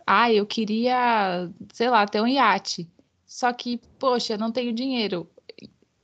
ah, 0.06 0.32
eu 0.32 0.46
queria, 0.46 1.50
sei 1.74 1.90
lá, 1.90 2.06
ter 2.06 2.22
um 2.22 2.28
iate. 2.28 2.88
Só 3.26 3.52
que, 3.52 3.80
poxa, 3.98 4.34
eu 4.34 4.38
não 4.38 4.52
tenho 4.52 4.74
dinheiro. 4.74 5.28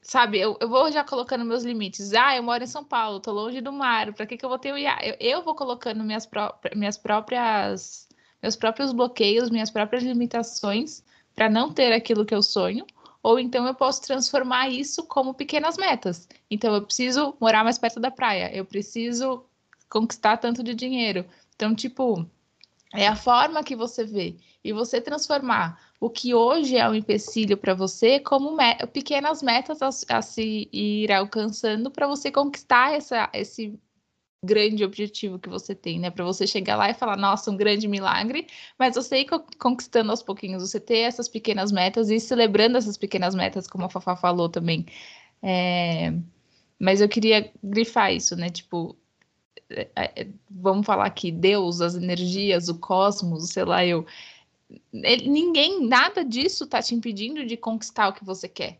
Sabe, 0.01 0.39
eu, 0.39 0.57
eu 0.59 0.67
vou 0.67 0.91
já 0.91 1.03
colocando 1.03 1.45
meus 1.45 1.63
limites. 1.63 2.13
Ah, 2.13 2.35
eu 2.35 2.41
moro 2.41 2.63
em 2.63 2.67
São 2.67 2.83
Paulo, 2.83 3.19
tô 3.19 3.31
longe 3.31 3.61
do 3.61 3.71
mar, 3.71 4.11
para 4.13 4.25
que, 4.25 4.37
que 4.37 4.43
eu 4.43 4.49
vou 4.49 4.57
ter 4.57 4.73
o 4.73 4.77
iate? 4.77 5.09
Eu, 5.09 5.15
eu 5.19 5.43
vou 5.43 5.53
colocando 5.53 6.03
minhas, 6.03 6.25
pró 6.25 6.57
minhas 6.75 6.97
próprias, 6.97 8.07
meus 8.41 8.55
próprios 8.55 8.91
bloqueios, 8.93 9.51
minhas 9.51 9.69
próprias 9.69 10.03
limitações 10.03 11.03
para 11.35 11.49
não 11.49 11.71
ter 11.71 11.93
aquilo 11.93 12.25
que 12.25 12.33
eu 12.33 12.41
sonho 12.41 12.85
ou 13.21 13.39
então 13.39 13.65
eu 13.67 13.73
posso 13.73 14.01
transformar 14.01 14.69
isso 14.69 15.03
como 15.03 15.33
pequenas 15.33 15.77
metas. 15.77 16.27
Então 16.49 16.73
eu 16.73 16.81
preciso 16.81 17.35
morar 17.39 17.63
mais 17.63 17.77
perto 17.77 17.99
da 17.99 18.11
praia, 18.11 18.55
eu 18.55 18.65
preciso 18.65 19.43
conquistar 19.89 20.37
tanto 20.37 20.63
de 20.63 20.73
dinheiro. 20.73 21.25
Então, 21.55 21.75
tipo, 21.75 22.25
é 22.93 23.07
a 23.07 23.15
forma 23.15 23.63
que 23.63 23.75
você 23.75 24.03
vê 24.03 24.35
e 24.63 24.71
você 24.71 25.01
transformar 25.01 25.79
o 25.99 26.09
que 26.09 26.33
hoje 26.33 26.77
é 26.77 26.87
um 26.87 26.95
empecilho 26.95 27.57
para 27.57 27.73
você 27.73 28.19
como 28.19 28.55
me 28.55 28.75
pequenas 28.87 29.43
metas 29.43 29.81
a, 29.81 30.17
a 30.17 30.21
se 30.21 30.69
ir 30.71 31.11
alcançando 31.11 31.91
para 31.91 32.07
você 32.07 32.31
conquistar 32.31 32.93
essa, 32.93 33.29
esse 33.33 33.77
grande 34.43 34.83
objetivo 34.83 35.37
que 35.39 35.49
você 35.49 35.75
tem, 35.75 35.99
né? 35.99 36.09
Para 36.09 36.23
você 36.25 36.47
chegar 36.47 36.75
lá 36.77 36.89
e 36.89 36.93
falar, 36.93 37.17
nossa, 37.17 37.51
um 37.51 37.57
grande 37.57 37.87
milagre, 37.87 38.47
mas 38.77 38.95
você 38.95 39.21
ir 39.21 39.27
conquistando 39.57 40.11
aos 40.11 40.23
pouquinhos, 40.23 40.61
você 40.61 40.79
ter 40.79 40.99
essas 40.99 41.27
pequenas 41.27 41.71
metas 41.71 42.09
e 42.09 42.19
celebrando 42.19 42.77
essas 42.77 42.97
pequenas 42.97 43.35
metas, 43.35 43.67
como 43.67 43.85
a 43.85 43.89
Fafá 43.89 44.15
falou 44.15 44.49
também. 44.49 44.85
É... 45.41 46.13
Mas 46.79 47.01
eu 47.01 47.09
queria 47.09 47.51
grifar 47.63 48.13
isso, 48.13 48.35
né? 48.37 48.49
Tipo, 48.49 48.97
é, 49.69 49.89
é, 49.95 50.27
vamos 50.49 50.85
falar 50.85 51.05
aqui, 51.05 51.31
Deus, 51.31 51.81
as 51.81 51.95
energias, 51.95 52.69
o 52.69 52.79
cosmos, 52.79 53.49
sei 53.49 53.65
lá, 53.65 53.85
eu. 53.85 54.05
Ninguém, 54.93 55.87
nada 55.87 56.23
disso 56.23 56.67
tá 56.67 56.81
te 56.81 56.95
impedindo 56.95 57.45
de 57.45 57.57
conquistar 57.57 58.09
o 58.09 58.13
que 58.13 58.23
você 58.23 58.47
quer. 58.47 58.79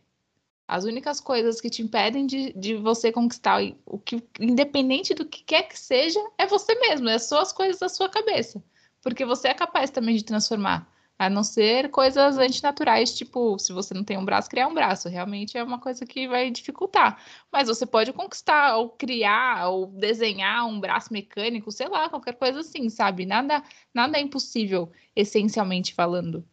As 0.70 0.84
únicas 0.84 1.18
coisas 1.20 1.60
que 1.60 1.68
te 1.68 1.82
impedem 1.82 2.24
de, 2.24 2.52
de 2.52 2.76
você 2.76 3.10
conquistar 3.10 3.60
o 3.84 3.98
que, 3.98 4.22
independente 4.38 5.12
do 5.12 5.24
que 5.24 5.42
quer 5.42 5.64
que 5.64 5.76
seja, 5.76 6.20
é 6.38 6.46
você 6.46 6.72
mesmo, 6.76 7.08
é 7.08 7.18
só 7.18 7.40
as 7.40 7.52
coisas 7.52 7.80
da 7.80 7.88
sua 7.88 8.08
cabeça. 8.08 8.62
Porque 9.02 9.24
você 9.24 9.48
é 9.48 9.54
capaz 9.54 9.90
também 9.90 10.14
de 10.14 10.24
transformar. 10.24 10.88
A 11.18 11.28
não 11.28 11.42
ser 11.42 11.90
coisas 11.90 12.38
antinaturais, 12.38 13.12
tipo, 13.12 13.58
se 13.58 13.72
você 13.72 13.92
não 13.92 14.04
tem 14.04 14.16
um 14.16 14.24
braço, 14.24 14.48
criar 14.48 14.68
um 14.68 14.74
braço. 14.74 15.08
Realmente 15.08 15.58
é 15.58 15.64
uma 15.64 15.80
coisa 15.80 16.06
que 16.06 16.28
vai 16.28 16.52
dificultar. 16.52 17.20
Mas 17.50 17.66
você 17.66 17.84
pode 17.84 18.12
conquistar, 18.12 18.76
ou 18.76 18.90
criar, 18.90 19.70
ou 19.70 19.88
desenhar 19.88 20.68
um 20.68 20.78
braço 20.78 21.12
mecânico, 21.12 21.72
sei 21.72 21.88
lá, 21.88 22.08
qualquer 22.08 22.36
coisa 22.36 22.60
assim, 22.60 22.88
sabe? 22.88 23.26
Nada, 23.26 23.60
nada 23.92 24.16
é 24.18 24.20
impossível, 24.20 24.92
essencialmente 25.16 25.92
falando. 25.94 26.46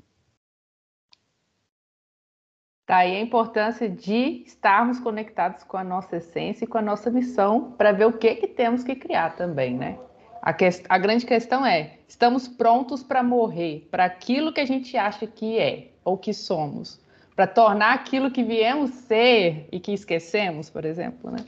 Tá 2.87 2.99
a 2.99 3.19
importância 3.19 3.89
de 3.89 4.43
estarmos 4.45 4.97
conectados 4.97 5.61
com 5.61 5.75
a 5.75 5.83
nossa 5.83 6.15
essência 6.15 6.63
e 6.63 6.67
com 6.67 6.77
a 6.77 6.81
nossa 6.81 7.11
missão 7.11 7.71
para 7.77 7.91
ver 7.91 8.05
o 8.05 8.13
que, 8.13 8.33
que 8.35 8.47
temos 8.47 8.81
que 8.81 8.95
criar 8.95 9.35
também, 9.35 9.75
né? 9.75 9.99
A, 10.41 10.53
que, 10.53 10.65
a 10.87 10.97
grande 10.97 11.25
questão 11.25 11.65
é: 11.65 11.97
estamos 12.07 12.47
prontos 12.47 13.03
para 13.03 13.21
morrer 13.21 13.85
para 13.91 14.05
aquilo 14.05 14.53
que 14.53 14.61
a 14.61 14.65
gente 14.65 14.95
acha 14.95 15.27
que 15.27 15.59
é 15.59 15.89
ou 16.05 16.17
que 16.17 16.33
somos, 16.33 16.97
para 17.35 17.45
tornar 17.45 17.93
aquilo 17.93 18.31
que 18.31 18.41
viemos 18.41 18.91
ser 18.91 19.67
e 19.69 19.81
que 19.81 19.91
esquecemos, 19.91 20.69
por 20.69 20.85
exemplo, 20.85 21.29
né? 21.29 21.43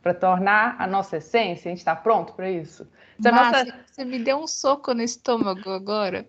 Para 0.00 0.14
tornar 0.14 0.76
a 0.78 0.86
nossa 0.86 1.16
essência, 1.16 1.68
a 1.68 1.70
gente 1.70 1.78
está 1.78 1.96
pronto 1.96 2.34
para 2.34 2.48
isso? 2.48 2.86
Nossa... 3.18 3.66
você 3.84 4.04
me 4.04 4.20
deu 4.20 4.38
um 4.38 4.46
soco 4.46 4.94
no 4.94 5.02
estômago 5.02 5.70
agora. 5.70 6.24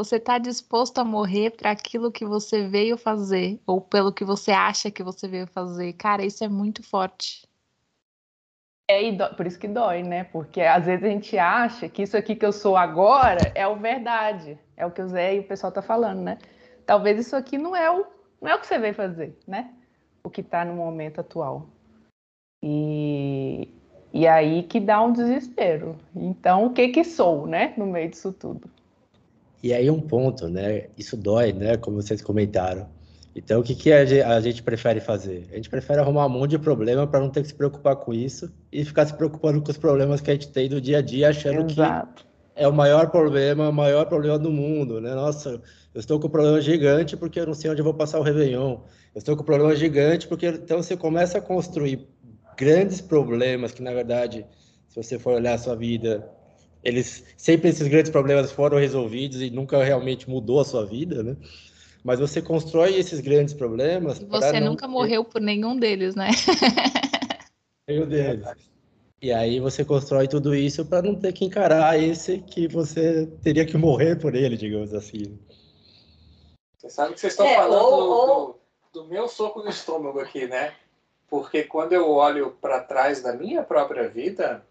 Você 0.00 0.16
está 0.16 0.38
disposto 0.38 0.98
a 0.98 1.04
morrer 1.04 1.50
para 1.50 1.72
aquilo 1.72 2.10
que 2.10 2.24
você 2.24 2.66
veio 2.66 2.96
fazer, 2.96 3.60
ou 3.66 3.82
pelo 3.82 4.10
que 4.10 4.24
você 4.24 4.50
acha 4.50 4.90
que 4.90 5.02
você 5.02 5.28
veio 5.28 5.46
fazer. 5.46 5.92
Cara, 5.92 6.24
isso 6.24 6.42
é 6.42 6.48
muito 6.48 6.82
forte. 6.82 7.46
É, 8.88 9.02
e 9.02 9.14
por 9.36 9.46
isso 9.46 9.58
que 9.58 9.68
dói, 9.68 10.02
né? 10.02 10.24
Porque 10.24 10.62
às 10.62 10.86
vezes 10.86 11.04
a 11.04 11.08
gente 11.08 11.36
acha 11.36 11.86
que 11.86 12.02
isso 12.02 12.16
aqui 12.16 12.34
que 12.34 12.46
eu 12.46 12.50
sou 12.50 12.78
agora 12.78 13.52
é 13.54 13.68
o 13.68 13.76
verdade. 13.76 14.58
É 14.74 14.86
o 14.86 14.90
que 14.90 15.02
o 15.02 15.06
Zé 15.06 15.34
e 15.34 15.40
o 15.40 15.44
pessoal 15.46 15.70
tá 15.70 15.82
falando, 15.82 16.22
né? 16.22 16.38
Talvez 16.86 17.18
isso 17.18 17.36
aqui 17.36 17.58
não 17.58 17.76
é 17.76 17.90
o, 17.90 18.06
não 18.40 18.50
é 18.50 18.54
o 18.54 18.58
que 18.58 18.66
você 18.66 18.78
veio 18.78 18.94
fazer, 18.94 19.38
né? 19.46 19.70
O 20.24 20.30
que 20.30 20.40
está 20.40 20.64
no 20.64 20.72
momento 20.72 21.20
atual. 21.20 21.66
E, 22.64 23.68
e 24.14 24.26
aí 24.26 24.62
que 24.62 24.80
dá 24.80 25.02
um 25.02 25.12
desespero. 25.12 25.98
Então, 26.16 26.64
o 26.64 26.72
que 26.72 26.88
que 26.88 27.04
sou, 27.04 27.46
né? 27.46 27.74
No 27.76 27.84
meio 27.84 28.08
disso 28.08 28.32
tudo. 28.32 28.79
E 29.62 29.72
aí 29.72 29.90
um 29.90 30.00
ponto, 30.00 30.48
né? 30.48 30.86
Isso 30.96 31.16
dói, 31.16 31.52
né? 31.52 31.76
Como 31.76 32.00
vocês 32.00 32.22
comentaram. 32.22 32.88
Então, 33.34 33.60
o 33.60 33.62
que, 33.62 33.74
que 33.74 33.92
a 33.92 34.40
gente 34.40 34.62
prefere 34.62 35.00
fazer? 35.00 35.48
A 35.52 35.56
gente 35.56 35.70
prefere 35.70 36.00
arrumar 36.00 36.26
um 36.26 36.30
monte 36.30 36.50
de 36.50 36.58
problema 36.58 37.06
para 37.06 37.20
não 37.20 37.30
ter 37.30 37.42
que 37.42 37.48
se 37.48 37.54
preocupar 37.54 37.96
com 37.96 38.12
isso 38.12 38.50
e 38.72 38.84
ficar 38.84 39.06
se 39.06 39.14
preocupando 39.14 39.62
com 39.62 39.70
os 39.70 39.78
problemas 39.78 40.20
que 40.20 40.30
a 40.30 40.34
gente 40.34 40.48
tem 40.48 40.68
do 40.68 40.80
dia 40.80 40.98
a 40.98 41.02
dia, 41.02 41.28
achando 41.28 41.70
Exato. 41.70 42.24
que 42.24 42.30
é 42.56 42.66
o 42.66 42.72
maior 42.72 43.08
problema, 43.10 43.68
o 43.68 43.72
maior 43.72 44.06
problema 44.06 44.38
do 44.38 44.50
mundo, 44.50 45.00
né? 45.00 45.14
Nossa, 45.14 45.60
eu 45.94 46.00
estou 46.00 46.18
com 46.18 46.26
um 46.26 46.30
problema 46.30 46.60
gigante 46.60 47.16
porque 47.16 47.38
eu 47.38 47.46
não 47.46 47.54
sei 47.54 47.70
onde 47.70 47.80
eu 47.80 47.84
vou 47.84 47.94
passar 47.94 48.18
o 48.18 48.22
Réveillon. 48.22 48.80
Eu 49.14 49.18
estou 49.18 49.36
com 49.36 49.42
um 49.42 49.46
problema 49.46 49.76
gigante 49.76 50.26
porque... 50.26 50.48
Então, 50.48 50.82
você 50.82 50.96
começa 50.96 51.38
a 51.38 51.40
construir 51.40 52.08
grandes 52.56 53.00
problemas 53.00 53.72
que, 53.72 53.82
na 53.82 53.92
verdade, 53.92 54.44
se 54.88 54.96
você 54.96 55.18
for 55.18 55.34
olhar 55.34 55.54
a 55.54 55.58
sua 55.58 55.76
vida, 55.76 56.28
eles 56.82 57.24
sempre 57.36 57.68
esses 57.68 57.86
grandes 57.86 58.10
problemas 58.10 58.50
foram 58.50 58.78
resolvidos 58.78 59.40
e 59.42 59.50
nunca 59.50 59.82
realmente 59.82 60.28
mudou 60.28 60.60
a 60.60 60.64
sua 60.64 60.84
vida, 60.84 61.22
né? 61.22 61.36
Mas 62.02 62.18
você 62.18 62.40
constrói 62.40 62.94
esses 62.94 63.20
grandes 63.20 63.52
problemas. 63.52 64.20
E 64.20 64.24
você 64.24 64.58
nunca 64.58 64.86
ter... 64.86 64.92
morreu 64.92 65.24
por 65.24 65.40
nenhum 65.40 65.76
deles, 65.76 66.14
né? 66.14 66.30
nenhum 67.86 68.06
deles. 68.06 68.46
E 69.20 69.30
aí 69.32 69.60
você 69.60 69.84
constrói 69.84 70.26
tudo 70.26 70.54
isso 70.54 70.86
para 70.86 71.02
não 71.02 71.14
ter 71.14 71.34
que 71.34 71.44
encarar 71.44 72.02
esse 72.02 72.38
que 72.38 72.66
você 72.66 73.26
teria 73.42 73.66
que 73.66 73.76
morrer 73.76 74.16
por 74.16 74.34
ele, 74.34 74.56
digamos 74.56 74.94
assim. 74.94 75.38
Você 76.78 76.88
sabe 76.88 77.12
que 77.12 77.20
vocês 77.20 77.34
estão 77.34 77.46
é, 77.46 77.56
falando 77.56 77.84
ou... 77.84 78.58
Do, 78.94 79.02
do 79.02 79.08
meu 79.08 79.28
soco 79.28 79.62
no 79.62 79.68
estômago 79.68 80.20
aqui, 80.20 80.46
né? 80.46 80.72
Porque 81.28 81.64
quando 81.64 81.92
eu 81.92 82.10
olho 82.10 82.56
para 82.62 82.80
trás 82.80 83.22
da 83.22 83.34
minha 83.34 83.62
própria 83.62 84.08
vida, 84.08 84.64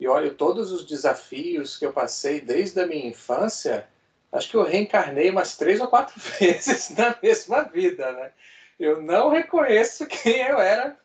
e 0.00 0.08
olho 0.08 0.34
todos 0.34 0.72
os 0.72 0.86
desafios 0.86 1.76
que 1.76 1.84
eu 1.84 1.92
passei 1.92 2.40
desde 2.40 2.80
a 2.80 2.86
minha 2.86 3.06
infância, 3.06 3.86
acho 4.32 4.48
que 4.48 4.56
eu 4.56 4.64
reencarnei 4.64 5.28
umas 5.28 5.58
três 5.58 5.78
ou 5.78 5.86
quatro 5.86 6.18
vezes 6.40 6.88
na 6.96 7.14
mesma 7.22 7.64
vida, 7.64 8.10
né? 8.12 8.32
Eu 8.78 9.02
não 9.02 9.28
reconheço 9.28 10.06
quem 10.06 10.38
eu 10.38 10.58
era 10.58 10.98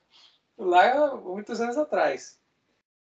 lá 0.58 1.14
muitos 1.18 1.60
anos 1.60 1.78
atrás. 1.78 2.40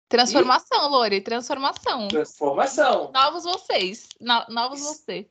Transformação, 0.09 0.87
e... 0.87 0.89
Lori, 0.89 1.21
transformação. 1.21 2.09
Transformação. 2.09 3.11
Novos 3.13 3.45
vocês, 3.45 4.09
no, 4.19 4.45
novos 4.49 4.81
você. 4.81 5.29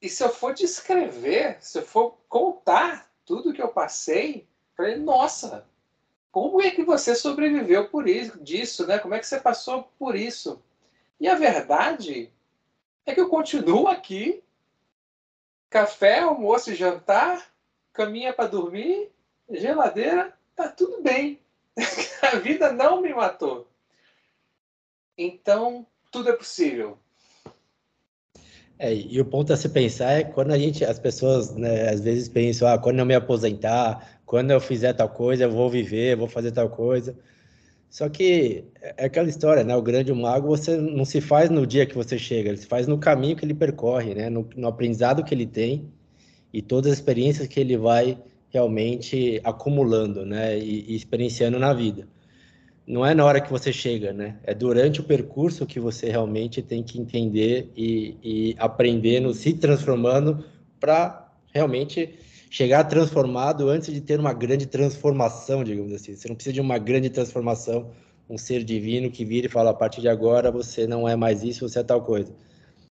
E 0.00 0.08
se 0.08 0.24
eu 0.24 0.30
for 0.30 0.54
descrever, 0.54 1.58
se 1.60 1.78
eu 1.78 1.82
for 1.82 2.16
contar 2.26 3.10
tudo 3.26 3.52
que 3.52 3.60
eu 3.60 3.68
passei, 3.68 4.48
falei, 4.74 4.96
nossa, 4.96 5.66
como 6.30 6.62
é 6.62 6.70
que 6.70 6.84
você 6.84 7.14
sobreviveu 7.14 7.88
por 7.88 8.08
isso, 8.08 8.38
disso, 8.42 8.86
né? 8.86 8.98
Como 8.98 9.14
é 9.14 9.18
que 9.18 9.26
você 9.26 9.40
passou 9.40 9.90
por 9.98 10.14
isso? 10.14 10.62
E 11.18 11.28
a 11.28 11.34
verdade 11.34 12.32
é 13.04 13.12
que 13.12 13.20
eu 13.20 13.28
continuo 13.28 13.88
aqui, 13.88 14.42
café, 15.68 16.20
almoço 16.20 16.70
e 16.70 16.76
jantar, 16.76 17.50
caminha 17.92 18.32
para 18.32 18.48
dormir, 18.48 19.10
geladeira, 19.50 20.32
tá 20.54 20.68
tudo 20.68 21.02
bem. 21.02 21.40
a 22.22 22.36
vida 22.36 22.72
não 22.72 23.00
me 23.00 23.12
matou. 23.12 23.68
Então, 25.18 25.86
tudo 26.10 26.30
é 26.30 26.32
possível. 26.32 26.98
É, 28.78 28.94
e 28.94 29.20
o 29.20 29.24
ponto 29.26 29.52
a 29.52 29.56
se 29.58 29.68
pensar 29.68 30.12
é 30.12 30.24
quando 30.24 30.52
a 30.52 30.58
gente, 30.58 30.82
as 30.82 30.98
pessoas, 30.98 31.54
né, 31.54 31.90
às 31.90 32.00
vezes 32.00 32.30
pensam, 32.30 32.66
ah, 32.66 32.78
quando 32.78 32.98
eu 32.98 33.04
me 33.04 33.14
aposentar, 33.14 34.19
quando 34.30 34.52
eu 34.52 34.60
fizer 34.60 34.92
tal 34.92 35.08
coisa, 35.08 35.42
eu 35.42 35.50
vou 35.50 35.68
viver, 35.68 36.12
eu 36.12 36.18
vou 36.18 36.28
fazer 36.28 36.52
tal 36.52 36.70
coisa. 36.70 37.16
Só 37.90 38.08
que 38.08 38.62
é 38.80 39.06
aquela 39.06 39.28
história, 39.28 39.64
né? 39.64 39.74
O 39.74 39.82
grande 39.82 40.12
mago 40.12 40.46
você 40.46 40.76
não 40.76 41.04
se 41.04 41.20
faz 41.20 41.50
no 41.50 41.66
dia 41.66 41.84
que 41.84 41.96
você 41.96 42.16
chega, 42.16 42.48
ele 42.48 42.58
se 42.58 42.66
faz 42.68 42.86
no 42.86 42.96
caminho 42.96 43.34
que 43.34 43.44
ele 43.44 43.54
percorre, 43.54 44.14
né? 44.14 44.30
No, 44.30 44.48
no 44.54 44.68
aprendizado 44.68 45.24
que 45.24 45.34
ele 45.34 45.46
tem 45.46 45.90
e 46.52 46.62
todas 46.62 46.92
as 46.92 46.98
experiências 46.98 47.48
que 47.48 47.58
ele 47.58 47.76
vai 47.76 48.16
realmente 48.50 49.40
acumulando, 49.42 50.24
né? 50.24 50.56
E, 50.56 50.92
e, 50.92 50.94
experienciando 50.94 51.58
na 51.58 51.74
vida. 51.74 52.06
Não 52.86 53.04
é 53.04 53.16
na 53.16 53.24
hora 53.24 53.40
que 53.40 53.50
você 53.50 53.72
chega, 53.72 54.12
né? 54.12 54.36
É 54.44 54.54
durante 54.54 55.00
o 55.00 55.04
percurso 55.04 55.66
que 55.66 55.80
você 55.80 56.08
realmente 56.08 56.62
tem 56.62 56.84
que 56.84 57.00
entender 57.00 57.68
e, 57.76 58.16
e 58.22 58.54
aprendendo, 58.60 59.34
se 59.34 59.54
transformando 59.54 60.44
para 60.78 61.32
realmente 61.52 62.16
chegar 62.50 62.82
transformado 62.84 63.68
antes 63.68 63.94
de 63.94 64.00
ter 64.00 64.18
uma 64.18 64.34
grande 64.34 64.66
transformação, 64.66 65.62
digamos 65.62 65.92
assim. 65.92 66.16
Você 66.16 66.28
não 66.28 66.34
precisa 66.34 66.54
de 66.54 66.60
uma 66.60 66.76
grande 66.78 67.08
transformação, 67.08 67.94
um 68.28 68.36
ser 68.36 68.64
divino 68.64 69.10
que 69.10 69.24
vira 69.24 69.46
e 69.46 69.50
fala: 69.50 69.70
a 69.70 69.74
partir 69.74 70.00
de 70.00 70.08
agora 70.08 70.50
você 70.50 70.86
não 70.86 71.08
é 71.08 71.14
mais 71.14 71.44
isso, 71.44 71.66
você 71.66 71.78
é 71.78 71.84
tal 71.84 72.02
coisa. 72.04 72.34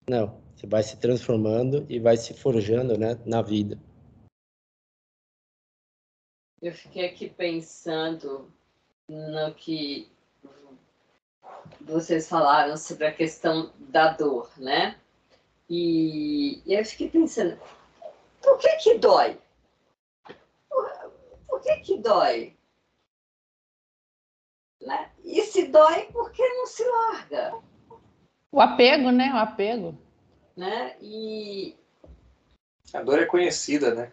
Não, 0.09 0.41
você 0.55 0.67
vai 0.67 0.83
se 0.83 0.97
transformando 0.97 1.85
e 1.89 1.99
vai 1.99 2.17
se 2.17 2.33
forjando 2.33 2.97
né, 2.97 3.19
na 3.27 3.43
vida. 3.43 3.79
Eu 6.63 6.73
fiquei 6.73 7.07
aqui 7.07 7.29
pensando 7.29 8.51
no 9.09 9.55
que 9.55 10.09
vocês 11.81 12.29
falaram 12.29 12.77
sobre 12.77 13.07
a 13.07 13.13
questão 13.13 13.73
da 13.79 14.13
dor, 14.13 14.51
né? 14.57 14.97
E, 15.71 16.63
e 16.67 16.75
eu 16.75 16.85
fiquei 16.85 17.11
pensando, 17.11 17.59
por 18.43 18.59
que 18.59 18.69
que 18.77 18.99
dói? 18.99 19.39
Por 21.49 21.61
que, 21.63 21.77
que 21.79 21.99
dói? 21.99 22.57
Né? 24.81 25.11
E 25.25 25.43
se 25.43 25.67
dói, 25.67 26.05
por 26.13 26.31
que 26.31 26.47
não 26.47 26.67
se 26.67 26.85
larga? 26.85 27.59
O 28.53 28.61
apego, 28.61 29.11
né? 29.11 29.33
O 29.33 29.39
apego. 29.39 29.99
Né? 30.57 30.97
E... 31.01 31.77
A 32.93 33.03
dor 33.03 33.21
é 33.21 33.27
conhecida, 33.27 33.95
né? 33.95 34.13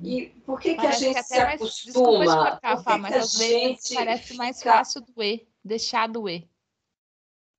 E 0.00 0.26
por 0.46 0.60
que, 0.60 0.76
que 0.76 0.86
a 0.86 0.92
gente 0.92 1.16
que 1.16 1.22
se 1.24 1.42
mais, 1.42 1.54
acostuma? 1.60 2.24
Desculpa 2.24 2.82
Fá, 2.84 2.98
mas 2.98 3.16
às 3.16 3.34
vezes 3.36 3.92
parece 3.92 4.34
mais 4.34 4.58
fica... 4.58 4.72
fácil 4.72 5.00
doer, 5.00 5.46
deixar 5.64 6.08
doer. 6.08 6.46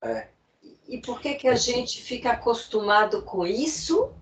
É. 0.02 0.28
E 0.88 0.98
por 0.98 1.20
que, 1.20 1.34
que 1.34 1.48
a 1.48 1.54
gente 1.54 2.02
fica 2.02 2.32
acostumado 2.32 3.22
com 3.22 3.46
isso 3.46 4.12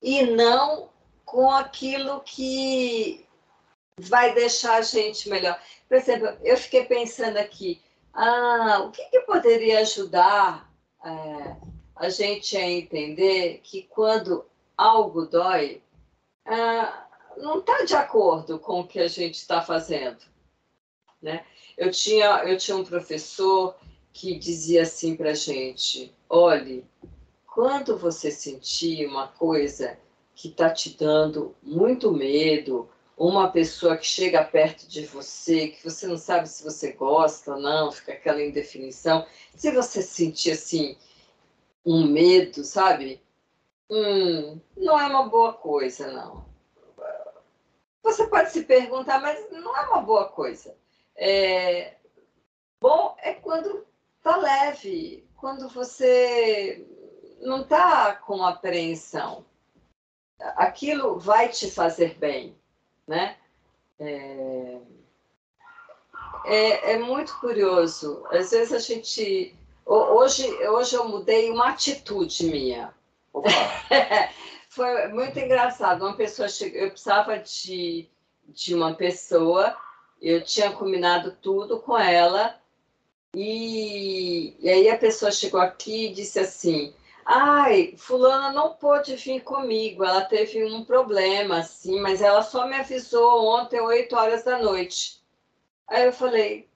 e 0.00 0.22
não 0.22 0.88
com 1.34 1.50
aquilo 1.50 2.20
que 2.20 3.26
vai 3.98 4.32
deixar 4.34 4.76
a 4.76 4.82
gente 4.82 5.28
melhor. 5.28 5.60
Por 5.88 5.96
exemplo, 5.96 6.28
eu 6.44 6.56
fiquei 6.56 6.84
pensando 6.84 7.38
aqui, 7.38 7.82
ah, 8.12 8.84
o 8.84 8.92
que, 8.92 9.04
que 9.06 9.18
poderia 9.22 9.80
ajudar 9.80 10.72
é, 11.04 11.56
a 11.96 12.08
gente 12.08 12.56
a 12.56 12.62
entender 12.62 13.60
que 13.64 13.82
quando 13.82 14.44
algo 14.76 15.26
dói, 15.26 15.82
ah, 16.46 17.04
não 17.36 17.58
está 17.58 17.82
de 17.82 17.96
acordo 17.96 18.60
com 18.60 18.82
o 18.82 18.86
que 18.86 19.00
a 19.00 19.08
gente 19.08 19.34
está 19.34 19.60
fazendo. 19.60 20.22
Né? 21.20 21.44
Eu, 21.76 21.90
tinha, 21.90 22.44
eu 22.44 22.56
tinha 22.56 22.76
um 22.76 22.84
professor 22.84 23.74
que 24.12 24.38
dizia 24.38 24.82
assim 24.82 25.16
para 25.16 25.30
a 25.30 25.34
gente: 25.34 26.14
olhe, 26.28 26.86
quando 27.52 27.98
você 27.98 28.30
sentir 28.30 29.04
uma 29.08 29.26
coisa 29.26 29.98
que 30.34 30.48
está 30.48 30.70
te 30.70 30.96
dando 30.96 31.54
muito 31.62 32.12
medo, 32.12 32.88
uma 33.16 33.50
pessoa 33.50 33.96
que 33.96 34.06
chega 34.06 34.44
perto 34.44 34.88
de 34.88 35.06
você, 35.06 35.68
que 35.68 35.84
você 35.84 36.06
não 36.06 36.16
sabe 36.16 36.48
se 36.48 36.64
você 36.64 36.92
gosta 36.92 37.54
ou 37.54 37.60
não, 37.60 37.92
fica 37.92 38.12
aquela 38.12 38.42
indefinição. 38.42 39.24
Se 39.54 39.70
você 39.70 40.02
sentir 40.02 40.52
assim 40.52 40.98
um 41.86 42.06
medo, 42.06 42.64
sabe? 42.64 43.22
Hum, 43.88 44.60
não 44.76 44.98
é 44.98 45.06
uma 45.06 45.28
boa 45.28 45.52
coisa, 45.52 46.10
não. 46.10 46.44
Você 48.02 48.26
pode 48.26 48.50
se 48.50 48.64
perguntar, 48.64 49.20
mas 49.20 49.50
não 49.50 49.76
é 49.76 49.80
uma 49.88 50.02
boa 50.02 50.28
coisa. 50.28 50.76
É... 51.16 51.94
Bom 52.80 53.16
é 53.22 53.34
quando 53.34 53.86
tá 54.22 54.36
leve, 54.36 55.26
quando 55.36 55.68
você 55.68 56.86
não 57.40 57.64
tá 57.64 58.14
com 58.16 58.44
apreensão 58.44 59.44
aquilo 60.40 61.18
vai 61.18 61.48
te 61.48 61.70
fazer 61.70 62.16
bem, 62.18 62.56
né? 63.06 63.36
É, 63.98 64.78
é, 66.44 66.92
é, 66.92 66.98
muito 66.98 67.38
curioso. 67.40 68.24
Às 68.30 68.50
vezes 68.50 68.72
a 68.72 68.78
gente. 68.78 69.54
Hoje, 69.86 70.46
hoje 70.68 70.96
eu 70.96 71.08
mudei 71.08 71.50
uma 71.50 71.68
atitude 71.68 72.44
minha. 72.46 72.94
Foi 74.68 75.08
muito 75.08 75.38
engraçado. 75.38 76.04
Uma 76.04 76.16
pessoa 76.16 76.48
chegou, 76.48 76.80
eu 76.80 76.90
precisava 76.90 77.38
de, 77.38 78.08
de 78.48 78.74
uma 78.74 78.94
pessoa, 78.94 79.76
eu 80.20 80.42
tinha 80.42 80.72
combinado 80.72 81.36
tudo 81.40 81.78
com 81.80 81.96
ela, 81.96 82.58
e, 83.34 84.56
e 84.58 84.68
aí 84.68 84.88
a 84.88 84.98
pessoa 84.98 85.30
chegou 85.30 85.60
aqui 85.60 86.06
e 86.06 86.12
disse 86.12 86.40
assim: 86.40 86.94
Ai, 87.26 87.94
fulana 87.96 88.52
não 88.52 88.74
pôde 88.74 89.16
vir 89.16 89.40
comigo, 89.42 90.04
ela 90.04 90.24
teve 90.24 90.62
um 90.64 90.84
problema, 90.84 91.58
assim, 91.58 92.00
mas 92.00 92.20
ela 92.20 92.42
só 92.42 92.66
me 92.66 92.76
avisou 92.76 93.46
ontem, 93.46 93.80
8 93.80 94.14
horas 94.14 94.44
da 94.44 94.58
noite. 94.58 95.22
Aí 95.88 96.04
eu 96.04 96.12
falei, 96.12 96.68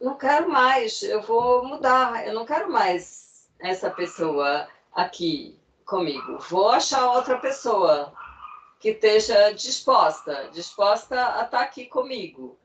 não 0.00 0.16
quero 0.16 0.48
mais, 0.50 1.02
eu 1.02 1.22
vou 1.22 1.64
mudar, 1.64 2.26
eu 2.26 2.34
não 2.34 2.44
quero 2.44 2.70
mais 2.70 3.48
essa 3.60 3.88
pessoa 3.90 4.68
aqui 4.92 5.56
comigo. 5.84 6.38
Vou 6.38 6.68
achar 6.70 7.12
outra 7.12 7.38
pessoa 7.38 8.12
que 8.80 8.90
esteja 8.90 9.52
disposta, 9.52 10.50
disposta 10.52 11.38
a 11.38 11.44
estar 11.44 11.60
aqui 11.60 11.86
comigo. 11.86 12.58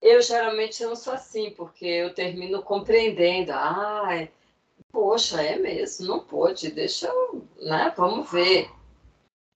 Eu 0.00 0.22
geralmente 0.22 0.82
não 0.84 0.94
sou 0.94 1.12
assim, 1.12 1.50
porque 1.50 1.84
eu 1.84 2.14
termino 2.14 2.62
compreendendo. 2.62 3.52
Ai, 3.52 4.30
Poxa, 4.92 5.40
é 5.42 5.56
mesmo, 5.56 6.06
não 6.06 6.20
pode, 6.20 6.70
deixa 6.70 7.06
eu, 7.06 7.46
né? 7.60 7.92
Vamos 7.96 8.30
ver. 8.30 8.70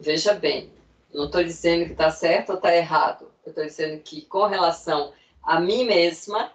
Veja 0.01 0.35
bem, 0.35 0.73
não 1.13 1.27
estou 1.27 1.43
dizendo 1.43 1.87
que 1.87 1.93
está 1.93 2.11
certo 2.11 2.51
ou 2.51 2.57
está 2.57 2.75
errado. 2.75 3.31
Eu 3.45 3.51
estou 3.51 3.65
dizendo 3.65 4.01
que, 4.03 4.23
com 4.23 4.47
relação 4.47 5.13
a 5.43 5.61
mim 5.61 5.85
mesma, 5.85 6.53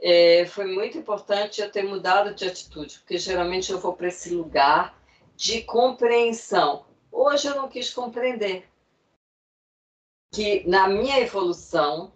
é, 0.00 0.46
foi 0.46 0.66
muito 0.66 0.96
importante 0.98 1.60
eu 1.60 1.70
ter 1.70 1.82
mudado 1.82 2.34
de 2.34 2.46
atitude, 2.46 2.98
porque 2.98 3.18
geralmente 3.18 3.72
eu 3.72 3.78
vou 3.78 3.94
para 3.94 4.08
esse 4.08 4.30
lugar 4.30 4.98
de 5.34 5.62
compreensão. 5.62 6.84
Hoje 7.10 7.48
eu 7.48 7.56
não 7.56 7.68
quis 7.68 7.92
compreender 7.92 8.68
que 10.32 10.68
na 10.68 10.88
minha 10.88 11.18
evolução, 11.20 12.12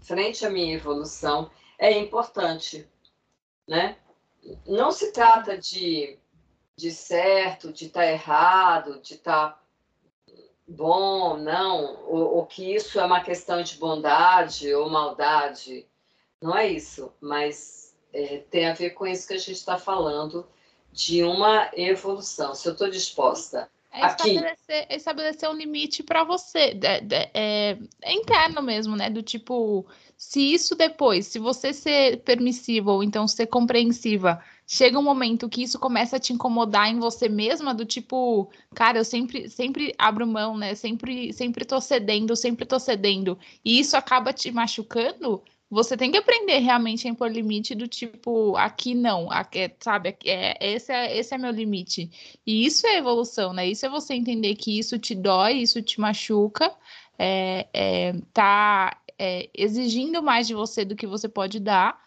frente 0.00 0.44
à 0.44 0.50
minha 0.50 0.74
evolução, 0.74 1.50
é 1.78 1.92
importante, 1.92 2.88
né? 3.66 3.96
Não 4.66 4.92
se 4.92 5.12
trata 5.12 5.56
de, 5.56 6.18
de 6.76 6.90
certo, 6.90 7.72
de 7.72 7.86
estar 7.86 8.00
tá 8.00 8.06
errado, 8.06 9.00
de 9.00 9.14
estar 9.14 9.50
tá 9.50 9.62
bom, 10.66 11.36
não, 11.36 12.04
ou, 12.06 12.36
ou, 12.36 12.46
que 12.46 12.74
isso 12.74 12.98
é 12.98 13.04
uma 13.04 13.22
questão 13.22 13.62
de 13.62 13.76
bondade 13.76 14.72
ou 14.74 14.90
maldade. 14.90 15.86
Não 16.40 16.56
é 16.56 16.66
isso, 16.68 17.12
mas 17.20 17.94
é, 18.12 18.38
tem 18.50 18.66
a 18.66 18.74
ver 18.74 18.90
com 18.90 19.06
isso 19.06 19.28
que 19.28 19.34
a 19.34 19.38
gente 19.38 19.52
está 19.52 19.78
falando, 19.78 20.46
de 20.92 21.22
uma 21.22 21.70
evolução. 21.74 22.54
Se 22.54 22.68
eu 22.68 22.72
estou 22.72 22.88
disposta 22.88 23.70
é 23.96 24.06
estabelecer, 24.06 24.86
é 24.88 24.96
estabelecer 24.96 25.48
um 25.48 25.54
limite 25.54 26.02
para 26.02 26.22
você, 26.22 26.78
é, 26.82 27.78
é, 28.02 28.12
interno 28.12 28.60
mesmo, 28.60 28.94
né? 28.94 29.08
Do 29.08 29.22
tipo, 29.22 29.86
se 30.16 30.40
isso 30.40 30.74
depois, 30.74 31.26
se 31.26 31.38
você 31.38 31.72
ser 31.72 32.18
permissivo 32.22 32.90
ou 32.90 33.02
então 33.02 33.28
ser 33.28 33.46
compreensiva, 33.46 34.42
chega 34.66 34.98
um 34.98 35.02
momento 35.02 35.48
que 35.48 35.62
isso 35.62 35.78
começa 35.78 36.16
a 36.16 36.20
te 36.20 36.32
incomodar 36.32 36.88
em 36.88 36.98
você 36.98 37.28
mesma, 37.28 37.74
do 37.74 37.84
tipo, 37.84 38.50
cara, 38.74 38.98
eu 38.98 39.04
sempre, 39.04 39.48
sempre 39.50 39.94
abro 39.98 40.26
mão, 40.26 40.56
né? 40.56 40.74
Sempre, 40.74 41.32
sempre 41.32 41.64
tô 41.64 41.80
cedendo, 41.80 42.34
sempre 42.34 42.64
tô 42.64 42.78
cedendo, 42.78 43.38
e 43.64 43.78
isso 43.78 43.96
acaba 43.96 44.32
te 44.32 44.50
machucando, 44.50 45.42
você 45.68 45.96
tem 45.96 46.12
que 46.12 46.18
aprender 46.18 46.58
realmente 46.58 47.06
a 47.06 47.10
impor 47.10 47.30
limite 47.30 47.74
do 47.74 47.88
tipo, 47.88 48.56
aqui 48.56 48.94
não, 48.94 49.30
aqui, 49.30 49.58
é, 49.58 49.76
sabe, 49.80 50.10
aqui 50.10 50.30
é, 50.30 50.56
esse, 50.60 50.92
é, 50.92 51.16
esse 51.18 51.34
é 51.34 51.38
meu 51.38 51.50
limite. 51.50 52.08
E 52.46 52.64
isso 52.64 52.86
é 52.86 52.98
evolução, 52.98 53.52
né? 53.52 53.66
Isso 53.66 53.84
é 53.84 53.88
você 53.88 54.14
entender 54.14 54.54
que 54.54 54.78
isso 54.78 54.98
te 54.98 55.14
dói, 55.14 55.54
isso 55.54 55.82
te 55.82 56.00
machuca, 56.00 56.72
é, 57.18 57.66
é, 57.74 58.12
tá 58.32 58.96
é, 59.18 59.50
exigindo 59.54 60.22
mais 60.22 60.46
de 60.46 60.54
você 60.54 60.84
do 60.84 60.96
que 60.96 61.06
você 61.06 61.28
pode 61.28 61.60
dar. 61.60 62.05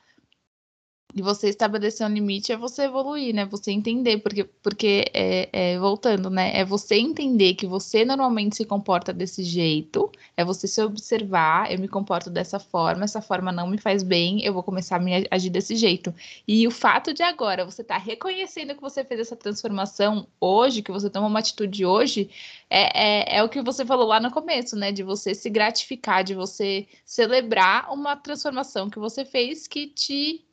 E 1.19 1.21
você 1.21 1.49
estabelecer 1.49 2.07
um 2.07 2.13
limite 2.13 2.53
é 2.53 2.55
você 2.55 2.83
evoluir, 2.83 3.35
né? 3.35 3.45
Você 3.47 3.73
entender, 3.73 4.19
porque, 4.19 4.45
porque 4.63 5.03
é, 5.13 5.49
é, 5.51 5.77
voltando, 5.77 6.29
né? 6.29 6.57
É 6.57 6.63
você 6.63 6.95
entender 6.95 7.55
que 7.55 7.67
você 7.67 8.05
normalmente 8.05 8.55
se 8.55 8.63
comporta 8.63 9.11
desse 9.11 9.43
jeito, 9.43 10.09
é 10.37 10.45
você 10.45 10.65
se 10.65 10.81
observar, 10.81 11.69
eu 11.69 11.77
me 11.77 11.89
comporto 11.89 12.29
dessa 12.29 12.57
forma, 12.57 13.03
essa 13.03 13.21
forma 13.21 13.51
não 13.51 13.67
me 13.67 13.77
faz 13.77 14.01
bem, 14.01 14.41
eu 14.45 14.53
vou 14.53 14.63
começar 14.63 14.95
a 14.95 14.99
me 14.99 15.27
agir 15.29 15.49
desse 15.49 15.75
jeito. 15.75 16.15
E 16.47 16.65
o 16.65 16.71
fato 16.71 17.13
de 17.13 17.21
agora 17.21 17.65
você 17.65 17.81
estar 17.81 17.95
tá 17.95 18.01
reconhecendo 18.01 18.73
que 18.73 18.81
você 18.81 19.03
fez 19.03 19.19
essa 19.19 19.35
transformação 19.35 20.25
hoje, 20.39 20.81
que 20.81 20.89
você 20.89 21.09
toma 21.09 21.27
uma 21.27 21.39
atitude 21.39 21.85
hoje, 21.85 22.29
é, 22.69 23.33
é, 23.33 23.39
é 23.39 23.43
o 23.43 23.49
que 23.49 23.61
você 23.61 23.85
falou 23.85 24.07
lá 24.07 24.21
no 24.21 24.31
começo, 24.31 24.77
né? 24.77 24.93
De 24.93 25.03
você 25.03 25.35
se 25.35 25.49
gratificar, 25.49 26.23
de 26.23 26.33
você 26.33 26.87
celebrar 27.03 27.91
uma 27.91 28.15
transformação 28.15 28.89
que 28.89 28.99
você 28.99 29.25
fez 29.25 29.67
que 29.67 29.87
te 29.87 30.45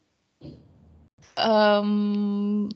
um, 1.39 2.69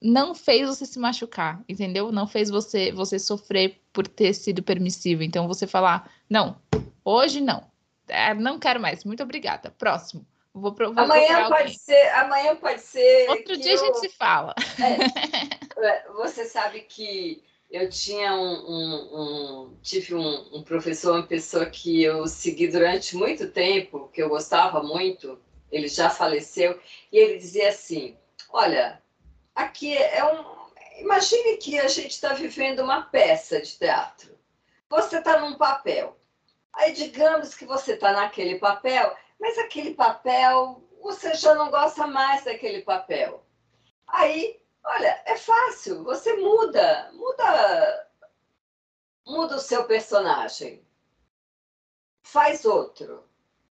não 0.00 0.34
fez 0.34 0.68
você 0.68 0.86
se 0.86 0.98
machucar, 0.98 1.62
entendeu? 1.68 2.12
Não 2.12 2.26
fez 2.26 2.50
você 2.50 2.92
você 2.92 3.18
sofrer 3.18 3.80
por 3.92 4.06
ter 4.06 4.32
sido 4.32 4.62
permissivo. 4.62 5.22
Então 5.22 5.48
você 5.48 5.66
falar, 5.66 6.10
não, 6.28 6.56
hoje 7.04 7.40
não, 7.40 7.64
é, 8.08 8.34
não 8.34 8.58
quero 8.58 8.80
mais, 8.80 9.04
muito 9.04 9.22
obrigada. 9.22 9.70
Próximo. 9.70 10.26
Vou, 10.54 10.74
vou 10.74 10.92
amanhã 10.96 11.48
pode 11.48 11.78
ser, 11.78 12.08
amanhã 12.14 12.56
pode 12.56 12.80
ser. 12.80 13.28
Outro 13.30 13.56
dia 13.56 13.74
eu... 13.74 13.82
a 13.82 13.86
gente 13.86 14.00
se 14.00 14.08
fala. 14.08 14.54
É, 14.80 15.84
é, 15.86 16.08
você 16.12 16.44
sabe 16.44 16.80
que 16.80 17.42
eu 17.70 17.88
tinha 17.88 18.34
um, 18.34 18.54
um, 18.54 19.20
um 19.20 19.76
tive 19.82 20.14
um, 20.14 20.56
um, 20.56 20.62
professor, 20.62 21.12
uma 21.12 21.26
pessoa 21.26 21.66
que 21.66 22.02
eu 22.02 22.26
segui 22.26 22.66
durante 22.68 23.14
muito 23.14 23.50
tempo, 23.50 24.08
que 24.08 24.22
eu 24.22 24.28
gostava 24.28 24.82
muito, 24.82 25.38
ele 25.70 25.88
já 25.88 26.10
faleceu, 26.10 26.80
e 27.12 27.18
ele 27.18 27.38
dizia 27.38 27.68
assim: 27.68 28.18
Olha, 28.50 29.02
aqui 29.54 29.96
é 29.96 30.24
um. 30.24 30.58
Imagine 31.00 31.56
que 31.58 31.78
a 31.78 31.86
gente 31.88 32.10
está 32.10 32.32
vivendo 32.32 32.80
uma 32.80 33.02
peça 33.02 33.60
de 33.60 33.78
teatro. 33.78 34.36
Você 34.88 35.18
está 35.18 35.38
num 35.40 35.56
papel. 35.56 36.18
Aí, 36.72 36.92
digamos 36.92 37.54
que 37.54 37.64
você 37.64 37.94
está 37.94 38.12
naquele 38.12 38.58
papel, 38.58 39.16
mas 39.38 39.58
aquele 39.58 39.94
papel, 39.94 40.82
você 41.00 41.34
já 41.34 41.54
não 41.54 41.70
gosta 41.70 42.06
mais 42.06 42.44
daquele 42.44 42.82
papel. 42.82 43.44
Aí, 44.06 44.60
olha, 44.84 45.22
é 45.26 45.36
fácil, 45.36 46.02
você 46.02 46.34
muda, 46.36 47.10
muda, 47.12 48.10
muda 49.26 49.56
o 49.56 49.60
seu 49.60 49.84
personagem, 49.84 50.86
faz 52.22 52.64
outro, 52.64 53.24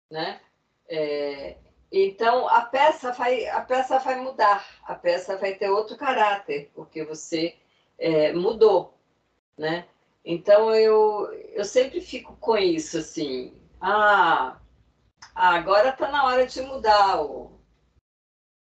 né? 0.09 0.41
É, 0.87 1.57
então 1.91 2.47
a 2.47 2.61
peça 2.61 3.11
vai 3.11 3.47
a 3.47 3.61
peça 3.61 3.99
vai 3.99 4.19
mudar, 4.21 4.65
a 4.83 4.95
peça 4.95 5.37
vai 5.37 5.55
ter 5.55 5.69
outro 5.69 5.97
caráter 5.97 6.71
porque 6.73 7.03
você 7.03 7.55
é, 7.97 8.31
mudou, 8.33 8.97
né? 9.57 9.85
Então 10.23 10.73
eu 10.73 11.31
eu 11.53 11.65
sempre 11.65 11.99
fico 12.01 12.35
com 12.37 12.57
isso 12.57 12.97
assim, 12.99 13.53
ah, 13.81 14.57
agora 15.35 15.89
está 15.89 16.09
na 16.09 16.25
hora 16.25 16.45
de 16.47 16.61
mudar 16.61 17.21
o, 17.21 17.59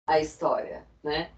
a 0.08 0.20
história, 0.20 0.86
né? 1.04 1.32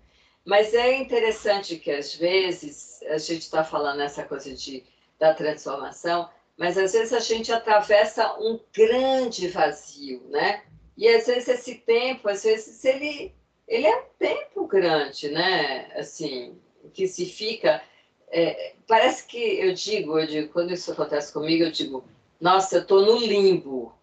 Mas 0.46 0.74
é 0.74 0.96
interessante 0.96 1.78
que 1.78 1.92
às 1.92 2.16
vezes 2.16 3.02
a 3.04 3.18
gente 3.18 3.42
está 3.42 3.64
falando 3.64 4.02
essa 4.02 4.24
coisa 4.24 4.54
de 4.54 4.84
da 5.20 5.34
transformação, 5.34 6.30
mas 6.58 6.78
às 6.78 6.94
vezes 6.94 7.14
a 7.14 7.20
gente 7.20 7.52
atravessa 7.52 8.38
um 8.40 8.60
grande 8.74 9.48
vazio, 9.48 10.22
né? 10.30 10.64
E 10.98 11.08
às 11.08 11.28
vezes 11.28 11.48
esse 11.50 11.76
tempo, 11.76 12.30
às 12.30 12.44
vezes 12.44 12.84
ele, 12.86 13.34
ele 13.68 13.86
é 13.86 13.96
um 13.98 14.06
tempo 14.18 14.68
grande, 14.68 15.30
né? 15.30 15.92
Assim, 15.96 16.58
que 16.94 17.08
se 17.08 17.26
fica. 17.26 17.82
É, 18.30 18.74
parece 18.88 19.28
que 19.28 19.38
eu 19.38 19.74
digo, 19.74 20.20
eu 20.20 20.28
digo, 20.28 20.54
quando 20.54 20.74
isso 20.74 20.92
acontece 20.92 21.32
comigo, 21.32 21.64
eu 21.64 21.72
digo, 21.72 22.06
nossa, 22.40 22.78
eu 22.78 22.82
estou 22.82 23.06
no 23.06 23.18
limbo, 23.18 23.94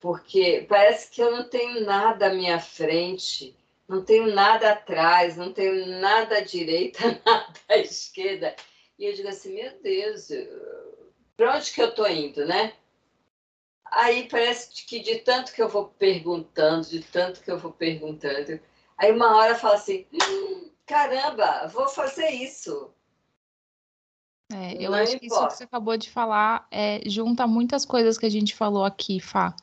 porque 0.00 0.64
parece 0.68 1.10
que 1.10 1.20
eu 1.20 1.30
não 1.30 1.48
tenho 1.48 1.84
nada 1.84 2.28
à 2.28 2.34
minha 2.34 2.58
frente, 2.58 3.56
não 3.88 4.04
tenho 4.04 4.32
nada 4.32 4.72
atrás, 4.72 5.36
não 5.36 5.52
tenho 5.52 5.86
nada 6.00 6.38
à 6.38 6.40
direita, 6.40 7.20
nada 7.26 7.52
à 7.68 7.76
esquerda. 7.76 8.54
E 8.98 9.04
eu 9.04 9.12
digo 9.12 9.28
assim, 9.28 9.54
meu 9.54 9.72
Deus, 9.82 10.28
para 11.36 11.56
onde 11.56 11.72
que 11.72 11.82
eu 11.82 11.88
estou 11.88 12.08
indo, 12.08 12.44
né? 12.46 12.72
Aí 13.90 14.28
parece 14.28 14.70
que 14.86 15.00
de 15.00 15.16
tanto 15.16 15.52
que 15.52 15.60
eu 15.60 15.68
vou 15.68 15.86
perguntando, 15.86 16.86
de 16.88 17.00
tanto 17.00 17.40
que 17.40 17.50
eu 17.50 17.58
vou 17.58 17.72
perguntando, 17.72 18.60
aí 18.96 19.10
uma 19.10 19.36
hora 19.36 19.56
fala 19.56 19.74
assim: 19.74 20.06
hum, 20.12 20.70
caramba, 20.86 21.66
vou 21.66 21.88
fazer 21.88 22.30
isso. 22.30 22.90
É, 24.52 24.74
eu 24.84 24.90
Não 24.90 24.98
acho 24.98 25.16
importa. 25.16 25.18
que 25.18 25.26
isso 25.26 25.46
que 25.48 25.52
você 25.54 25.64
acabou 25.64 25.96
de 25.96 26.10
falar 26.10 26.66
é, 26.70 27.00
junta 27.06 27.46
muitas 27.46 27.84
coisas 27.84 28.18
que 28.18 28.26
a 28.26 28.30
gente 28.30 28.54
falou 28.54 28.84
aqui, 28.84 29.20
Fá. 29.20 29.54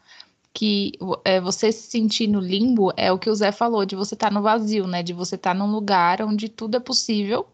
Que 0.53 0.93
é, 1.23 1.39
você 1.39 1.71
se 1.71 1.89
sentir 1.89 2.27
no 2.27 2.39
limbo 2.39 2.91
é 2.97 3.11
o 3.11 3.19
que 3.19 3.29
o 3.29 3.35
Zé 3.35 3.51
falou, 3.51 3.85
de 3.85 3.95
você 3.95 4.13
estar 4.15 4.29
tá 4.29 4.33
no 4.33 4.41
vazio, 4.41 4.87
né? 4.87 5.03
De 5.03 5.13
você 5.13 5.35
estar 5.35 5.51
tá 5.51 5.53
num 5.53 5.71
lugar 5.71 6.21
onde 6.21 6.49
tudo 6.49 6.77
é 6.77 6.79
possível, 6.79 7.47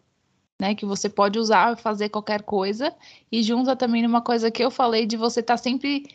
né? 0.59 0.73
Que 0.73 0.86
você 0.86 1.09
pode 1.09 1.38
usar, 1.38 1.77
fazer 1.77 2.09
qualquer 2.09 2.43
coisa. 2.43 2.95
E 3.31 3.43
junta 3.43 3.75
também 3.75 4.01
numa 4.01 4.21
coisa 4.21 4.49
que 4.49 4.63
eu 4.63 4.71
falei 4.71 5.05
de 5.05 5.17
você 5.17 5.39
estar 5.41 5.55
tá 5.55 5.57
sempre 5.57 6.07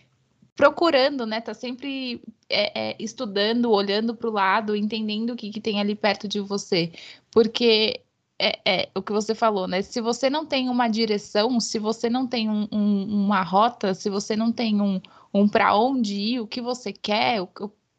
procurando, 0.59 1.25
né? 1.25 1.41
Tá 1.41 1.55
sempre 1.55 2.21
é, 2.49 2.91
é, 2.91 2.97
estudando, 2.99 3.71
olhando 3.71 4.13
para 4.13 4.29
o 4.29 4.33
lado, 4.33 4.75
entendendo 4.75 5.31
o 5.31 5.37
que, 5.37 5.51
que 5.51 5.61
tem 5.61 5.81
ali 5.81 5.95
perto 5.95 6.27
de 6.27 6.41
você. 6.41 6.91
Porque 7.31 8.01
é, 8.37 8.59
é, 8.65 8.89
o 8.93 9.01
que 9.01 9.13
você 9.13 9.37
falou, 9.37 9.69
né? 9.69 9.83
Se 9.83 10.01
você 10.01 10.29
não 10.29 10.45
tem 10.45 10.69
uma 10.69 10.89
direção, 10.89 11.61
se 11.61 11.79
você 11.79 12.11
não 12.11 12.27
tem 12.27 12.51
um, 12.51 12.67
um, 12.73 13.25
uma 13.27 13.41
rota, 13.45 13.95
se 13.95 14.11
você 14.11 14.35
não 14.35 14.51
tem 14.51 14.81
um, 14.81 15.01
um 15.33 15.49
para 15.49 15.77
onde 15.77 16.15
ir, 16.17 16.41
o 16.41 16.47
que 16.47 16.61
você 16.61 16.93
quer, 16.93 17.39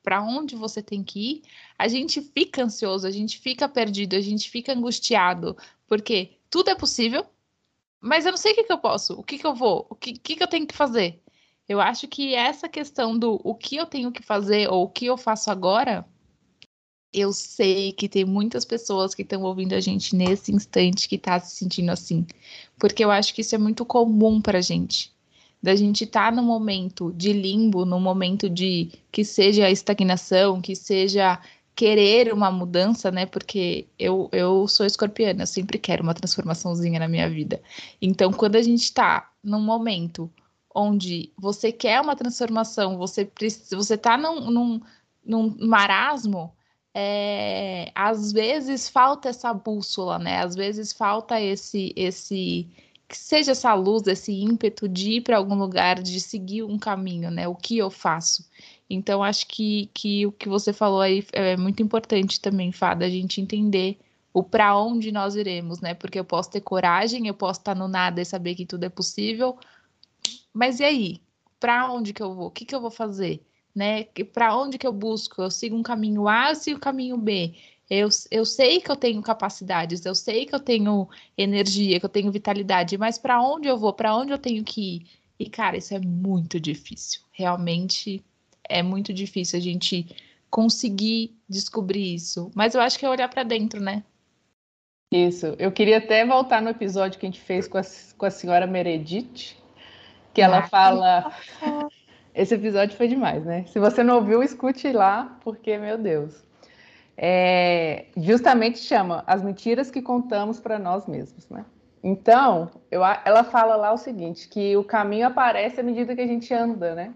para 0.04 0.22
onde 0.22 0.58
você 0.58 0.84
tem 0.84 1.02
que 1.02 1.20
ir, 1.32 1.42
a 1.78 1.88
gente 1.88 2.22
fica 2.22 2.64
ansioso, 2.64 3.08
a 3.08 3.12
gente 3.12 3.40
fica 3.40 3.70
perdido, 3.70 4.18
a 4.18 4.22
gente 4.22 4.50
fica 4.50 4.74
angustiado, 4.74 5.56
porque 5.88 6.38
tudo 6.50 6.72
é 6.72 6.76
possível, 6.76 7.26
mas 8.02 8.26
eu 8.26 8.32
não 8.32 8.38
sei 8.38 8.52
o 8.52 8.56
que, 8.56 8.64
que 8.66 8.74
eu 8.74 8.80
posso, 8.80 9.14
o 9.14 9.24
que, 9.24 9.38
que 9.38 9.48
eu 9.48 9.56
vou, 9.56 9.88
o 9.90 9.96
que, 9.96 10.14
que, 10.14 10.36
que 10.36 10.44
eu 10.44 10.48
tenho 10.48 10.68
que 10.68 10.76
fazer. 10.76 11.22
Eu 11.70 11.80
acho 11.80 12.08
que 12.08 12.34
essa 12.34 12.68
questão 12.68 13.16
do 13.16 13.40
o 13.44 13.54
que 13.54 13.76
eu 13.76 13.86
tenho 13.86 14.12
que 14.12 14.24
fazer 14.24 14.68
ou 14.72 14.86
o 14.86 14.90
que 14.90 15.06
eu 15.06 15.16
faço 15.16 15.52
agora, 15.52 16.04
eu 17.14 17.32
sei 17.32 17.94
que 17.94 18.10
tem 18.10 18.26
muitas 18.26 18.66
pessoas 18.66 19.14
que 19.14 19.22
estão 19.22 19.44
ouvindo 19.44 19.74
a 19.74 19.80
gente 19.80 20.16
nesse 20.16 20.52
instante 20.52 21.08
que 21.08 21.16
está 21.16 21.40
se 21.40 21.56
sentindo 21.56 21.92
assim, 21.92 22.26
porque 22.80 23.06
eu 23.06 23.12
acho 23.12 23.36
que 23.36 23.42
isso 23.42 23.54
é 23.54 23.58
muito 23.60 23.86
comum 23.86 24.42
para 24.42 24.58
a 24.58 24.62
gente. 24.62 25.14
Da 25.62 25.76
gente 25.76 26.06
estar 26.06 26.32
tá 26.32 26.36
no 26.36 26.42
momento 26.42 27.14
de 27.16 27.34
limbo, 27.34 27.86
no 27.86 28.00
momento 28.00 28.50
de 28.50 28.92
que 29.12 29.24
seja 29.24 29.70
estagnação, 29.70 30.62
que 30.62 30.76
seja 30.76 31.40
querer 31.76 32.34
uma 32.34 32.50
mudança, 32.50 33.12
né? 33.12 33.26
Porque 33.26 33.86
eu, 33.98 34.28
eu 34.32 34.68
sou 34.68 34.86
escorpiana, 34.86 35.44
eu 35.44 35.48
sempre 35.48 35.78
quero 35.78 36.02
uma 36.02 36.14
transformaçãozinha 36.14 37.00
na 37.00 37.08
minha 37.08 37.30
vida. 37.30 37.62
Então, 38.02 38.34
quando 38.34 38.56
a 38.56 38.62
gente 38.62 38.84
está 38.84 39.32
num 39.44 39.62
momento 39.62 40.32
onde 40.74 41.32
você 41.38 41.72
quer 41.72 42.02
uma 42.02 42.16
transformação, 42.16 42.98
você 42.98 43.26
precisa, 43.26 43.76
você 43.76 43.96
está 43.96 44.18
num, 44.18 44.52
num, 44.52 44.82
num 45.26 45.56
marasmo, 45.68 46.54
é, 46.94 47.92
às 47.96 48.32
vezes 48.32 48.90
falta 48.90 49.30
essa 49.30 49.54
bússola, 49.54 50.20
né? 50.20 50.44
Às 50.44 50.56
vezes 50.56 50.92
falta 50.94 51.40
esse, 51.40 51.94
esse, 51.96 52.68
que 53.08 53.18
seja 53.18 53.52
essa 53.52 53.74
luz, 53.74 54.08
esse 54.08 54.32
ímpeto 54.32 54.88
de 54.88 55.14
ir 55.14 55.22
para 55.22 55.38
algum 55.38 55.56
lugar, 55.56 56.02
de 56.02 56.20
seguir 56.20 56.64
um 56.64 56.78
caminho, 56.78 57.32
né? 57.32 57.48
O 57.48 57.56
que 57.56 57.78
eu 57.78 57.90
faço? 57.90 58.48
Então, 58.90 59.24
acho 59.24 59.48
que, 59.48 59.90
que 59.94 60.26
o 60.26 60.32
que 60.32 60.50
você 60.50 60.74
falou 60.74 61.02
aí 61.02 61.26
é 61.32 61.56
muito 61.56 61.82
importante 61.84 62.42
também, 62.42 62.72
Fada, 62.72 63.06
a 63.06 63.10
gente 63.10 63.40
entender 63.40 64.00
o 64.34 64.44
para 64.44 64.78
onde 64.78 65.12
nós 65.12 65.36
iremos, 65.36 65.80
né? 65.80 65.94
Porque 65.94 66.20
eu 66.20 66.26
posso 66.26 66.52
ter 66.52 66.62
coragem, 66.62 67.28
eu 67.28 67.34
posso 67.34 67.60
estar 67.60 67.76
no 67.76 67.88
nada 67.88 68.22
e 68.22 68.26
saber 68.26 68.56
que 68.56 68.66
tudo 68.66 68.84
é 68.84 68.90
possível, 68.90 69.58
mas 70.60 70.82
e 70.82 70.84
aí? 70.84 71.22
Para 71.58 71.90
onde 71.90 72.12
que 72.14 72.22
eu 72.22 72.36
vou? 72.36 72.48
O 72.48 72.52
que, 72.52 72.66
que 72.66 72.76
eu 72.76 72.82
vou 72.82 72.92
fazer? 72.92 73.42
Né? 73.74 74.04
Para 74.34 74.58
onde 74.58 74.78
que 74.78 74.86
eu 74.86 74.92
busco? 74.92 75.42
Eu 75.42 75.50
sigo 75.50 75.74
um 75.74 75.82
caminho 75.82 76.28
A 76.28 76.50
ou 76.50 76.56
sigo 76.56 76.76
um 76.78 76.82
caminho 76.82 77.18
B? 77.18 77.56
Eu, 77.90 78.10
eu 78.30 78.44
sei 78.44 78.82
que 78.82 78.92
eu 78.92 78.96
tenho 78.98 79.22
capacidades, 79.22 80.06
eu 80.06 80.14
sei 80.14 80.46
que 80.46 80.54
eu 80.54 80.60
tenho 80.60 81.08
energia, 81.38 81.98
que 81.98 82.06
eu 82.06 82.10
tenho 82.10 82.30
vitalidade, 82.30 82.98
mas 82.98 83.18
para 83.18 83.42
onde 83.42 83.70
eu 83.70 83.78
vou? 83.78 83.94
Para 83.94 84.14
onde 84.14 84.34
eu 84.34 84.38
tenho 84.38 84.62
que 84.66 84.98
ir? 84.98 85.08
E, 85.40 85.50
cara, 85.50 85.78
isso 85.78 85.94
é 85.96 86.00
muito 86.00 86.60
difícil. 86.60 87.22
Realmente 87.32 88.22
é 88.68 88.84
muito 88.84 89.14
difícil 89.14 89.58
a 89.58 89.62
gente 89.62 90.14
conseguir 90.50 91.38
descobrir 91.48 92.16
isso. 92.16 92.52
Mas 92.54 92.76
eu 92.76 92.82
acho 92.82 93.00
que 93.00 93.06
é 93.06 93.10
olhar 93.10 93.30
para 93.30 93.44
dentro, 93.44 93.80
né? 93.80 94.04
Isso. 95.12 95.56
Eu 95.58 95.72
queria 95.72 96.00
até 96.00 96.26
voltar 96.26 96.62
no 96.62 96.70
episódio 96.70 97.18
que 97.18 97.26
a 97.26 97.30
gente 97.30 97.40
fez 97.40 97.66
com 97.66 97.78
a, 97.78 97.82
com 98.18 98.26
a 98.26 98.30
senhora 98.30 98.68
Meredith, 98.68 99.59
que 100.34 100.42
ela 100.42 100.64
fala. 100.64 101.32
Esse 102.34 102.56
episódio 102.56 102.96
foi 102.96 103.08
demais, 103.08 103.44
né? 103.44 103.66
Se 103.68 103.80
você 103.80 104.04
não 104.04 104.16
ouviu, 104.16 104.42
escute 104.42 104.92
lá, 104.94 105.38
porque, 105.44 105.78
meu 105.78 105.98
Deus. 105.98 106.46
é, 107.22 108.06
justamente 108.16 108.80
chama 108.80 109.26
as 109.28 109.44
mentiras 109.44 109.92
que 109.92 110.02
contamos 110.02 110.58
para 110.58 110.80
nós 110.80 111.06
mesmos, 111.06 111.50
né? 111.50 111.66
Então, 112.02 112.72
eu, 112.90 113.02
ela 113.04 113.44
fala 113.44 113.76
lá 113.76 113.92
o 113.92 113.98
seguinte, 113.98 114.48
que 114.48 114.78
o 114.78 114.86
caminho 114.86 115.28
aparece 115.28 115.82
à 115.82 115.84
medida 115.84 116.16
que 116.16 116.22
a 116.22 116.28
gente 116.28 116.54
anda, 116.54 116.96
né? 116.96 117.14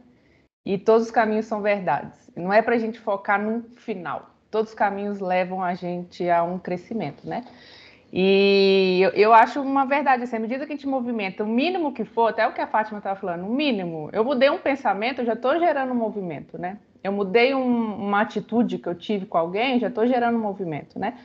E 0.65 0.77
todos 0.77 1.07
os 1.07 1.11
caminhos 1.11 1.45
são 1.45 1.61
verdades. 1.61 2.29
Não 2.35 2.51
é 2.51 2.61
para 2.61 2.75
a 2.75 2.77
gente 2.77 2.99
focar 2.99 3.41
no 3.41 3.63
final. 3.77 4.31
Todos 4.51 4.71
os 4.71 4.75
caminhos 4.75 5.21
levam 5.21 5.63
a 5.63 5.73
gente 5.73 6.29
a 6.29 6.43
um 6.43 6.59
crescimento, 6.59 7.25
né? 7.25 7.45
E 8.15 8.99
eu, 9.01 9.09
eu, 9.09 9.33
acho 9.33 9.59
uma 9.59 9.85
verdade, 9.85 10.21
assim, 10.21 10.35
à 10.35 10.39
medida 10.39 10.67
que 10.67 10.73
a 10.73 10.75
gente 10.75 10.87
movimenta, 10.87 11.43
o 11.43 11.47
mínimo 11.47 11.91
que 11.91 12.05
for, 12.05 12.27
até 12.27 12.47
o 12.47 12.53
que 12.53 12.61
a 12.61 12.67
Fátima 12.67 12.99
estava 12.99 13.19
falando, 13.19 13.47
o 13.47 13.49
mínimo, 13.49 14.07
eu 14.13 14.23
mudei 14.23 14.51
um 14.51 14.59
pensamento, 14.59 15.21
eu 15.21 15.25
já 15.25 15.33
estou 15.33 15.57
gerando 15.57 15.93
um 15.93 15.95
movimento, 15.95 16.55
né? 16.55 16.77
Eu 17.03 17.11
mudei 17.11 17.55
um, 17.55 17.95
uma 17.95 18.21
atitude 18.21 18.77
que 18.77 18.87
eu 18.87 18.93
tive 18.93 19.25
com 19.25 19.35
alguém, 19.35 19.79
já 19.79 19.87
estou 19.87 20.05
gerando 20.05 20.37
um 20.37 20.41
movimento, 20.41 20.99
né? 20.99 21.17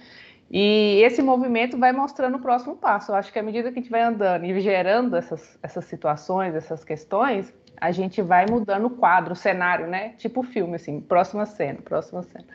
E 0.51 1.03
esse 1.03 1.21
movimento 1.21 1.77
vai 1.77 1.93
mostrando 1.93 2.39
o 2.39 2.41
próximo 2.41 2.75
passo. 2.75 3.13
Eu 3.13 3.17
acho 3.17 3.31
que 3.31 3.39
à 3.39 3.43
medida 3.43 3.71
que 3.71 3.79
a 3.79 3.83
gente 3.83 3.91
vai 3.91 4.01
andando 4.01 4.47
e 4.47 4.59
gerando 4.59 5.15
essas, 5.15 5.59
essas 5.63 5.85
situações, 5.85 6.55
essas 6.55 6.85
questões, 6.85 7.53
a 7.79 7.93
gente 7.93 8.23
vai 8.23 8.47
mudando 8.47 8.87
o 8.87 8.91
quadro, 8.91 9.35
o 9.35 9.37
cenário, 9.37 9.87
né? 9.87 10.15
Tipo 10.17 10.43
filme, 10.43 10.77
assim, 10.77 11.03
próxima 11.03 11.45
cena, 11.45 11.81
próxima 11.85 12.23
cena. 12.23 12.47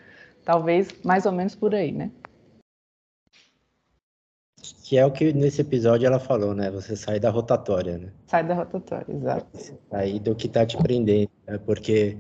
Talvez 0.43 0.89
mais 1.03 1.27
ou 1.27 1.31
menos 1.31 1.53
por 1.53 1.75
aí, 1.75 1.91
né? 1.91 2.09
Que 4.83 4.97
é 4.97 5.05
o 5.05 5.11
que 5.11 5.33
nesse 5.33 5.61
episódio 5.61 6.05
ela 6.05 6.19
falou, 6.19 6.53
né? 6.53 6.71
Você 6.71 6.95
sai 6.95 7.19
da 7.19 7.29
rotatória, 7.29 7.97
né? 7.97 8.13
Sai 8.27 8.45
da 8.45 8.53
rotatória, 8.53 9.13
exato. 9.13 9.47
Sai 9.89 10.19
do 10.19 10.35
que 10.35 10.47
tá 10.47 10.65
te 10.65 10.77
prendendo, 10.77 11.29
né? 11.47 11.57
Porque 11.65 12.17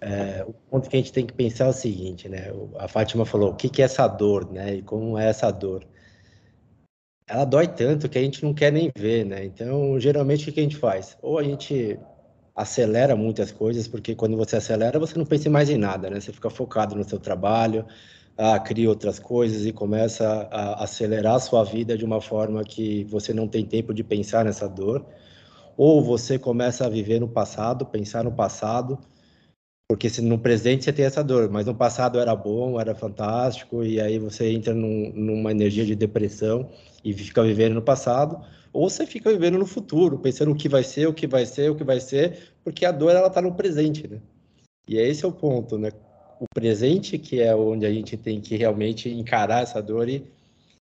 é, 0.00 0.44
o 0.46 0.52
ponto 0.52 0.88
que 0.88 0.96
a 0.96 0.98
gente 0.98 1.12
tem 1.12 1.26
que 1.26 1.32
pensar 1.32 1.66
é 1.66 1.68
o 1.68 1.72
seguinte, 1.72 2.28
né? 2.28 2.52
A 2.78 2.88
Fátima 2.88 3.24
falou, 3.24 3.50
o 3.50 3.54
que, 3.54 3.68
que 3.68 3.82
é 3.82 3.84
essa 3.84 4.06
dor, 4.08 4.50
né? 4.50 4.74
E 4.74 4.82
como 4.82 5.18
é 5.18 5.28
essa 5.28 5.50
dor? 5.50 5.86
Ela 7.26 7.44
dói 7.44 7.68
tanto 7.68 8.08
que 8.08 8.18
a 8.18 8.22
gente 8.22 8.44
não 8.44 8.52
quer 8.52 8.72
nem 8.72 8.90
ver, 8.96 9.24
né? 9.24 9.44
Então, 9.44 9.98
geralmente, 9.98 10.50
o 10.50 10.52
que 10.52 10.60
a 10.60 10.62
gente 10.62 10.76
faz? 10.76 11.16
Ou 11.22 11.38
a 11.38 11.42
gente 11.42 11.98
acelera 12.54 13.16
muitas 13.16 13.50
coisas, 13.50 13.88
porque 13.88 14.14
quando 14.14 14.36
você 14.36 14.56
acelera, 14.56 14.98
você 14.98 15.18
não 15.18 15.24
pensa 15.24 15.48
mais 15.48 15.70
em 15.70 15.78
nada, 15.78 16.10
né? 16.10 16.20
Você 16.20 16.32
fica 16.32 16.50
focado 16.50 16.94
no 16.94 17.04
seu 17.04 17.18
trabalho, 17.18 17.86
ah, 18.42 18.58
cria 18.58 18.88
outras 18.88 19.20
coisas 19.20 19.64
e 19.64 19.72
começa 19.72 20.48
a 20.50 20.82
acelerar 20.82 21.36
a 21.36 21.40
sua 21.40 21.62
vida 21.62 21.96
de 21.96 22.04
uma 22.04 22.20
forma 22.20 22.64
que 22.64 23.04
você 23.04 23.32
não 23.32 23.46
tem 23.46 23.64
tempo 23.64 23.94
de 23.94 24.02
pensar 24.02 24.44
nessa 24.44 24.68
dor. 24.68 25.06
Ou 25.76 26.02
você 26.02 26.38
começa 26.40 26.84
a 26.84 26.88
viver 26.88 27.20
no 27.20 27.28
passado, 27.28 27.86
pensar 27.86 28.24
no 28.24 28.32
passado, 28.32 28.98
porque 29.88 30.10
se 30.10 30.20
no 30.20 30.38
presente 30.38 30.84
você 30.84 30.92
tem 30.92 31.04
essa 31.04 31.22
dor, 31.22 31.50
mas 31.50 31.66
no 31.66 31.74
passado 31.74 32.18
era 32.18 32.34
bom, 32.34 32.80
era 32.80 32.96
fantástico, 32.96 33.84
e 33.84 34.00
aí 34.00 34.18
você 34.18 34.50
entra 34.50 34.74
num, 34.74 35.12
numa 35.14 35.52
energia 35.52 35.86
de 35.86 35.94
depressão 35.94 36.68
e 37.04 37.12
fica 37.12 37.44
vivendo 37.44 37.74
no 37.74 37.82
passado, 37.82 38.44
ou 38.72 38.90
você 38.90 39.06
fica 39.06 39.30
vivendo 39.30 39.56
no 39.56 39.66
futuro, 39.66 40.18
pensando 40.18 40.50
o 40.50 40.56
que 40.56 40.68
vai 40.68 40.82
ser, 40.82 41.06
o 41.06 41.14
que 41.14 41.28
vai 41.28 41.46
ser, 41.46 41.70
o 41.70 41.76
que 41.76 41.84
vai 41.84 42.00
ser, 42.00 42.54
porque 42.64 42.84
a 42.84 42.90
dor 42.90 43.12
ela 43.12 43.28
está 43.28 43.40
no 43.40 43.54
presente, 43.54 44.08
né? 44.08 44.20
E 44.88 44.96
esse 44.98 45.24
é 45.24 45.28
o 45.28 45.32
ponto, 45.32 45.78
né? 45.78 45.92
O 46.42 46.46
presente 46.52 47.18
que 47.18 47.40
é 47.40 47.54
onde 47.54 47.86
a 47.86 47.92
gente 47.92 48.16
tem 48.16 48.40
que 48.40 48.56
realmente 48.56 49.08
encarar 49.08 49.62
essa 49.62 49.80
dor 49.80 50.08
e, 50.08 50.26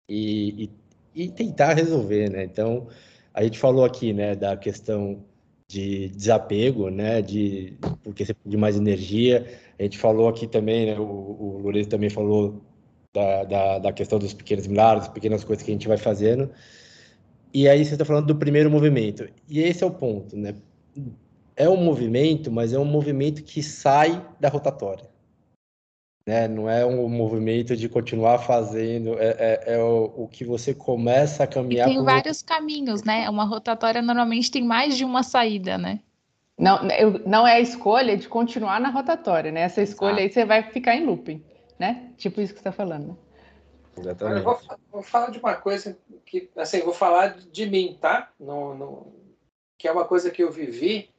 e, 0.10 0.72
e 1.14 1.30
tentar 1.30 1.74
resolver, 1.74 2.32
né? 2.32 2.44
Então, 2.44 2.88
a 3.32 3.44
gente 3.44 3.60
falou 3.60 3.86
aqui, 3.86 4.12
né, 4.12 4.34
da 4.34 4.58
questão 4.58 5.24
de 5.70 6.10
desapego, 6.10 6.90
né, 6.90 7.22
de 7.22 7.78
porque 8.02 8.26
você 8.26 8.34
precisa 8.34 8.50
de 8.50 8.58
mais 8.58 8.76
energia. 8.76 9.46
A 9.78 9.84
gente 9.84 10.00
falou 10.00 10.28
aqui 10.28 10.48
também, 10.48 10.88
né, 10.88 11.00
o, 11.00 11.04
o 11.04 11.60
Lourenço 11.62 11.90
também 11.90 12.10
falou 12.10 12.60
da, 13.14 13.44
da, 13.44 13.78
da, 13.78 13.94
questão 13.94 14.18
dos 14.18 14.34
pequenos 14.34 14.66
milagres, 14.66 15.08
pequenas 15.10 15.44
coisas 15.44 15.64
que 15.64 15.70
a 15.70 15.76
gente 15.76 15.88
vai 15.88 15.98
fazendo. 15.98 16.50
E 17.54 17.70
aí 17.70 17.86
você 17.86 17.94
está 17.94 18.04
falando 18.04 18.26
do 18.26 18.36
primeiro 18.36 18.72
movimento. 18.72 19.30
E 19.48 19.60
esse 19.60 19.84
é 19.84 19.88
o 19.88 19.92
ponto, 19.92 20.36
né? 20.36 20.56
É 21.56 21.70
um 21.70 21.78
movimento, 21.78 22.52
mas 22.52 22.74
é 22.74 22.80
um 22.80 22.84
movimento 22.86 23.44
que 23.44 23.62
sai 23.62 24.26
da 24.40 24.50
rotatória. 24.50 25.14
Né? 26.26 26.48
Não 26.48 26.68
é 26.68 26.84
um 26.84 27.08
movimento 27.08 27.76
de 27.76 27.88
continuar 27.88 28.40
fazendo, 28.40 29.20
é, 29.20 29.36
é, 29.38 29.74
é 29.76 29.78
o, 29.78 30.12
o, 30.24 30.28
que 30.28 30.44
você 30.44 30.74
começa 30.74 31.44
a 31.44 31.48
caminhar. 31.48 31.88
E 31.88 31.94
tem 31.94 32.04
vários 32.04 32.42
caminhos, 32.42 33.04
né? 33.04 33.30
Uma 33.30 33.46
rotatória 33.46 34.02
normalmente 34.02 34.50
tem 34.50 34.64
mais 34.64 34.98
de 34.98 35.06
uma 35.06 35.22
saída, 35.22 35.78
né? 35.78 36.00
Não, 36.58 36.90
eu, 36.92 37.20
não 37.28 37.46
é 37.46 37.54
a 37.54 37.60
escolha 37.60 38.18
de 38.18 38.28
continuar 38.28 38.80
na 38.80 38.90
rotatória, 38.90 39.52
né? 39.52 39.62
Essa 39.62 39.84
escolha 39.84 40.20
aí 40.20 40.32
você 40.32 40.46
vai 40.46 40.64
ficar 40.64 40.96
em 40.96 41.06
looping, 41.06 41.44
né? 41.78 42.12
Tipo 42.18 42.42
isso 42.42 42.54
que 42.54 42.60
você 42.60 42.70
está 42.70 42.72
falando, 42.72 43.10
né? 43.10 43.16
Exatamente. 43.98 44.38
Eu 44.38 44.44
vou, 44.44 44.60
vou, 44.92 45.04
falar 45.04 45.30
de 45.30 45.40
uma 45.40 45.56
coisa 45.56 45.98
que, 46.26 46.50
assim, 46.56 46.82
vou 46.82 46.94
falar 46.94 47.38
de 47.38 47.66
mim, 47.68 47.98
tá? 48.02 48.32
No, 48.40 48.74
no, 48.74 49.14
que 49.78 49.88
é 49.88 49.92
uma 49.92 50.06
coisa 50.06 50.32
que 50.32 50.44
eu 50.44 50.52
vivi, 50.52 51.10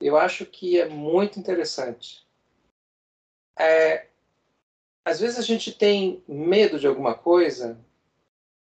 eu 0.00 0.16
acho 0.16 0.44
que 0.44 0.78
é 0.78 0.88
muito 0.88 1.38
interessante. 1.38 2.26
É, 3.58 4.06
às 5.04 5.20
vezes 5.20 5.38
a 5.38 5.42
gente 5.42 5.72
tem 5.72 6.22
medo 6.28 6.78
de 6.78 6.86
alguma 6.86 7.14
coisa, 7.14 7.78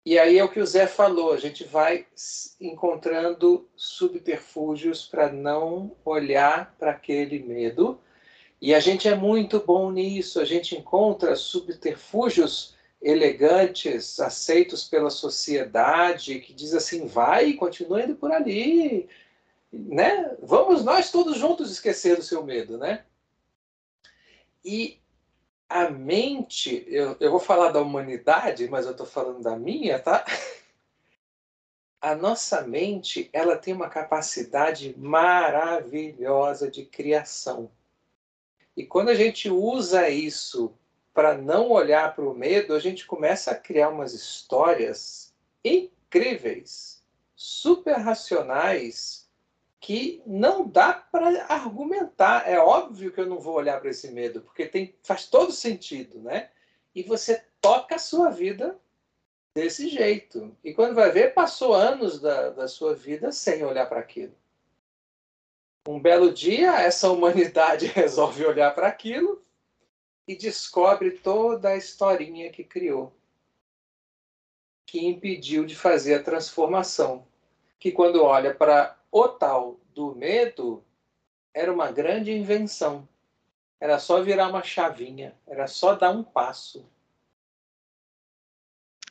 e 0.05 0.17
aí 0.17 0.37
é 0.37 0.43
o 0.43 0.47
que 0.47 0.61
o 0.61 0.65
Zé 0.65 0.87
falou, 0.87 1.33
a 1.33 1.37
gente 1.37 1.65
vai 1.65 2.07
encontrando 2.61 3.67
subterfúgios 3.75 5.05
para 5.05 5.29
não 5.29 5.97
olhar 6.05 6.73
para 6.79 6.91
aquele 6.91 7.39
medo. 7.39 7.99
E 8.61 8.73
a 8.73 8.79
gente 8.79 9.05
é 9.05 9.13
muito 9.13 9.59
bom 9.59 9.91
nisso, 9.91 10.39
a 10.39 10.45
gente 10.45 10.77
encontra 10.77 11.35
subterfúgios 11.35 12.73
elegantes, 13.01 14.17
aceitos 14.21 14.85
pela 14.85 15.09
sociedade, 15.09 16.39
que 16.39 16.53
diz 16.53 16.73
assim, 16.73 17.05
vai, 17.05 17.51
continua 17.51 18.01
indo 18.01 18.15
por 18.15 18.31
ali, 18.31 19.09
né? 19.73 20.37
Vamos 20.41 20.85
nós 20.85 21.11
todos 21.11 21.37
juntos 21.37 21.69
esquecer 21.69 22.15
do 22.15 22.23
seu 22.23 22.43
medo, 22.43 22.77
né? 22.77 23.03
E 24.63 24.99
a 25.69 25.89
mente, 25.89 26.85
eu, 26.87 27.17
eu 27.19 27.31
vou 27.31 27.39
falar 27.39 27.71
da 27.71 27.81
humanidade, 27.81 28.67
mas 28.69 28.85
eu 28.85 28.91
estou 28.91 29.05
falando 29.05 29.41
da 29.41 29.57
minha, 29.57 29.99
tá? 29.99 30.25
A 31.99 32.15
nossa 32.15 32.61
mente, 32.61 33.27
ela 33.33 33.57
tem 33.57 33.73
uma 33.73 33.89
capacidade 33.89 34.95
maravilhosa 34.97 36.69
de 36.69 36.85
criação. 36.85 37.71
E 38.75 38.85
quando 38.85 39.09
a 39.09 39.15
gente 39.15 39.49
usa 39.49 40.07
isso 40.07 40.77
para 41.11 41.35
não 41.35 41.71
olhar 41.71 42.13
para 42.15 42.23
o 42.23 42.35
medo, 42.35 42.75
a 42.75 42.79
gente 42.79 43.07
começa 43.07 43.49
a 43.49 43.55
criar 43.55 43.89
umas 43.89 44.13
histórias 44.13 45.33
incríveis, 45.65 47.03
super 47.35 47.97
racionais, 47.97 49.26
que 49.79 50.21
não 50.25 50.67
dá 50.67 50.93
para 50.93 51.45
argumentar. 51.45 52.49
É 52.49 52.59
óbvio 52.59 53.11
que 53.11 53.19
eu 53.19 53.27
não 53.27 53.39
vou 53.39 53.55
olhar 53.55 53.79
para 53.79 53.89
esse 53.89 54.11
medo, 54.11 54.41
porque 54.41 54.65
tem, 54.65 54.95
faz 55.03 55.27
todo 55.27 55.51
sentido, 55.51 56.19
né? 56.19 56.49
E 56.95 57.03
você 57.03 57.43
toca 57.61 57.95
a 57.95 57.99
sua 57.99 58.29
vida 58.29 58.77
desse 59.53 59.89
jeito. 59.89 60.55
E 60.63 60.73
quando 60.73 60.95
vai 60.95 61.11
ver, 61.11 61.33
passou 61.33 61.73
anos 61.73 62.19
da, 62.19 62.49
da 62.49 62.67
sua 62.67 62.95
vida 62.95 63.31
sem 63.31 63.63
olhar 63.63 63.87
para 63.87 63.99
aquilo. 63.99 64.33
Um 65.87 65.99
belo 65.99 66.33
dia, 66.33 66.81
essa 66.81 67.09
humanidade 67.11 67.87
resolve 67.87 68.45
olhar 68.45 68.73
para 68.73 68.87
aquilo 68.87 69.43
e 70.27 70.35
descobre 70.35 71.11
toda 71.11 71.69
a 71.69 71.77
historinha 71.77 72.51
que 72.51 72.63
criou, 72.63 73.13
que 74.85 75.05
impediu 75.05 75.65
de 75.65 75.75
fazer 75.75 76.15
a 76.15 76.23
transformação. 76.23 77.25
Que 77.79 77.91
quando 77.91 78.23
olha 78.23 78.53
para 78.53 78.97
o 79.11 79.27
tal 79.27 79.79
do 79.93 80.15
medo 80.15 80.83
era 81.53 81.71
uma 81.73 81.91
grande 81.91 82.31
invenção. 82.31 83.07
Era 83.79 83.99
só 83.99 84.21
virar 84.21 84.49
uma 84.49 84.63
chavinha, 84.63 85.35
era 85.45 85.67
só 85.67 85.95
dar 85.95 86.11
um 86.11 86.23
passo. 86.23 86.85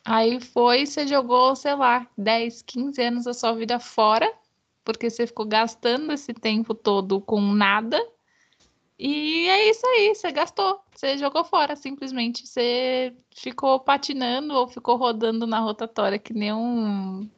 Aí 0.05 0.41
foi, 0.41 0.87
você 0.87 1.07
jogou, 1.07 1.57
sei 1.57 1.75
lá, 1.75 2.09
10, 2.17 2.63
15 2.63 3.03
anos 3.03 3.25
da 3.25 3.35
sua 3.35 3.53
vida 3.53 3.81
fora, 3.81 4.33
porque 4.85 5.11
você 5.11 5.27
ficou 5.27 5.45
gastando 5.45 6.13
esse 6.13 6.33
tempo 6.33 6.75
todo 6.75 7.21
com 7.21 7.41
nada. 7.41 8.01
E 8.99 9.49
é 9.49 9.69
isso 9.69 9.85
aí, 9.87 10.15
você 10.15 10.31
gastou, 10.31 10.81
você 10.95 11.19
jogou 11.19 11.45
fora, 11.45 11.75
simplesmente. 11.75 12.47
Você 12.47 13.15
ficou 13.35 13.81
patinando 13.81 14.55
ou 14.55 14.69
ficou 14.69 14.97
rodando 14.97 15.47
na 15.47 15.59
rotatória 15.59 16.19
que 16.19 16.33
nem 16.33 16.53
um 16.53 17.29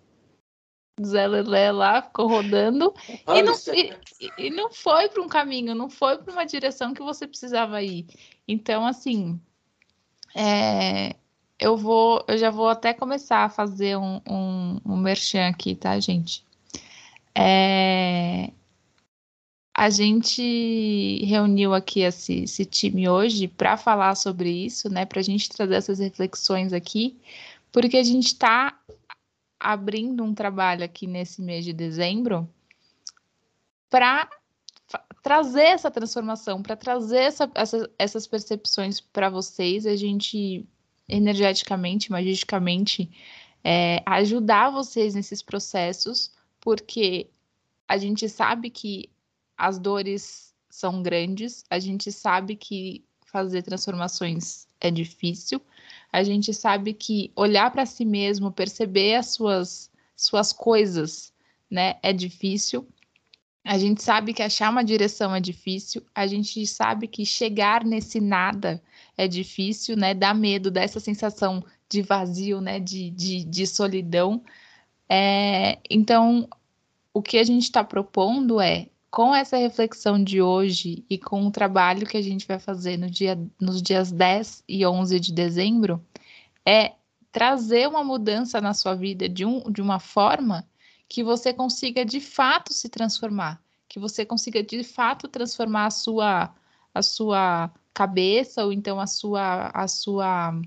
Zé 1.07 1.27
Lelé 1.27 1.73
lá, 1.73 2.03
ficou 2.03 2.27
rodando 2.29 2.95
e 3.09 3.43
não, 3.43 3.55
e, 3.75 4.47
e 4.47 4.51
não 4.51 4.71
foi 4.71 5.09
para 5.09 5.23
um 5.23 5.29
caminho, 5.29 5.75
não 5.75 5.89
foi 5.89 6.19
para 6.19 6.33
uma 6.33 6.45
direção 6.45 6.95
que 6.95 7.03
você 7.03 7.27
precisava 7.27 7.83
ir. 7.83 8.07
Então, 8.47 8.87
assim, 8.87 9.41
é, 10.35 11.15
eu 11.59 11.77
vou, 11.77 12.25
eu 12.29 12.39
já 12.39 12.51
vou 12.51 12.69
até 12.69 12.95
começar 12.95 13.45
a 13.45 13.51
fazer 13.51 13.97
um, 13.97 14.21
um, 14.29 14.81
um 14.85 14.97
merchan 14.97 15.49
aqui, 15.49 15.75
tá, 15.75 15.99
gente? 15.99 16.45
É, 17.35 18.51
a 19.75 19.91
gente 19.91 21.25
reuniu 21.25 21.75
aqui 21.75 22.01
esse, 22.01 22.45
esse 22.45 22.65
time 22.65 23.09
hoje 23.09 23.49
para 23.49 23.77
falar 23.77 24.15
sobre 24.17 24.51
isso, 24.51 24.89
né? 24.89 25.05
Para 25.05 25.21
a 25.21 25.23
gente 25.23 25.49
trazer 25.49 25.75
essas 25.75 25.99
reflexões 25.99 26.73
aqui, 26.73 27.17
porque 27.73 27.97
a 27.97 28.03
gente 28.03 28.27
está 28.27 28.78
abrindo 29.59 30.23
um 30.23 30.35
trabalho 30.35 30.85
aqui 30.85 31.07
nesse 31.07 31.43
mês 31.43 31.65
de 31.65 31.73
dezembro 31.73 32.49
para 33.91 34.29
trazer 35.23 35.65
essa 35.65 35.91
transformação, 35.91 36.63
para 36.63 36.77
trazer 36.77 37.19
essa, 37.19 37.51
essa, 37.55 37.91
essas 37.99 38.27
percepções 38.27 39.01
para 39.01 39.29
vocês, 39.29 39.87
a 39.87 39.97
gente 39.97 40.67
energeticamente, 41.09 42.11
magicamente, 42.11 43.11
é, 43.65 44.03
ajudar 44.07 44.71
vocês 44.71 45.15
nesses 45.15 45.43
processos, 45.43 46.33
porque 46.61 47.31
a 47.87 47.97
gente 47.97 48.29
sabe 48.29 48.71
que 48.71 49.11
as 49.57 49.79
dores 49.79 50.55
são 50.69 51.03
grandes, 51.03 51.65
a 51.71 51.79
gente 51.79 52.13
sabe 52.13 52.55
que 52.55 53.05
fazer 53.25 53.63
transformações 53.63 54.67
é 54.81 54.91
difícil, 54.91 55.61
a 56.13 56.23
gente 56.23 56.53
sabe 56.55 56.93
que 56.95 57.31
olhar 57.37 57.71
para 57.71 57.87
si 57.87 58.05
mesmo, 58.05 58.51
perceber 58.51 59.17
as 59.17 59.29
suas, 59.29 59.91
suas 60.17 60.53
coisas, 60.53 61.33
né, 61.71 61.97
é 62.03 62.13
difícil. 62.13 62.87
A 63.65 63.77
gente 63.77 64.03
sabe 64.03 64.33
que 64.33 64.43
achar 64.43 64.71
uma 64.71 64.83
direção 64.83 65.35
é 65.35 65.41
difícil, 65.41 66.03
a 66.15 66.27
gente 66.27 66.67
sabe 66.67 67.07
que 67.07 67.27
chegar 67.27 67.85
nesse 67.85 68.21
nada 68.21 68.83
é 69.17 69.29
difícil, 69.29 69.95
né? 69.95 70.15
Dá 70.15 70.33
medo, 70.33 70.71
dá 70.71 70.81
essa 70.81 71.01
sensação 71.01 71.63
de 71.87 72.01
vazio, 72.01 72.63
né? 72.63 72.81
De, 72.81 73.11
de, 73.11 73.45
de 73.45 73.67
solidão. 73.67 74.43
É, 75.07 75.79
então, 75.91 76.49
o 77.13 77.21
que 77.21 77.37
a 77.37 77.45
gente 77.45 77.65
está 77.65 77.85
propondo 77.85 78.59
é 78.61 78.89
com 79.11 79.35
essa 79.35 79.57
reflexão 79.57 80.23
de 80.23 80.43
hoje 80.43 81.05
e 81.09 81.19
com 81.19 81.47
o 81.47 81.51
trabalho 81.51 82.07
que 82.07 82.17
a 82.17 82.23
gente 82.23 82.47
vai 82.47 82.59
fazer 82.59 82.97
no 82.97 83.11
dia, 83.11 83.39
nos 83.61 83.83
dias 83.83 84.13
10 84.13 84.65
e 84.69 84.87
11 84.87 85.19
de 85.19 85.33
dezembro, 85.33 86.05
é 86.65 86.93
trazer 87.33 87.89
uma 87.89 88.05
mudança 88.05 88.61
na 88.61 88.75
sua 88.75 88.95
vida 88.95 89.29
de, 89.29 89.45
um, 89.45 89.71
de 89.71 89.81
uma 89.81 89.99
forma 89.99 90.67
que 91.09 91.25
você 91.25 91.53
consiga 91.53 92.05
de 92.05 92.21
fato 92.21 92.73
se 92.75 92.89
transformar, 92.89 93.61
que 93.89 93.99
você 93.99 94.27
consiga 94.27 94.63
de 94.63 94.85
fato 94.85 95.27
transformar 95.27 95.87
a 95.87 95.91
sua, 95.91 96.55
a 96.95 97.03
sua 97.03 97.71
cabeça 97.95 98.65
ou 98.65 98.73
então 98.73 99.01
a 99.01 99.07
sua, 99.07 99.71
a 99.73 99.89
sua, 99.89 100.61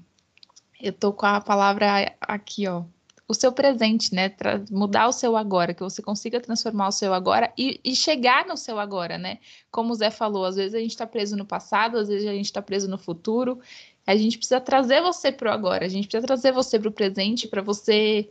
eu 0.82 0.92
tô 0.92 1.14
com 1.14 1.28
a 1.28 1.40
palavra 1.40 2.16
aqui, 2.20 2.68
ó, 2.68 2.84
o 3.32 3.34
seu 3.34 3.52
presente, 3.52 4.14
né? 4.14 4.30
Tra 4.30 4.64
mudar 4.70 5.08
o 5.08 5.12
seu 5.14 5.36
agora, 5.38 5.74
que 5.74 5.82
você 5.82 6.02
consiga 6.02 6.40
transformar 6.40 6.90
o 6.90 6.92
seu 6.92 7.14
agora 7.14 7.52
e, 7.58 7.80
e, 7.84 7.96
chegar 7.96 8.46
no 8.46 8.58
seu 8.58 8.80
agora, 8.80 9.18
né? 9.18 9.40
Como 9.72 9.92
o 9.92 9.96
Zé 9.96 10.12
falou, 10.12 10.46
às 10.46 10.58
vezes 10.58 10.76
a 10.76 10.80
gente 10.80 10.92
está 10.92 11.08
preso 11.08 11.36
no 11.38 11.46
passado, 11.46 11.98
às 11.98 12.10
vezes 12.10 12.28
a 12.28 12.34
gente 12.34 12.46
está 12.46 12.62
preso 12.62 12.90
no 12.90 12.98
futuro. 12.98 13.60
A 14.06 14.16
gente 14.16 14.38
precisa 14.38 14.60
trazer 14.60 15.02
você 15.02 15.32
para 15.32 15.50
o 15.50 15.54
agora, 15.54 15.86
a 15.86 15.90
gente 15.90 16.08
precisa 16.08 16.28
trazer 16.28 16.52
você 16.52 16.80
para 16.80 16.90
o 16.90 16.92
presente, 16.92 17.48
para 17.48 17.62
você, 17.62 18.30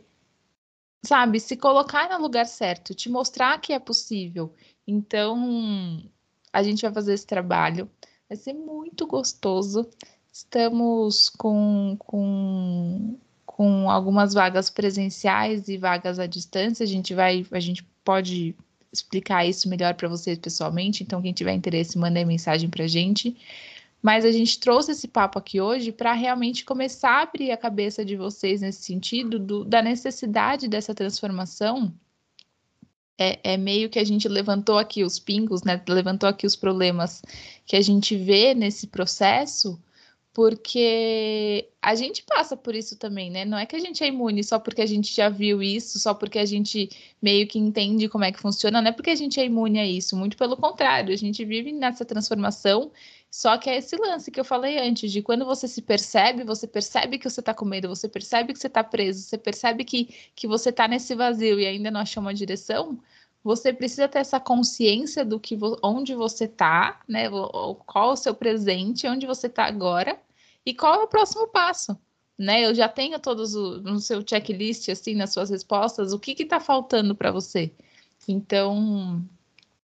sabe, 1.05 1.39
se 1.39 1.57
colocar 1.57 2.09
no 2.09 2.21
lugar 2.21 2.45
certo, 2.45 2.93
te 2.93 3.09
mostrar 3.09 3.59
que 3.59 3.73
é 3.73 3.79
possível. 3.79 4.53
Então, 4.85 6.01
a 6.53 6.61
gente 6.63 6.81
vai 6.83 6.93
fazer 6.93 7.13
esse 7.13 7.25
trabalho. 7.25 7.89
Vai 8.29 8.37
ser 8.37 8.53
muito 8.53 9.07
gostoso. 9.07 9.89
Estamos 10.31 11.29
com, 11.29 11.95
com 11.99 13.19
com 13.61 13.91
algumas 13.91 14.33
vagas 14.33 14.71
presenciais 14.71 15.67
e 15.67 15.77
vagas 15.77 16.17
à 16.17 16.25
distância. 16.25 16.83
A 16.83 16.87
gente 16.87 17.13
vai, 17.13 17.45
a 17.51 17.59
gente 17.59 17.83
pode 18.03 18.55
explicar 18.91 19.45
isso 19.45 19.69
melhor 19.69 19.93
para 19.93 20.07
vocês 20.07 20.39
pessoalmente. 20.39 21.03
Então, 21.03 21.21
quem 21.21 21.31
tiver 21.31 21.53
interesse, 21.53 21.95
manda 21.95 22.25
mensagem 22.25 22.67
para 22.67 22.85
a 22.85 22.87
gente. 22.87 23.37
Mas 24.01 24.25
a 24.25 24.31
gente 24.31 24.59
trouxe 24.59 24.93
esse 24.93 25.07
papo 25.07 25.37
aqui 25.37 25.61
hoje 25.61 25.91
para 25.91 26.11
realmente 26.13 26.65
começar 26.65 27.19
a 27.19 27.21
abrir 27.21 27.51
a 27.51 27.57
cabeça 27.57 28.03
de 28.03 28.15
vocês 28.15 28.61
nesse 28.61 28.81
sentido 28.81 29.37
do, 29.37 29.63
da 29.63 29.79
necessidade 29.79 30.67
dessa 30.67 30.95
transformação. 30.95 31.93
É, 33.15 33.39
é, 33.43 33.57
meio 33.57 33.91
que 33.91 33.99
a 33.99 34.03
gente 34.03 34.27
levantou 34.27 34.79
aqui 34.79 35.03
os 35.03 35.19
pingos, 35.19 35.61
né? 35.61 35.79
Levantou 35.87 36.27
aqui 36.27 36.47
os 36.47 36.55
problemas 36.55 37.21
que 37.67 37.75
a 37.75 37.81
gente 37.81 38.17
vê 38.17 38.55
nesse 38.55 38.87
processo 38.87 39.79
porque 40.33 41.69
a 41.81 41.93
gente 41.93 42.23
passa 42.23 42.55
por 42.55 42.73
isso 42.73 42.97
também, 42.97 43.29
né? 43.29 43.43
Não 43.43 43.57
é 43.57 43.65
que 43.65 43.75
a 43.75 43.79
gente 43.79 44.01
é 44.03 44.07
imune 44.07 44.43
só 44.43 44.57
porque 44.59 44.81
a 44.81 44.85
gente 44.85 45.13
já 45.13 45.27
viu 45.27 45.61
isso, 45.61 45.99
só 45.99 46.13
porque 46.13 46.39
a 46.39 46.45
gente 46.45 46.89
meio 47.21 47.45
que 47.47 47.59
entende 47.59 48.07
como 48.07 48.23
é 48.23 48.31
que 48.31 48.39
funciona, 48.39 48.81
não 48.81 48.89
é 48.89 48.91
porque 48.93 49.09
a 49.09 49.15
gente 49.15 49.39
é 49.39 49.45
imune 49.45 49.79
a 49.79 49.85
isso, 49.85 50.15
muito 50.15 50.37
pelo 50.37 50.55
contrário, 50.55 51.13
a 51.13 51.17
gente 51.17 51.43
vive 51.43 51.73
nessa 51.73 52.05
transformação, 52.05 52.91
só 53.29 53.57
que 53.57 53.69
é 53.69 53.77
esse 53.77 53.95
lance 53.97 54.31
que 54.31 54.39
eu 54.39 54.45
falei 54.45 54.77
antes, 54.79 55.11
de 55.11 55.21
quando 55.21 55.45
você 55.45 55.67
se 55.67 55.81
percebe, 55.81 56.43
você 56.43 56.67
percebe 56.67 57.17
que 57.17 57.29
você 57.29 57.41
tá 57.41 57.53
com 57.53 57.65
medo, 57.65 57.89
você 57.89 58.07
percebe 58.07 58.53
que 58.53 58.59
você 58.59 58.69
tá 58.69 58.83
preso, 58.83 59.21
você 59.21 59.37
percebe 59.37 59.83
que, 59.83 60.05
que 60.35 60.47
você 60.47 60.71
tá 60.71 60.87
nesse 60.87 61.13
vazio 61.15 61.59
e 61.59 61.65
ainda 61.65 61.91
não 61.91 62.01
achou 62.01 62.21
uma 62.21 62.33
direção, 62.33 62.99
você 63.43 63.73
precisa 63.73 64.07
ter 64.07 64.19
essa 64.19 64.39
consciência 64.39 65.25
do 65.25 65.39
que 65.39 65.57
onde 65.81 66.13
você 66.13 66.45
está, 66.45 67.01
né? 67.07 67.29
Qual 67.85 68.11
o 68.11 68.15
seu 68.15 68.35
presente, 68.35 69.07
onde 69.07 69.25
você 69.25 69.47
está 69.47 69.65
agora 69.65 70.19
e 70.65 70.73
qual 70.73 71.01
é 71.01 71.03
o 71.03 71.07
próximo 71.07 71.47
passo, 71.47 71.97
né? 72.37 72.65
Eu 72.65 72.75
já 72.75 72.87
tenho 72.87 73.19
todos 73.19 73.55
o, 73.55 73.81
no 73.81 73.99
seu 73.99 74.23
checklist 74.27 74.89
assim 74.89 75.15
nas 75.15 75.33
suas 75.33 75.49
respostas, 75.49 76.13
o 76.13 76.19
que 76.19 76.31
está 76.43 76.59
faltando 76.59 77.15
para 77.15 77.31
você. 77.31 77.71
Então, 78.27 79.23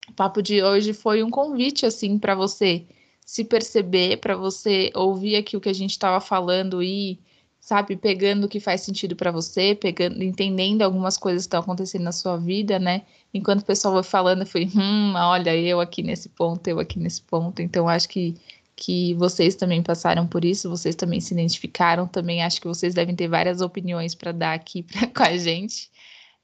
o 0.10 0.14
papo 0.14 0.42
de 0.42 0.62
hoje 0.62 0.94
foi 0.94 1.24
um 1.24 1.30
convite 1.30 1.86
assim 1.86 2.20
para 2.20 2.36
você 2.36 2.86
se 3.26 3.44
perceber, 3.44 4.18
para 4.18 4.36
você 4.36 4.92
ouvir 4.94 5.38
aqui 5.38 5.58
o 5.58 5.62
que 5.62 5.70
a 5.70 5.74
gente 5.74 5.92
estava 5.92 6.20
falando 6.20 6.84
e 6.84 7.20
sabe, 7.66 7.96
pegando 7.96 8.44
o 8.46 8.48
que 8.48 8.60
faz 8.60 8.82
sentido 8.82 9.16
para 9.16 9.32
você, 9.32 9.74
pegando, 9.74 10.22
entendendo 10.24 10.84
algumas 10.84 11.18
coisas 11.18 11.44
que 11.44 11.48
estão 11.48 11.62
acontecendo 11.62 12.04
na 12.04 12.12
sua 12.12 12.38
vida, 12.38 12.78
né? 12.78 13.02
Enquanto 13.36 13.62
o 13.64 13.66
pessoal 13.66 13.94
vai 13.94 14.04
falando, 14.04 14.44
eu 14.44 14.48
fui, 14.48 14.66
hum, 14.74 15.14
olha, 15.14 15.54
eu 15.58 15.82
aqui 15.82 16.02
nesse 16.02 16.30
ponto, 16.30 16.66
eu 16.70 16.80
aqui 16.80 16.98
nesse 16.98 17.22
ponto. 17.22 17.62
Então, 17.62 17.90
acho 17.90 18.08
que, 18.08 18.34
que 18.78 19.14
vocês 19.16 19.56
também 19.56 19.84
passaram 19.84 20.26
por 20.26 20.46
isso, 20.46 20.70
vocês 20.70 20.96
também 20.96 21.20
se 21.20 21.34
identificaram, 21.34 22.08
também 22.08 22.42
acho 22.42 22.62
que 22.62 22.68
vocês 22.68 22.94
devem 22.94 23.14
ter 23.14 23.28
várias 23.28 23.60
opiniões 23.60 24.16
para 24.16 24.32
dar 24.32 24.54
aqui 24.54 24.84
pra, 24.84 25.08
com 25.14 25.24
a 25.24 25.38
gente. 25.38 25.92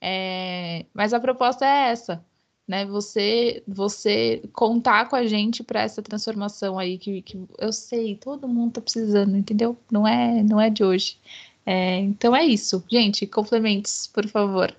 É, 0.02 0.86
mas 0.94 1.14
a 1.14 1.20
proposta 1.20 1.66
é 1.66 1.92
essa, 1.92 2.26
né? 2.68 2.86
Você, 2.88 3.64
você 3.66 4.44
contar 4.52 5.08
com 5.08 5.16
a 5.16 5.26
gente 5.26 5.64
para 5.64 5.82
essa 5.84 6.02
transformação 6.02 6.78
aí 6.78 6.98
que, 6.98 7.22
que 7.22 7.42
eu 7.58 7.72
sei, 7.72 8.18
todo 8.18 8.50
mundo 8.50 8.74
tá 8.74 8.82
precisando, 8.82 9.38
entendeu? 9.38 9.78
Não 9.90 10.06
é, 10.06 10.44
não 10.44 10.60
é 10.60 10.70
de 10.70 10.84
hoje. 10.84 11.18
É, 11.66 12.00
então 12.00 12.36
é 12.36 12.44
isso, 12.46 12.84
gente. 12.92 13.26
Complementos, 13.28 14.08
por 14.08 14.28
favor. 14.28 14.76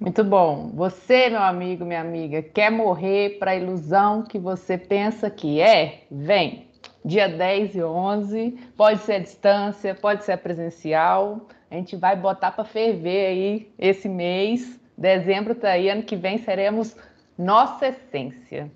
Muito 0.00 0.24
bom. 0.24 0.70
Você, 0.74 1.28
meu 1.28 1.42
amigo, 1.42 1.84
minha 1.84 2.00
amiga, 2.00 2.42
quer 2.42 2.70
morrer 2.70 3.38
para 3.38 3.50
a 3.50 3.56
ilusão 3.56 4.22
que 4.22 4.38
você 4.38 4.78
pensa 4.78 5.30
que 5.30 5.60
é? 5.60 6.04
Vem. 6.10 6.68
Dia 7.04 7.28
10 7.28 7.76
e 7.76 7.82
11, 7.82 8.58
pode 8.76 9.00
ser 9.02 9.12
a 9.14 9.18
distância, 9.18 9.94
pode 9.94 10.24
ser 10.24 10.32
a 10.32 10.38
presencial. 10.38 11.46
A 11.70 11.74
gente 11.74 11.96
vai 11.96 12.16
botar 12.16 12.52
para 12.52 12.64
ferver 12.64 13.26
aí 13.26 13.72
esse 13.78 14.08
mês 14.08 14.80
Dezembro 15.00 15.54
está 15.54 15.70
aí, 15.70 15.88
ano 15.88 16.02
que 16.02 16.14
vem 16.14 16.36
seremos 16.36 16.94
nossa 17.38 17.88
essência. 17.88 18.70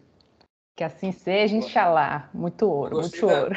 Que 0.74 0.82
assim 0.82 1.12
seja, 1.12 1.54
inshallah. 1.54 2.30
Muito 2.32 2.66
ouro, 2.66 2.96
gostei 2.96 3.20
muito 3.20 3.34
da, 3.34 3.42
ouro. 3.42 3.54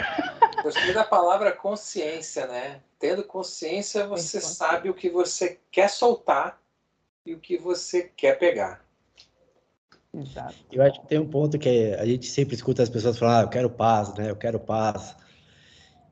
Gostei 0.64 0.94
da 0.94 1.04
palavra 1.06 1.54
consciência, 1.54 2.46
né? 2.46 2.82
Tendo 3.00 3.24
consciência, 3.24 4.06
você 4.06 4.42
sabe 4.42 4.90
o 4.90 4.94
que 4.94 5.10
você 5.10 5.58
quer 5.72 5.90
soltar 5.90 6.60
e 7.28 7.34
o 7.34 7.40
que 7.40 7.58
você 7.58 8.10
quer 8.16 8.40
pegar. 8.40 8.86
Exato. 10.14 10.56
Eu 10.72 10.82
acho 10.82 11.02
que 11.02 11.08
tem 11.08 11.20
um 11.20 11.28
ponto 11.28 11.60
que 11.60 11.94
a 11.96 12.06
gente 12.06 12.28
sempre 12.28 12.56
escuta 12.56 12.82
as 12.82 12.90
pessoas 12.90 13.18
falar, 13.20 13.40
ah, 13.40 13.44
eu 13.44 13.50
quero 13.50 13.70
paz, 13.70 14.14
né? 14.16 14.30
Eu 14.30 14.36
quero 14.36 14.60
paz. 14.60 15.16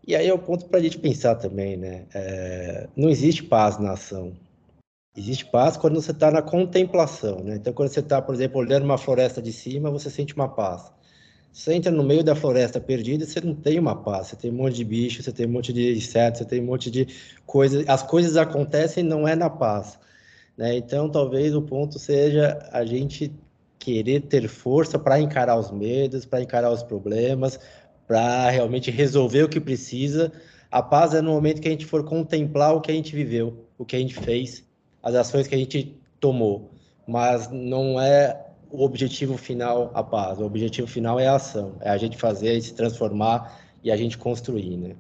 E 0.06 0.16
aí 0.16 0.28
é 0.28 0.34
o 0.34 0.36
um 0.36 0.40
ponto 0.40 0.66
para 0.66 0.80
a 0.80 0.84
gente 0.84 1.00
pensar 1.00 1.36
também, 1.36 1.78
né? 1.78 2.06
É, 2.14 2.88
não 2.96 3.10
existe 3.10 3.44
paz 3.44 3.80
na 3.80 3.94
ação. 3.94 4.34
Existe 5.18 5.46
paz 5.46 5.78
quando 5.78 6.00
você 6.00 6.12
está 6.12 6.30
na 6.30 6.42
contemplação, 6.42 7.40
né? 7.40 7.56
Então, 7.56 7.74
quando 7.74 7.90
você 7.90 8.02
está, 8.02 8.22
por 8.22 8.36
exemplo, 8.36 8.60
olhando 8.60 8.84
uma 8.84 8.98
floresta 8.98 9.42
de 9.42 9.54
cima, 9.54 9.90
você 9.90 10.10
sente 10.10 10.36
uma 10.36 10.50
paz. 10.50 10.92
Você 11.54 11.74
entra 11.74 11.90
no 11.90 12.04
meio 12.04 12.22
da 12.22 12.36
floresta 12.36 12.82
perdida, 12.82 13.26
você 13.26 13.40
não 13.40 13.56
tem 13.56 13.80
uma 13.80 13.96
paz. 13.96 14.28
Você 14.28 14.36
tem 14.36 14.52
um 14.52 14.56
monte 14.56 14.76
de 14.76 14.84
bicho, 14.84 15.24
você 15.24 15.32
tem 15.32 15.46
um 15.48 15.52
monte 15.52 15.72
de 15.72 15.96
insetos, 15.96 16.40
você 16.40 16.46
tem 16.46 16.62
um 16.62 16.66
monte 16.66 16.92
de 16.92 17.08
coisas. 17.46 17.88
As 17.88 18.04
coisas 18.04 18.36
acontecem 18.36 19.04
não 19.04 19.26
é 19.26 19.36
na 19.36 19.50
paz, 19.50 19.98
né? 20.58 20.76
Então, 20.76 21.10
talvez 21.10 21.56
o 21.56 21.62
ponto 21.62 22.00
seja 22.00 22.60
a 22.72 22.86
gente 22.86 23.32
querer 23.78 24.22
ter 24.22 24.48
força 24.48 24.98
para 24.98 25.20
encarar 25.20 25.58
os 25.58 25.72
medos, 25.72 26.26
para 26.26 26.42
encarar 26.42 26.72
os 26.72 26.82
problemas, 26.82 27.60
para 28.08 28.50
realmente 28.50 28.90
resolver 28.90 29.44
o 29.44 29.50
que 29.50 29.60
precisa. 29.60 30.32
A 30.72 30.82
paz 30.82 31.14
é 31.14 31.22
no 31.22 31.32
momento 31.32 31.62
que 31.62 31.68
a 31.68 31.72
gente 31.72 31.86
for 31.86 32.04
contemplar 32.04 32.76
o 32.76 32.82
que 32.82 32.92
a 32.92 32.96
gente 32.96 33.16
viveu, 33.16 33.66
o 33.78 33.86
que 33.86 33.96
a 33.96 34.00
gente 34.00 34.16
fez 34.16 34.64
as 35.04 35.14
ações 35.14 35.48
que 35.48 35.54
a 35.54 35.58
gente 35.58 35.96
tomou, 36.20 36.72
mas 37.08 37.50
não 37.52 38.02
é 38.02 38.44
o 38.72 38.84
objetivo 38.84 39.38
final 39.38 39.92
a 39.94 40.04
paz. 40.04 40.40
O 40.40 40.46
objetivo 40.46 40.88
final 40.88 41.20
é 41.20 41.28
a 41.28 41.36
ação, 41.36 41.78
é 41.80 41.90
a 41.90 41.98
gente 41.98 42.18
fazer, 42.18 42.60
se 42.62 42.74
transformar 42.74 43.62
e 43.84 43.92
a 43.92 43.96
gente 43.96 44.18
construir, 44.18 44.76
né? 44.78 44.96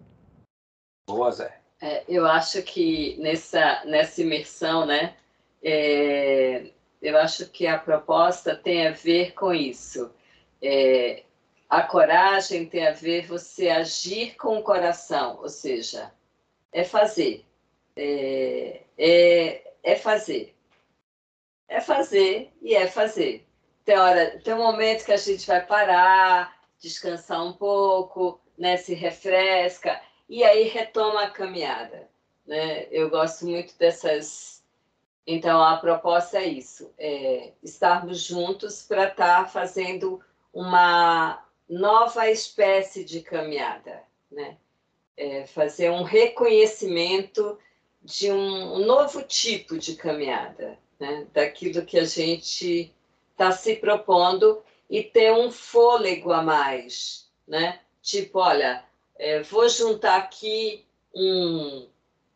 Boa, 1.10 1.32
Zé. 1.32 1.58
É, 1.82 2.04
eu 2.08 2.26
acho 2.26 2.62
que 2.62 3.18
nessa, 3.20 3.84
nessa 3.86 4.22
imersão, 4.22 4.86
né, 4.86 5.16
é, 5.66 6.72
eu 7.02 7.18
acho 7.18 7.50
que 7.50 7.66
a 7.66 7.80
proposta 7.80 8.56
tem 8.56 8.88
a 8.88 8.92
ver 8.92 9.34
com 9.34 9.52
isso. 9.52 10.14
É, 10.62 11.24
a 11.68 11.82
coragem 11.82 12.68
tem 12.68 12.88
a 12.88 12.92
ver 12.92 13.26
você 13.26 13.70
agir 13.70 14.36
com 14.36 14.60
o 14.60 14.64
coração, 14.64 15.40
ou 15.42 15.50
seja, 15.50 16.14
é 16.72 16.84
fazer. 16.84 17.44
É, 17.96 18.82
é, 18.98 19.74
é 19.82 19.96
fazer. 19.96 20.56
É 21.68 21.82
fazer 21.82 22.54
e 22.62 22.76
é 22.76 22.86
fazer. 22.88 23.46
Tem, 23.84 23.98
hora, 23.98 24.40
tem 24.44 24.54
um 24.54 24.60
momento 24.60 25.06
que 25.06 25.12
a 25.12 25.18
gente 25.18 25.48
vai 25.48 25.66
parar, 25.66 26.56
descansar 26.80 27.44
um 27.44 27.54
pouco, 27.54 28.40
né, 28.58 28.78
se 28.78 28.94
refresca 28.94 30.00
e 30.30 30.44
aí 30.44 30.68
retoma 30.68 31.24
a 31.24 31.30
caminhada. 31.32 32.08
Né? 32.46 32.88
Eu 32.92 33.10
gosto 33.10 33.46
muito 33.48 33.76
dessas. 33.78 34.55
Então, 35.28 35.64
a 35.64 35.78
proposta 35.78 36.38
é 36.38 36.46
isso: 36.46 36.94
é 36.98 37.52
estarmos 37.64 38.22
juntos 38.22 38.84
para 38.84 39.08
estar 39.08 39.44
tá 39.44 39.46
fazendo 39.46 40.22
uma 40.54 41.44
nova 41.68 42.30
espécie 42.30 43.04
de 43.04 43.22
caminhada, 43.22 44.04
né? 44.32 44.58
É 45.18 45.48
fazer 45.48 45.90
um 45.90 46.04
reconhecimento 46.04 47.58
de 48.04 48.32
um, 48.32 48.86
novo 48.86 49.24
tipo 49.24 49.78
de 49.78 49.96
caminhada, 49.96 50.78
né? 51.00 51.26
daquilo 51.34 51.86
que 51.86 51.98
a 51.98 52.06
gente 52.06 52.94
está 53.32 53.52
se 53.52 53.78
propondo 53.78 54.62
e 54.90 55.02
ter 55.02 55.34
um 55.34 55.50
fôlego 55.50 56.32
a 56.32 56.44
mais, 56.44 57.32
né? 57.48 57.80
Tipo, 58.02 58.40
olha, 58.40 58.84
é, 59.18 59.42
vou 59.42 59.68
juntar 59.68 60.18
aqui 60.18 60.86
um, 61.14 61.88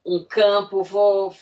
um 0.03 0.23
campo, 0.23 0.83
vou 0.83 1.35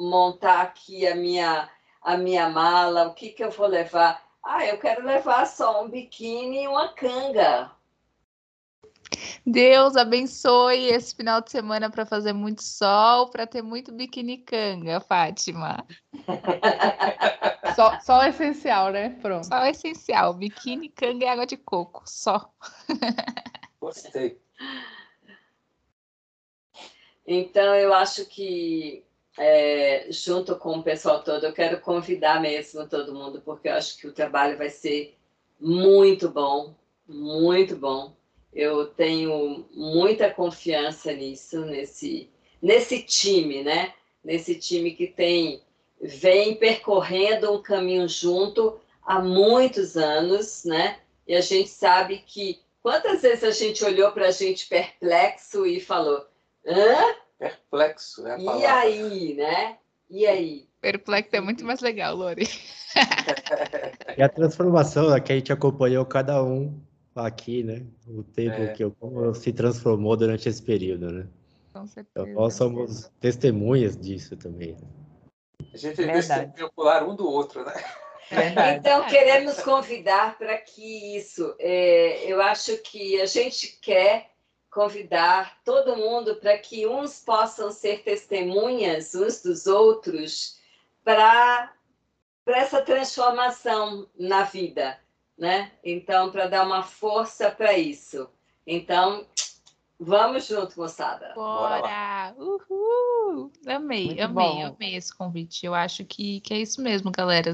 montar 0.00 0.62
aqui 0.62 1.06
a 1.06 1.14
minha, 1.14 1.68
a 2.02 2.16
minha 2.16 2.48
mala, 2.48 3.06
o 3.08 3.14
que, 3.14 3.30
que 3.30 3.44
eu 3.44 3.50
vou 3.50 3.66
levar? 3.66 4.22
Ah, 4.42 4.64
eu 4.64 4.78
quero 4.78 5.04
levar 5.04 5.46
só 5.46 5.84
um 5.84 5.88
biquíni 5.88 6.64
e 6.64 6.68
uma 6.68 6.88
canga. 6.88 7.70
Deus 9.44 9.96
abençoe 9.96 10.86
esse 10.86 11.14
final 11.14 11.40
de 11.40 11.50
semana 11.50 11.90
para 11.90 12.06
fazer 12.06 12.32
muito 12.32 12.62
sol, 12.62 13.28
para 13.28 13.46
ter 13.46 13.62
muito 13.62 13.92
biquíni 13.92 14.38
canga, 14.38 15.00
Fátima. 15.00 15.84
só, 17.74 17.98
só 18.00 18.18
o 18.20 18.22
essencial, 18.22 18.90
né? 18.90 19.10
Pronto. 19.20 19.46
Só 19.46 19.62
o 19.62 19.66
essencial. 19.66 20.34
Biquíni, 20.34 20.88
canga 20.88 21.24
e 21.24 21.28
água 21.28 21.46
de 21.46 21.56
coco. 21.56 22.02
Só. 22.06 22.50
Gostei. 23.80 24.40
Então, 27.26 27.74
eu 27.74 27.92
acho 27.94 28.26
que, 28.26 29.04
é, 29.38 30.06
junto 30.10 30.56
com 30.56 30.78
o 30.78 30.82
pessoal 30.82 31.22
todo, 31.22 31.44
eu 31.44 31.52
quero 31.52 31.80
convidar 31.80 32.40
mesmo 32.40 32.88
todo 32.88 33.14
mundo, 33.14 33.40
porque 33.44 33.68
eu 33.68 33.74
acho 33.74 33.96
que 33.98 34.06
o 34.06 34.12
trabalho 34.12 34.58
vai 34.58 34.68
ser 34.68 35.16
muito 35.60 36.28
bom, 36.28 36.74
muito 37.06 37.76
bom. 37.76 38.14
Eu 38.52 38.86
tenho 38.86 39.66
muita 39.72 40.30
confiança 40.30 41.12
nisso, 41.12 41.64
nesse, 41.64 42.28
nesse 42.60 43.02
time, 43.02 43.62
né? 43.62 43.94
Nesse 44.24 44.56
time 44.56 44.92
que 44.92 45.06
tem 45.06 45.62
vem 46.02 46.56
percorrendo 46.56 47.52
um 47.52 47.62
caminho 47.62 48.08
junto 48.08 48.80
há 49.04 49.20
muitos 49.20 49.96
anos, 49.96 50.64
né? 50.64 50.98
E 51.28 51.34
a 51.34 51.40
gente 51.40 51.68
sabe 51.68 52.24
que 52.26 52.60
Quantas 52.82 53.20
vezes 53.20 53.44
a 53.44 53.50
gente 53.50 53.84
olhou 53.84 54.10
para 54.12 54.28
a 54.28 54.30
gente 54.30 54.66
perplexo 54.66 55.66
e 55.66 55.80
falou, 55.80 56.26
hã? 56.66 57.14
Perplexo, 57.80 58.26
é. 58.26 58.38
E 58.38 58.66
aí, 58.66 59.34
né? 59.34 59.78
E 60.10 60.26
aí? 60.26 60.68
Perplexo 60.82 61.34
é 61.34 61.40
muito 61.40 61.64
mais 61.64 61.80
legal, 61.80 62.14
Lori. 62.14 62.46
e 64.18 64.22
a 64.22 64.28
transformação 64.28 65.18
que 65.20 65.32
a 65.32 65.36
gente 65.36 65.52
acompanhou 65.52 66.04
cada 66.04 66.42
um 66.42 66.78
aqui, 67.14 67.62
né? 67.62 67.86
O 68.06 68.22
tempo 68.22 68.62
é. 68.62 68.68
que 68.68 68.84
eu, 68.84 68.92
como 68.92 69.34
se 69.34 69.52
transformou 69.52 70.16
durante 70.16 70.48
esse 70.48 70.62
período, 70.62 71.10
né? 71.10 71.26
Com 71.72 71.86
certeza. 71.86 72.28
Então, 72.28 72.42
nós 72.42 72.54
somos 72.54 73.10
testemunhas 73.20 73.96
disso 73.96 74.36
também. 74.36 74.72
Né? 74.72 74.88
A 75.72 75.76
gente 75.76 76.02
é 76.02 76.12
testemunho 76.12 76.66
ocular 76.66 77.08
um 77.08 77.14
do 77.14 77.26
outro, 77.26 77.64
né? 77.64 77.72
Verdade. 78.30 78.78
Então, 78.78 79.06
queremos 79.06 79.60
convidar 79.60 80.38
para 80.38 80.56
que 80.58 81.16
isso. 81.16 81.54
É, 81.58 82.30
eu 82.30 82.40
acho 82.42 82.76
que 82.78 83.20
a 83.20 83.26
gente 83.26 83.78
quer 83.80 84.30
convidar 84.70 85.58
todo 85.64 85.96
mundo 85.96 86.36
para 86.36 86.56
que 86.56 86.86
uns 86.86 87.20
possam 87.20 87.70
ser 87.70 88.02
testemunhas 88.02 89.14
uns 89.14 89.42
dos 89.42 89.66
outros 89.66 90.58
para 91.02 91.72
essa 92.46 92.80
transformação 92.80 94.08
na 94.18 94.44
vida, 94.44 94.98
né? 95.36 95.72
Então, 95.84 96.30
para 96.30 96.46
dar 96.46 96.64
uma 96.64 96.82
força 96.82 97.50
para 97.50 97.76
isso. 97.76 98.28
Então, 98.66 99.26
vamos 99.98 100.46
junto, 100.46 100.78
moçada. 100.78 101.32
Bora! 101.34 102.34
Uhul! 102.38 103.50
Amei, 103.66 104.06
Muito 104.06 104.22
amei, 104.22 104.46
bom. 104.46 104.66
amei 104.66 104.94
esse 104.94 105.14
convite. 105.14 105.66
Eu 105.66 105.74
acho 105.74 106.04
que, 106.04 106.40
que 106.40 106.54
é 106.54 106.58
isso 106.58 106.80
mesmo, 106.80 107.10
galera. 107.10 107.52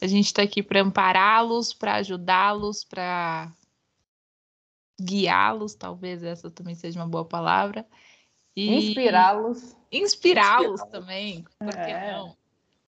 A 0.00 0.06
gente 0.06 0.26
está 0.26 0.42
aqui 0.42 0.62
para 0.62 0.80
ampará-los, 0.80 1.72
para 1.72 1.96
ajudá-los, 1.96 2.84
para 2.84 3.50
guiá-los, 5.00 5.74
talvez 5.74 6.22
essa 6.22 6.50
também 6.50 6.74
seja 6.74 6.98
uma 6.98 7.08
boa 7.08 7.24
palavra. 7.24 7.86
Inspirá-los. 8.56 9.76
Inspirá-los 9.90 10.82
também, 10.90 11.44
por 11.58 11.72
que 11.72 11.90
é. 11.90 12.12
não? 12.12 12.36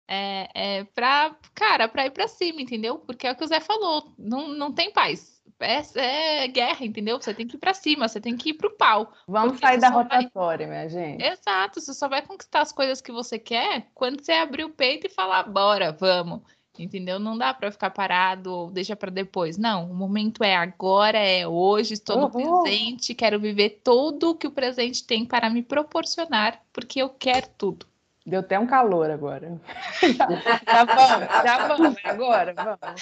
É, 0.07 0.49
é 0.53 0.83
para, 0.83 1.35
cara, 1.53 1.87
para 1.87 2.05
ir 2.05 2.11
para 2.11 2.27
cima, 2.27 2.61
entendeu? 2.61 2.97
Porque 2.99 3.27
é 3.27 3.31
o 3.31 3.35
que 3.35 3.43
o 3.43 3.47
Zé 3.47 3.59
falou, 3.59 4.13
não, 4.17 4.49
não 4.49 4.73
tem 4.73 4.91
paz. 4.91 5.41
É, 5.59 6.43
é 6.43 6.47
guerra, 6.47 6.83
entendeu? 6.83 7.21
Você 7.21 7.33
tem 7.33 7.47
que 7.47 7.55
ir 7.55 7.59
para 7.59 7.73
cima, 7.73 8.07
você 8.07 8.19
tem 8.19 8.35
que 8.35 8.49
ir 8.49 8.53
para 8.55 8.67
o 8.67 8.75
pau. 8.75 9.13
Vamos 9.27 9.59
sair 9.59 9.79
da 9.79 9.89
rotatória, 9.89 10.67
vai... 10.67 10.75
minha 10.75 10.89
gente. 10.89 11.23
Exato, 11.23 11.79
você 11.79 11.93
só 11.93 12.09
vai 12.09 12.23
conquistar 12.23 12.61
as 12.61 12.71
coisas 12.71 12.99
que 12.99 13.11
você 13.11 13.37
quer 13.37 13.87
quando 13.93 14.21
você 14.21 14.31
abrir 14.33 14.63
o 14.65 14.71
peito 14.71 15.05
e 15.05 15.09
falar, 15.09 15.43
bora, 15.43 15.91
vamos 15.91 16.41
entendeu? 16.83 17.19
Não 17.19 17.37
dá 17.37 17.53
para 17.53 17.71
ficar 17.71 17.89
parado 17.89 18.51
ou 18.51 18.71
deixa 18.71 18.95
para 18.95 19.11
depois. 19.11 19.57
Não, 19.57 19.89
o 19.89 19.93
momento 19.93 20.43
é 20.43 20.55
agora, 20.55 21.17
é 21.17 21.47
hoje, 21.47 21.93
estou 21.93 22.17
uhum. 22.17 22.21
no 22.23 22.63
presente, 22.63 23.13
quero 23.13 23.39
viver 23.39 23.81
tudo 23.83 24.35
que 24.35 24.47
o 24.47 24.51
presente 24.51 25.05
tem 25.05 25.25
para 25.25 25.49
me 25.49 25.61
proporcionar, 25.61 26.61
porque 26.73 27.01
eu 27.01 27.09
quero 27.09 27.47
tudo. 27.57 27.85
Deu 28.25 28.41
até 28.41 28.59
um 28.59 28.67
calor 28.67 29.09
agora. 29.09 29.59
já, 30.65 30.85
vamos, 30.85 31.43
já 31.43 31.67
vamos, 31.67 31.97
agora, 32.03 32.53
vamos. 32.53 33.01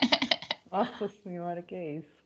Nossa 0.72 1.08
Senhora, 1.22 1.62
que 1.62 1.74
é 1.74 1.92
isso. 1.96 2.16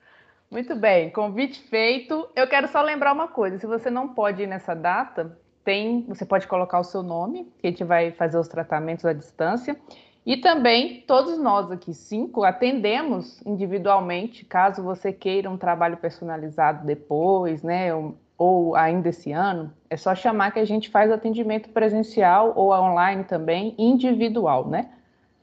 Muito 0.50 0.74
bem, 0.74 1.10
convite 1.10 1.60
feito. 1.60 2.28
Eu 2.34 2.48
quero 2.48 2.68
só 2.68 2.82
lembrar 2.82 3.12
uma 3.12 3.28
coisa: 3.28 3.58
se 3.58 3.66
você 3.66 3.90
não 3.90 4.08
pode 4.08 4.42
ir 4.42 4.46
nessa 4.46 4.74
data, 4.74 5.38
tem, 5.64 6.02
você 6.08 6.24
pode 6.24 6.46
colocar 6.46 6.80
o 6.80 6.84
seu 6.84 7.02
nome, 7.02 7.44
que 7.58 7.66
a 7.66 7.70
gente 7.70 7.84
vai 7.84 8.10
fazer 8.12 8.38
os 8.38 8.48
tratamentos 8.48 9.04
à 9.04 9.12
distância. 9.12 9.76
E 10.24 10.36
também 10.36 11.02
todos 11.06 11.38
nós 11.38 11.70
aqui, 11.70 11.94
cinco, 11.94 12.44
atendemos 12.44 13.40
individualmente, 13.46 14.44
caso 14.44 14.82
você 14.82 15.12
queira 15.12 15.50
um 15.50 15.56
trabalho 15.56 15.96
personalizado 15.96 16.86
depois, 16.86 17.62
né? 17.62 17.94
Ou, 17.94 18.16
ou 18.36 18.76
ainda 18.76 19.08
esse 19.08 19.32
ano, 19.32 19.72
é 19.88 19.96
só 19.96 20.14
chamar 20.14 20.50
que 20.50 20.58
a 20.58 20.64
gente 20.64 20.90
faz 20.90 21.10
atendimento 21.10 21.70
presencial 21.70 22.52
ou 22.54 22.72
online 22.72 23.24
também, 23.24 23.74
individual, 23.78 24.68
né? 24.68 24.90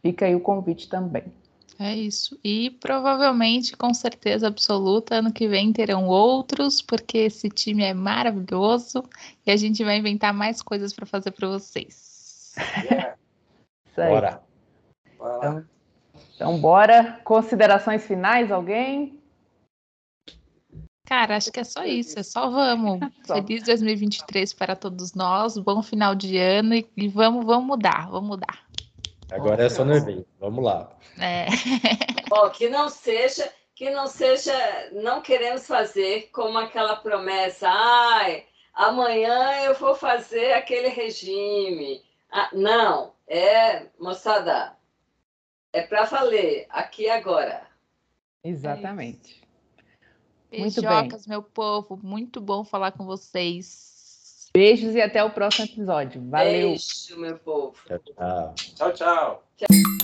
Fica 0.01 0.25
aí 0.25 0.35
o 0.35 0.39
convite 0.39 0.87
também. 0.87 1.23
É 1.79 1.95
isso. 1.95 2.39
E 2.43 2.71
provavelmente, 2.71 3.77
com 3.77 3.93
certeza 3.93 4.47
absoluta, 4.47 5.15
ano 5.15 5.31
que 5.31 5.47
vem 5.47 5.71
terão 5.71 6.07
outros, 6.07 6.81
porque 6.81 7.19
esse 7.19 7.49
time 7.49 7.83
é 7.83 7.93
maravilhoso 7.93 9.03
e 9.45 9.51
a 9.51 9.55
gente 9.55 9.83
vai 9.83 9.97
inventar 9.97 10.33
mais 10.33 10.61
coisas 10.61 10.91
para 10.91 11.05
fazer 11.05 11.31
para 11.31 11.47
vocês. 11.47 12.55
Yeah. 12.89 13.15
Isso 13.85 14.01
aí. 14.01 14.46
Bora. 15.17 15.37
Então, 15.37 15.65
então, 16.35 16.59
bora. 16.59 17.19
Considerações 17.23 18.05
finais, 18.05 18.51
alguém? 18.51 19.19
Cara, 21.07 21.37
acho 21.37 21.51
que 21.51 21.61
é 21.61 21.63
só 21.63 21.85
isso, 21.85 22.19
é 22.19 22.23
só 22.23 22.49
vamos. 22.49 22.99
Só. 23.25 23.35
Feliz 23.35 23.63
2023 23.63 24.53
para 24.53 24.75
todos 24.75 25.13
nós, 25.13 25.57
bom 25.57 25.81
final 25.81 26.13
de 26.13 26.37
ano 26.37 26.75
e, 26.75 26.89
e 26.97 27.07
vamos, 27.07 27.45
vamos 27.45 27.65
mudar, 27.65 28.09
vamos 28.09 28.29
mudar. 28.29 28.67
Agora 29.31 29.65
é 29.65 29.69
só 29.69 29.83
no 29.83 29.93
evento, 29.93 30.27
vamos 30.39 30.63
lá. 30.63 30.89
É. 31.19 31.47
Bom, 32.29 32.49
que 32.49 32.69
não 32.69 32.87
seja, 32.87 33.49
que 33.75 33.89
não 33.89 34.07
seja, 34.07 34.53
não 34.93 35.21
queremos 35.21 35.67
fazer 35.67 36.29
como 36.31 36.57
aquela 36.57 36.95
promessa, 36.97 37.67
ai, 37.69 38.45
amanhã 38.73 39.63
eu 39.63 39.75
vou 39.75 39.95
fazer 39.95 40.53
aquele 40.53 40.87
regime. 40.89 42.01
Ah, 42.31 42.49
não, 42.53 43.13
é, 43.27 43.87
moçada, 43.99 44.76
É 45.77 45.83
para 45.83 46.05
valer, 46.05 46.65
aqui 46.71 47.03
e 47.03 47.09
agora. 47.09 47.61
Exatamente. 48.43 49.43
É 50.51 50.57
muito 50.57 50.81
Beijocas, 50.81 51.27
bem. 51.27 51.29
meu 51.29 51.43
povo. 51.43 51.99
Muito 52.01 52.41
bom 52.41 52.63
falar 52.63 52.93
com 52.93 53.05
vocês. 53.05 54.49
Beijos 54.55 54.95
e 54.95 55.01
até 55.01 55.23
o 55.23 55.29
próximo 55.29 55.65
episódio. 55.65 56.27
Valeu. 56.31 56.69
Beijo, 56.69 57.19
meu 57.19 57.37
povo. 57.37 57.77
Tchau, 57.85 57.99
tchau. 57.99 58.55
Tchau, 58.55 58.93
tchau. 58.93 59.43
tchau. 59.55 59.96